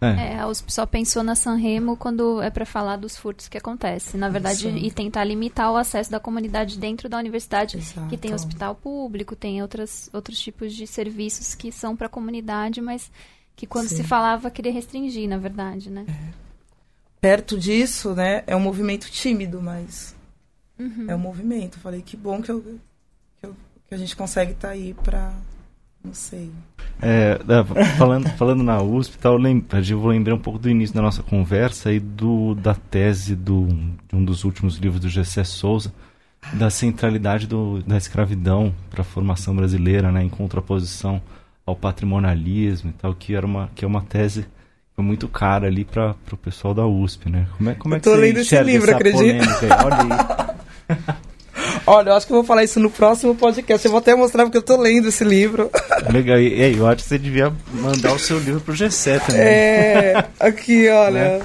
É. 0.00 0.34
é. 0.34 0.38
a 0.38 0.46
USP 0.46 0.70
só 0.70 0.84
pensou 0.84 1.22
na 1.22 1.34
Sanremo 1.34 1.96
quando 1.96 2.42
é 2.42 2.50
para 2.50 2.66
falar 2.66 2.96
dos 2.96 3.16
furtos 3.16 3.48
que 3.48 3.56
acontecem. 3.56 4.20
Na 4.20 4.28
verdade, 4.28 4.68
Isso. 4.68 4.76
e 4.76 4.90
tentar 4.90 5.24
limitar 5.24 5.72
o 5.72 5.76
acesso 5.76 6.10
da 6.10 6.20
comunidade 6.20 6.78
dentro 6.78 7.08
da 7.08 7.18
universidade, 7.18 7.78
Exato. 7.78 8.08
que 8.08 8.16
tem 8.18 8.34
hospital 8.34 8.74
público, 8.74 9.34
tem 9.34 9.62
outras, 9.62 10.10
outros 10.12 10.38
tipos 10.38 10.74
de 10.74 10.86
serviços 10.86 11.54
que 11.54 11.72
são 11.72 11.96
para 11.96 12.08
a 12.08 12.10
comunidade, 12.10 12.82
mas 12.82 13.10
que 13.54 13.66
quando 13.66 13.88
Sim. 13.88 13.96
se 13.96 14.04
falava 14.04 14.50
queria 14.50 14.72
restringir, 14.72 15.26
na 15.28 15.38
verdade, 15.38 15.90
né? 15.90 16.04
É. 16.06 16.46
Perto 17.18 17.58
disso, 17.58 18.14
né, 18.14 18.44
é 18.46 18.54
um 18.54 18.60
movimento 18.60 19.10
tímido, 19.10 19.62
mas 19.62 20.14
uhum. 20.78 21.06
é 21.08 21.16
um 21.16 21.18
movimento. 21.18 21.78
Falei 21.78 22.02
que 22.02 22.16
bom 22.16 22.42
que, 22.42 22.50
eu, 22.50 22.78
que, 23.88 23.94
a 23.94 23.98
gente 23.98 24.16
consegue 24.16 24.52
estar 24.52 24.68
tá 24.68 24.74
aí 24.74 24.94
para 25.02 25.32
não 26.04 26.14
sei. 26.14 26.50
É, 27.02 27.38
falando, 27.98 28.28
falando 28.36 28.62
na 28.62 28.80
USP, 28.80 29.18
tal, 29.18 29.38
eu 29.38 29.98
vou 29.98 30.10
lembrar 30.10 30.34
um 30.34 30.38
pouco 30.38 30.58
do 30.58 30.70
início 30.70 30.94
da 30.94 31.02
nossa 31.02 31.22
conversa 31.22 31.92
e 31.92 31.98
do, 31.98 32.54
da 32.54 32.74
tese 32.74 33.34
do, 33.34 33.66
de 34.08 34.14
um 34.14 34.24
dos 34.24 34.44
últimos 34.44 34.76
livros 34.76 35.00
do 35.00 35.08
Gessé 35.08 35.42
Souza, 35.42 35.92
da 36.52 36.70
centralidade 36.70 37.46
do, 37.46 37.82
da 37.82 37.96
escravidão 37.96 38.72
para 38.88 39.00
a 39.00 39.04
formação 39.04 39.54
brasileira, 39.54 40.12
né, 40.12 40.22
em 40.22 40.28
contraposição 40.28 41.20
ao 41.66 41.74
patrimonialismo 41.74 42.90
e 42.90 42.92
tal, 42.92 43.12
que, 43.12 43.34
era 43.34 43.44
uma, 43.44 43.68
que 43.74 43.84
é 43.84 43.88
uma 43.88 44.02
tese 44.02 44.46
muito 44.96 45.28
cara 45.28 45.66
ali 45.66 45.84
para 45.84 46.14
o 46.32 46.36
pessoal 46.36 46.72
da 46.72 46.86
USP, 46.86 47.28
né? 47.28 47.46
Como 47.58 47.68
é, 47.68 47.74
como 47.74 47.94
é 47.94 48.00
que 48.00 48.08
você 48.08 48.16
lendo 48.16 48.38
esse 48.38 48.62
livro, 48.62 48.94
acredita? 48.94 49.44
Olha 49.84 50.46
aí. 50.88 51.16
Olha, 51.86 52.10
eu 52.10 52.14
acho 52.14 52.26
que 52.26 52.32
eu 52.32 52.36
vou 52.36 52.44
falar 52.44 52.64
isso 52.64 52.80
no 52.80 52.90
próximo 52.90 53.34
podcast. 53.34 53.84
Eu 53.84 53.92
vou 53.92 53.98
até 53.98 54.14
mostrar 54.14 54.44
porque 54.44 54.58
eu 54.58 54.62
tô 54.62 54.76
lendo 54.76 55.08
esse 55.08 55.22
livro. 55.22 55.70
Legal. 56.12 56.38
E 56.38 56.62
aí, 56.62 56.76
eu 56.76 56.86
acho 56.86 57.04
que 57.04 57.08
você 57.08 57.18
devia 57.18 57.52
mandar 57.72 58.12
o 58.12 58.18
seu 58.18 58.38
livro 58.40 58.60
pro 58.60 58.74
G7 58.74 59.20
também. 59.20 59.40
É, 59.40 60.24
aqui, 60.40 60.88
olha. 60.88 61.38
Né? 61.38 61.42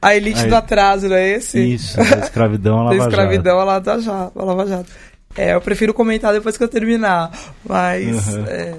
A 0.00 0.16
Elite 0.16 0.42
aí, 0.42 0.48
do 0.48 0.56
Atraso, 0.56 1.08
não 1.08 1.16
é 1.16 1.30
esse? 1.30 1.58
Isso, 1.58 1.98
a 2.00 2.18
escravidão 2.24 2.76
a 2.80 2.84
Lava 2.84 2.96
Jato. 2.96 3.08
escravidão 3.08 3.60
a 3.60 3.64
Lava 3.64 4.00
Jato. 4.00 4.38
A 4.38 4.44
Lava 4.44 4.66
Jato. 4.66 4.90
É, 5.36 5.54
eu 5.54 5.60
prefiro 5.60 5.92
comentar 5.92 6.32
depois 6.32 6.56
que 6.56 6.64
eu 6.64 6.68
terminar. 6.68 7.30
Mas, 7.66 8.28
uhum. 8.28 8.44
é, 8.46 8.74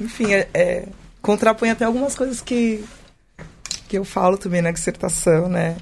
enfim, 0.00 0.32
é, 0.32 0.48
é, 0.54 0.84
contrapõe 1.20 1.70
até 1.70 1.84
algumas 1.84 2.14
coisas 2.14 2.40
que, 2.40 2.84
que 3.88 3.98
eu 3.98 4.04
falo 4.04 4.36
também 4.36 4.62
na 4.62 4.70
dissertação, 4.70 5.48
né? 5.48 5.76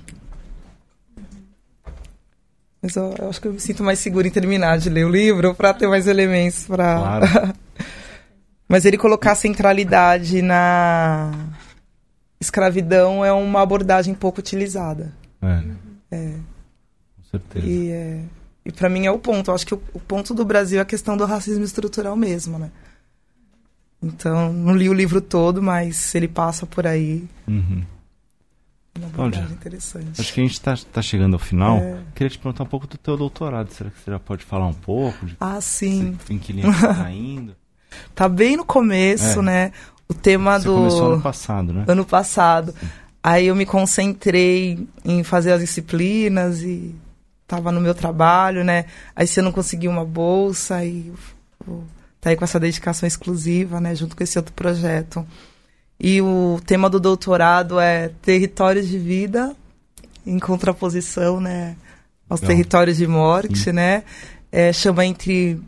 Mas 2.83 2.97
eu, 2.97 3.15
eu, 3.19 3.29
acho 3.29 3.41
que 3.41 3.49
eu 3.49 3.53
me 3.53 3.61
sinto 3.61 3.85
mais 3.85 3.99
segura 3.99 4.27
em 4.27 4.31
terminar 4.31 4.79
de 4.79 4.89
ler 4.89 5.05
o 5.05 5.11
livro 5.11 5.55
para 5.55 5.75
ter 5.75 5.87
mais 5.87 6.07
elementos 6.07 6.65
para. 6.65 6.97
Claro. 6.97 7.27
Mas 8.69 8.85
ele 8.85 8.97
colocar 8.97 9.35
centralidade 9.35 10.41
na 10.41 11.33
escravidão 12.41 13.25
é 13.25 13.33
uma 13.33 13.61
abordagem 13.61 14.15
pouco 14.15 14.39
utilizada. 14.39 15.13
É. 15.43 15.63
é. 16.13 16.35
Com 17.17 17.23
certeza. 17.31 17.67
E, 17.67 17.91
é, 17.91 18.21
e 18.65 18.73
para 18.73 18.89
mim 18.89 19.07
é 19.07 19.11
o 19.11 19.19
ponto. 19.19 19.51
Eu 19.51 19.55
acho 19.55 19.67
que 19.67 19.75
o, 19.75 19.83
o, 19.93 20.01
ponto 20.01 20.33
do 20.33 20.45
Brasil 20.45 20.79
é 20.79 20.83
a 20.83 20.87
questão 20.87 21.17
do 21.17 21.27
racismo 21.27 21.65
estrutural 21.65 22.17
mesmo, 22.17 22.59
né? 22.59 22.71
Então, 24.03 24.53
não 24.53 24.75
li 24.75 24.89
o 24.89 24.95
livro 24.95 25.21
todo, 25.21 25.61
mas 25.61 26.15
ele 26.15 26.29
passa 26.29 26.65
por 26.65 26.87
aí. 26.87 27.29
Uhum. 27.47 27.85
Cláudia, 29.15 29.47
interessante. 29.51 30.21
Acho 30.21 30.33
que 30.33 30.41
a 30.41 30.43
gente 30.43 30.53
está 30.53 30.77
tá 30.77 31.01
chegando 31.01 31.35
ao 31.35 31.39
final. 31.39 31.79
É... 31.79 32.01
Queria 32.15 32.31
te 32.31 32.39
perguntar 32.39 32.65
um 32.65 32.67
pouco 32.67 32.87
do 32.87 32.99
teu 32.99 33.17
doutorado. 33.17 33.71
Será 33.71 33.91
que 33.91 33.99
você 33.99 34.11
já 34.11 34.19
pode 34.19 34.45
falar 34.45 34.67
um 34.67 34.75
pouco? 34.75 35.27
De 35.27 35.37
ah, 35.41 35.61
sim. 35.61 36.19
Em 36.29 36.39
que 36.39 36.53
linha 36.53 36.71
está 36.71 37.11
indo? 37.11 37.57
tá 38.15 38.29
bem 38.29 38.57
no 38.57 38.65
começo, 38.65 39.41
é. 39.41 39.43
né? 39.43 39.73
O 40.09 40.15
tema 40.15 40.59
você 40.59 40.67
do... 40.67 40.75
começou 40.75 41.13
ano 41.13 41.23
passado, 41.23 41.73
né? 41.73 41.85
Ano 41.87 42.05
passado. 42.05 42.73
Sim. 42.73 42.89
Aí 43.23 43.47
eu 43.47 43.55
me 43.55 43.67
concentrei 43.67 44.89
em 45.05 45.23
fazer 45.23 45.53
as 45.53 45.61
disciplinas 45.61 46.63
e 46.63 46.95
estava 47.43 47.71
no 47.71 47.81
meu 47.81 47.95
trabalho, 47.95 48.65
né? 48.65 48.87
Aí 49.15 49.27
você 49.27 49.43
não 49.43 49.53
conseguiu 49.53 49.91
uma 49.91 50.05
bolsa 50.05 50.85
e 50.85 51.13
tá 52.21 52.31
aí 52.31 52.37
com 52.37 52.45
essa 52.45 52.59
dedicação 52.59 53.07
exclusiva, 53.07 53.81
né? 53.81 53.95
Junto 53.95 54.17
com 54.17 54.23
esse 54.23 54.39
outro 54.39 54.55
projeto. 54.55 55.27
E 56.01 56.23
o 56.23 56.59
tema 56.65 56.89
do 56.89 56.99
doutorado 56.99 57.79
é 57.79 58.11
territórios 58.23 58.89
de 58.89 58.99
vida 58.99 59.55
em 60.27 60.39
contraposição, 60.39 61.41
né, 61.41 61.77
aos 62.29 62.41
Não. 62.41 62.49
territórios 62.49 62.97
de 62.97 63.07
morte, 63.07 63.59
Sim. 63.59 63.73
né? 63.73 64.05
É, 64.51 64.73
chama 64.73 65.05
entre 65.05 65.61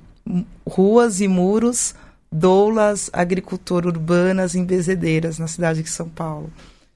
ruas 0.66 1.20
e 1.20 1.28
muros, 1.28 1.94
doulas, 2.30 3.10
agricultura 3.12 3.86
urbanas 3.86 4.54
em 4.54 4.64
bezedeiras 4.64 5.38
na 5.38 5.46
cidade 5.46 5.82
de 5.82 5.90
São 5.90 6.08
Paulo. 6.08 6.50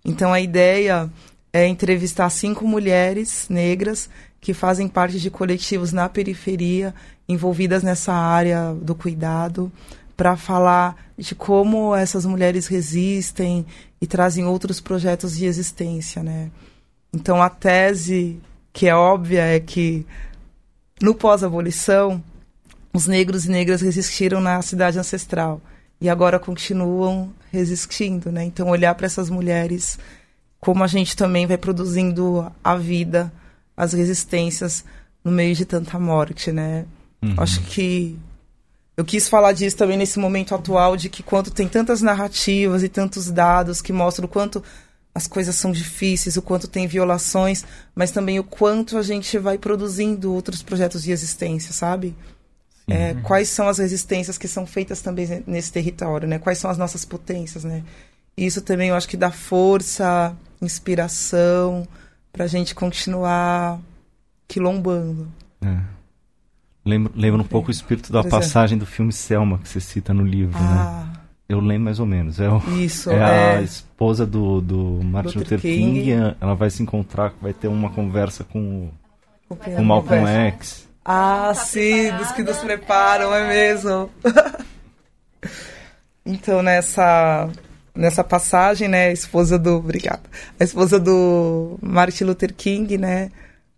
Então 0.05 0.33
a 0.33 0.41
ideia 0.41 1.11
é 1.53 1.67
entrevistar 1.67 2.31
cinco 2.31 2.67
mulheres 2.67 3.47
negras 3.51 4.09
que 4.41 4.55
fazem 4.55 4.89
parte 4.89 5.19
de 5.21 5.31
coletivos 5.31 5.93
na 5.93 6.09
periferia 6.09 6.95
envolvidas 7.29 7.83
nessa 7.83 8.13
área 8.13 8.73
do 8.75 8.95
cuidado 8.95 9.71
para 10.17 10.37
falar 10.37 10.97
de 11.17 11.35
como 11.35 11.95
essas 11.95 12.25
mulheres 12.25 12.67
resistem 12.67 13.67
e 14.01 14.07
trazem 14.07 14.45
outros 14.45 14.81
projetos 14.81 15.37
de 15.37 15.45
existência, 15.45 16.23
né? 16.23 16.51
Então 17.13 17.43
a 17.43 17.49
tese 17.49 18.41
que 18.73 18.87
é 18.87 18.95
óbvia 18.95 19.43
é 19.43 19.61
que 19.61 20.07
no 21.01 21.15
pós-abolição 21.15 22.23
os 22.93 23.07
negros 23.07 23.45
e 23.45 23.51
negras 23.51 23.83
resistiram 23.83 24.41
na 24.41 24.61
cidade 24.63 24.99
ancestral 24.99 25.61
e 26.01 26.09
agora 26.09 26.39
continuam 26.39 27.33
resistindo, 27.53 28.31
né? 28.31 28.45
Então 28.45 28.69
olhar 28.69 28.95
para 28.95 29.07
essas 29.07 29.31
mulheres 29.31 29.99
como 30.61 30.83
a 30.83 30.87
gente 30.87 31.17
também 31.17 31.47
vai 31.47 31.57
produzindo 31.57 32.51
a 32.65 32.77
vida, 32.77 33.33
as 33.77 33.93
resistências 33.93 34.85
no 35.23 35.31
meio 35.31 35.55
de 35.55 35.65
tanta 35.65 35.99
morte, 35.99 36.51
né? 36.51 36.87
Uhum. 37.23 37.35
Acho 37.37 37.61
que 37.63 38.19
eu 38.97 39.05
quis 39.05 39.29
falar 39.29 39.53
disso 39.53 39.77
também 39.77 39.97
nesse 39.97 40.19
momento 40.19 40.55
atual, 40.55 40.97
de 40.97 41.09
que 41.09 41.23
quando 41.23 41.51
tem 41.51 41.69
tantas 41.69 42.01
narrativas 42.01 42.83
e 42.83 42.89
tantos 42.89 43.31
dados 43.31 43.83
que 43.83 43.93
mostram 43.93 44.27
o 44.27 44.29
quanto 44.29 44.63
as 45.15 45.27
coisas 45.27 45.55
são 45.55 45.73
difíceis, 45.73 46.37
o 46.37 46.43
quanto 46.43 46.69
tem 46.69 46.87
violações, 46.87 47.65
mas 47.95 48.11
também 48.11 48.39
o 48.39 48.45
quanto 48.45 48.99
a 48.99 49.03
gente 49.03 49.39
vai 49.39 49.59
produzindo 49.59 50.33
outros 50.33 50.63
projetos 50.63 51.03
de 51.03 51.11
existência, 51.11 51.73
sabe? 51.73 52.15
É, 52.89 53.15
quais 53.23 53.49
são 53.49 53.67
as 53.67 53.79
resistências 53.79 54.39
que 54.39 54.47
são 54.47 54.65
feitas 54.65 55.01
também 55.01 55.43
nesse 55.47 55.73
território, 55.73 56.29
né? 56.29 56.39
Quais 56.39 56.59
são 56.59 56.71
as 56.71 56.79
nossas 56.79 57.05
potências, 57.05 57.65
né? 57.65 57.83
Isso 58.37 58.63
também 58.63 58.91
eu 58.91 58.95
acho 58.95 59.09
que 59.09 59.17
dá 59.17 59.31
força, 59.31 60.37
inspiração 60.63 61.87
para 62.33 62.45
a 62.45 62.49
gente 62.49 62.75
continuar 62.75 63.81
quilombando. 64.47 65.27
É. 65.63 65.96
Lembra, 66.87 67.13
lembra 67.17 67.43
um 67.43 67.45
pouco 67.45 67.69
o 67.69 67.73
espírito 67.73 68.13
da 68.13 68.23
passagem 68.23 68.79
do 68.79 68.87
filme 68.87 69.13
Selma, 69.13 69.59
que 69.59 69.69
você 69.69 69.81
cita 69.81 70.15
no 70.15 70.25
livro, 70.25 70.57
né? 70.57 70.69
ah. 70.71 71.05
né? 71.05 71.17
Eu 71.49 71.61
lembro 71.61 71.85
mais 71.85 72.01
ou 72.01 72.07
menos. 72.07 72.41
É, 72.41 72.49
o, 72.49 72.59
Isso, 72.79 73.11
é, 73.11 73.17
é, 73.17 73.57
a 73.59 73.63
esposa 73.63 74.27
do, 74.27 74.61
do 74.61 75.01
Martin 75.03 75.39
Luther, 75.39 75.59
Luther 75.59 75.61
King. 75.61 76.01
King. 76.01 76.37
Ela 76.41 76.55
vai 76.55 76.71
se 76.71 76.83
encontrar, 76.83 77.35
vai 77.41 77.53
ter 77.53 77.69
uma 77.69 77.91
conversa 77.91 78.45
com, 78.45 78.91
com 79.49 79.77
o 79.77 79.85
Malcolm 79.85 80.27
X. 80.27 80.89
Ah, 81.05 81.49
tá 81.49 81.55
sim, 81.55 82.11
dos 82.13 82.33
que 82.33 82.43
nos 82.43 82.59
preparam, 82.59 83.33
é 83.33 83.49
mesmo. 83.49 84.11
então, 86.27 86.63
nessa, 86.63 87.49
nessa 87.95 88.25
passagem, 88.25 88.89
né, 88.89 89.07
a 89.07 89.13
esposa 89.13 89.57
do... 89.57 89.77
Obrigada. 89.77 90.23
A 90.59 90.65
esposa 90.65 90.99
do 90.99 91.79
Martin 91.81 92.25
Luther 92.25 92.53
King, 92.53 92.99
né, 92.99 93.31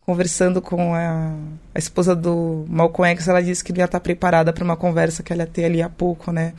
conversando 0.09 0.63
com 0.63 0.95
a, 0.95 1.35
a 1.75 1.79
esposa 1.79 2.17
do 2.17 2.65
Malcolm 2.67 3.11
X, 3.11 3.29
ela 3.29 3.43
disse 3.43 3.63
que 3.63 3.77
ia 3.77 3.85
estar 3.85 4.01
preparada 4.01 4.55
para 4.55 4.65
uma 4.65 4.75
conversa 4.75 5.23
que 5.23 5.35
ela 5.35 5.43
ia 5.43 5.47
ter 5.47 5.67
ali 5.67 5.83
há 5.83 5.89
pouco, 5.91 6.33
né? 6.33 6.55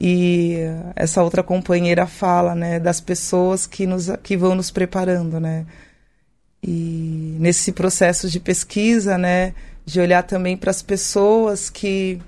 E 0.00 0.58
essa 0.94 1.24
outra 1.24 1.42
companheira 1.42 2.06
fala, 2.06 2.54
né, 2.54 2.78
das 2.78 3.00
pessoas 3.00 3.66
que 3.66 3.84
nos 3.84 4.08
que 4.22 4.36
vão 4.36 4.54
nos 4.54 4.70
preparando, 4.70 5.40
né? 5.40 5.66
E 6.62 7.36
nesse 7.40 7.72
processo 7.72 8.30
de 8.30 8.38
pesquisa, 8.38 9.18
né, 9.18 9.54
de 9.84 9.98
olhar 9.98 10.22
também 10.22 10.56
para 10.56 10.70
as 10.70 10.82
pessoas 10.82 11.68
que 11.68 12.22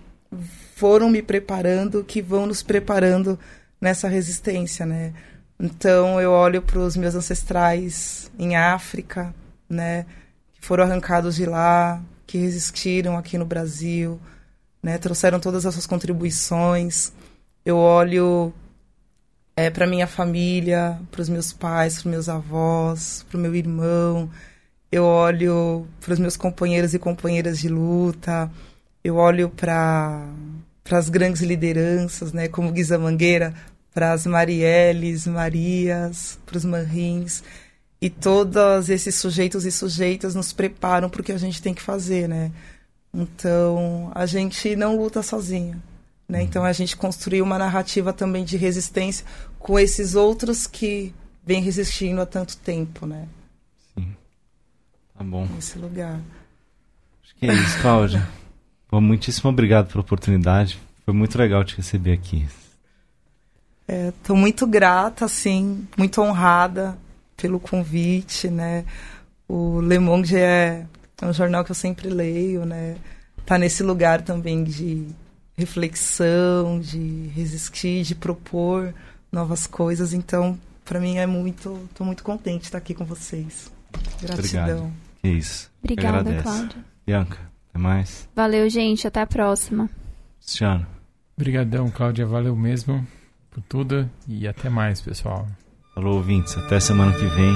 foram 0.75 1.09
me 1.09 1.23
preparando, 1.23 2.03
que 2.03 2.21
vão 2.21 2.45
nos 2.45 2.61
preparando 2.61 3.39
nessa 3.81 4.09
resistência, 4.09 4.85
né? 4.85 5.13
Então 5.61 6.21
eu 6.21 6.33
olho 6.33 6.61
para 6.61 6.81
os 6.81 6.97
meus 6.97 7.15
ancestrais 7.15 8.33
em 8.37 8.57
África, 8.57 9.33
né? 9.71 10.05
Foram 10.65 10.85
arrancados 10.85 11.37
de 11.37 11.45
lá, 11.45 12.03
que 12.27 12.39
resistiram 12.39 13.19
aqui 13.19 13.37
no 13.37 13.45
Brasil, 13.45 14.19
né? 14.83 14.97
Trouxeram 14.97 15.39
todas 15.39 15.67
as 15.67 15.75
suas 15.75 15.87
contribuições. 15.87 17.13
Eu 17.65 17.77
olho 17.77 18.53
é, 19.55 19.69
para 19.69 19.87
minha 19.87 20.07
família, 20.07 20.99
para 21.11 21.21
os 21.21 21.29
meus 21.29 21.53
pais, 21.53 22.01
para 22.01 22.11
meus 22.11 22.31
avós, 22.31 23.27
para 23.29 23.37
o 23.37 23.41
meu 23.41 23.55
irmão. 23.55 24.31
Eu 24.91 25.05
olho 25.05 25.87
para 26.01 26.15
os 26.15 26.19
meus 26.19 26.37
companheiros 26.37 26.95
e 26.95 26.99
companheiras 26.99 27.59
de 27.59 27.69
luta. 27.69 28.51
Eu 29.03 29.17
olho 29.17 29.51
para 29.51 30.27
para 30.83 30.99
as 30.99 31.09
grandes 31.09 31.41
lideranças, 31.41 32.33
né, 32.35 32.47
como 32.47 32.71
Guisa 32.71 32.99
Mangueira, 32.99 33.55
para 33.95 34.13
as 34.13 34.27
Marielles, 34.27 35.27
Marias, 35.27 36.39
para 36.45 36.59
os 36.59 36.65
Manrins. 36.65 37.43
E 38.05 38.11
todos 38.11 38.91
esses 38.91 39.15
sujeitos 39.15 39.65
e 39.65 39.73
sujeitas 39.73 40.35
nos 40.35 40.53
preparam 40.53 41.09
para 41.09 41.23
o 41.23 41.25
que 41.25 41.33
a 41.33 41.39
gente 41.39 41.63
tem 41.63 41.73
que 41.73 41.81
fazer, 41.81 42.29
né? 42.29 42.53
Então, 43.15 44.13
a 44.15 44.27
gente 44.27 44.77
não 44.77 44.95
luta 44.99 45.23
sozinho. 45.23 45.83
Né? 46.29 46.43
Então, 46.43 46.67
a 46.67 46.73
gente 46.75 46.99
construiu 46.99 47.43
uma 47.43 47.57
narrativa 47.57 48.13
também 48.13 48.45
de 48.45 48.59
resistência 48.59 49.25
com 49.59 49.79
esses 49.79 50.15
outros 50.15 50.67
que 50.67 51.15
vêm 51.47 51.63
resistindo 51.63 52.21
há 52.21 52.27
tanto 52.27 52.59
tempo, 52.59 53.07
né? 53.07 53.27
Sim. 53.95 54.15
Tá 55.17 55.25
bom. 55.25 55.49
Nesse 55.55 55.79
lugar. 55.79 56.21
Acho 57.23 57.35
que 57.37 57.47
é 57.47 57.55
isso, 57.55 57.81
Cláudia. 57.81 58.29
Bom, 58.93 59.01
muitíssimo 59.01 59.49
obrigado 59.49 59.89
pela 59.89 60.03
oportunidade. 60.03 60.79
Foi 61.07 61.15
muito 61.15 61.39
legal 61.39 61.65
te 61.65 61.75
receber 61.75 62.13
aqui. 62.13 62.47
Estou 63.89 64.37
é, 64.37 64.39
muito 64.39 64.67
grata, 64.67 65.25
assim, 65.25 65.89
muito 65.97 66.21
honrada 66.21 66.99
pelo 67.37 67.61
convite, 67.61 68.49
né? 68.49 68.85
O 69.49 69.81
Le 69.81 69.99
Monde 69.99 70.37
é, 70.37 70.87
é 71.21 71.27
um 71.27 71.33
jornal 71.33 71.65
que 71.65 71.71
eu 71.71 71.75
sempre 71.75 72.09
leio, 72.09 72.65
né? 72.65 72.97
Tá 73.45 73.59
nesse 73.59 73.83
lugar 73.83 74.23
também 74.23 74.65
de 74.65 75.07
reflexão, 75.57 76.81
de 76.81 77.31
resistir, 77.35 78.03
de 78.03 78.15
propor 78.15 78.95
novas 79.31 79.67
coisas. 79.67 80.13
Então, 80.13 80.59
para 80.85 81.01
mim 81.01 81.19
é 81.19 81.27
muito, 81.27 81.87
estou 81.91 82.07
muito 82.07 82.23
contente 82.23 82.63
de 82.63 82.67
estar 82.67 82.79
aqui 82.79 82.95
com 82.95 83.05
vocês. 83.05 83.71
Gratidão. 84.21 84.39
Obrigado. 84.39 84.93
Que 85.23 85.29
isso. 85.29 85.71
Obrigada, 85.83 86.43
Cláudia. 86.43 86.85
Bianca, 87.07 87.39
até 87.71 87.79
mais. 87.79 88.29
Valeu, 88.35 88.69
gente. 88.69 89.07
Até 89.07 89.21
a 89.21 89.27
próxima. 89.27 89.89
Cristiano. 90.41 90.87
Obrigadão, 91.37 91.91
Cláudia. 91.91 92.27
Valeu 92.27 92.57
mesmo 92.57 93.07
por 93.51 93.63
tudo 93.63 94.09
e 94.29 94.47
até 94.49 94.69
mais, 94.69 95.01
pessoal. 95.01 95.47
Falou, 95.95 96.17
ouvintes. 96.17 96.59
Até 96.59 96.81
semana 96.81 97.13
que 97.13 97.25
vem. 97.27 97.55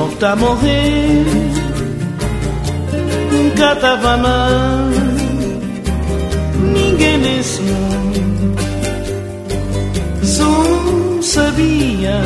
Não 0.00 0.08
está 0.08 0.32
a 0.32 0.36
morrer 0.36 1.24
Nunca 3.30 3.72
estava 3.74 4.16
mal 4.16 4.88
Ninguém 6.72 7.18
nesse 7.18 7.60
mundo 7.60 8.56
Só 10.22 11.22
sabia. 11.22 12.20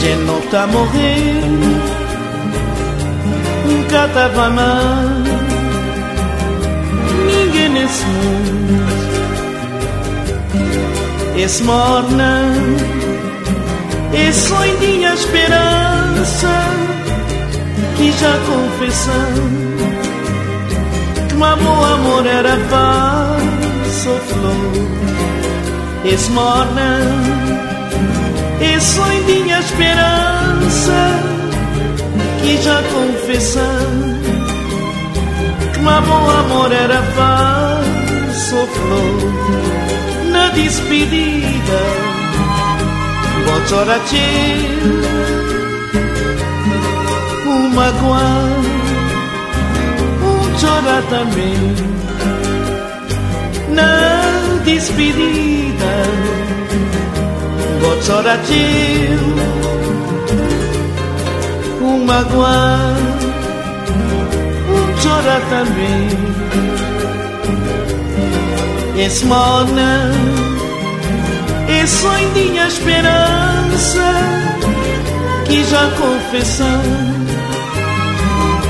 Que 0.00 0.14
não 0.26 0.38
está 0.40 0.64
a 0.64 0.66
morrer 0.66 1.40
Nunca 3.66 4.06
estava 4.06 4.50
mal 4.50 5.04
Ninguém 7.26 7.68
nesse 7.70 8.04
mundo 8.04 9.02
esse 11.34 11.62
morna, 11.64 12.42
esse 14.14 14.48
sonho 14.48 15.14
esperança 15.14 16.48
que 17.96 18.12
já 18.12 18.38
confessou 18.46 19.12
que 21.28 21.34
o 21.34 21.44
amor, 21.44 21.92
amor 21.92 22.26
era 22.26 22.58
falso 22.68 24.10
flor. 24.28 24.92
Esse 26.04 26.30
morna, 26.32 26.98
esse 28.60 28.86
sonho 28.94 29.58
esperança 29.60 31.32
que 32.42 32.62
já 32.62 32.82
confessou 32.82 33.62
que 35.72 35.80
o 35.80 35.88
amor, 35.88 36.36
amor 36.38 36.72
era 36.72 37.02
falso 37.14 38.66
flor 38.66 40.32
na 40.32 40.48
despedida 40.48 42.21
Chorar 43.68 44.00
Um 47.46 47.68
magoar 47.70 48.60
Um 50.22 50.58
chorar 50.58 51.02
também 51.08 51.56
Na 53.70 54.60
despedida 54.64 55.94
chorar 58.02 58.38
Um 61.80 62.04
magoar 62.04 62.96
Um 64.68 65.00
chorar 65.00 65.40
também 65.48 66.32
morna, 69.24 70.10
esse 70.12 70.51
sonho 71.86 72.32
de 72.32 72.56
esperança 72.58 74.04
que 75.46 75.64
já 75.64 75.90
confessou 76.00 76.66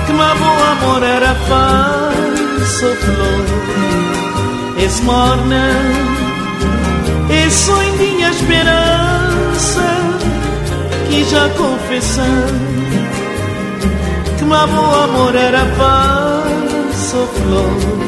que 0.06 0.12
meu 0.12 0.34
bom 0.36 0.58
amor 0.72 1.02
era 1.02 1.34
falso 1.48 2.86
flor. 2.96 3.44
Esse 4.84 5.02
morna, 5.02 5.70
esse 7.30 7.66
sonho 7.66 7.98
de 7.98 8.22
esperança 8.22 9.86
que 11.08 11.24
já 11.24 11.48
confessou 11.50 12.46
que 14.38 14.44
meu 14.44 14.66
bom 14.68 14.94
amor 15.04 15.34
era 15.36 15.64
falso 15.76 17.28
flor. 17.34 18.01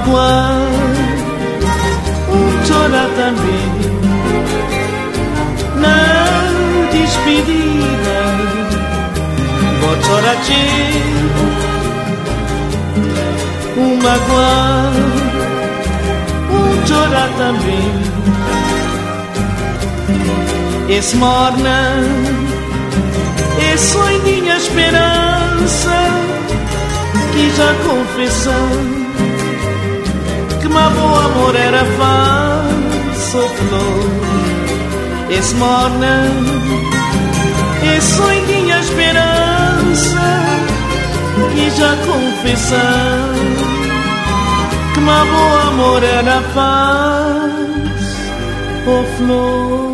Magoar 0.00 0.56
Um 2.32 2.64
chorar 2.64 3.08
também 3.16 3.68
Na 5.76 5.98
despedida 6.90 8.18
Vou 9.80 9.96
chorar 10.02 10.36
teu 10.46 10.62
Um 13.76 13.96
magoar 13.96 14.92
Um 16.50 16.86
chorar 16.86 17.30
também 17.36 18.10
morna, 21.14 21.78
esse 23.72 23.92
sonho 23.92 24.20
de 24.22 24.48
esperança 24.48 25.98
que 27.32 27.44
já 27.56 27.72
confessando 27.86 28.99
que 30.70 30.76
meu 30.76 31.16
amor 31.16 31.56
era 31.56 31.84
falso 31.98 33.48
flor. 33.56 34.10
Esse 35.30 35.54
morna 35.54 36.24
esse 37.96 38.16
sonho 38.16 38.46
tinha 38.46 38.78
esperança 38.78 40.20
que 41.54 41.70
já 41.70 41.96
confessando 42.06 43.60
que 44.94 45.00
meu 45.00 45.60
amor 45.68 46.02
era 46.02 46.40
falso 46.54 46.90
flor 49.16 49.89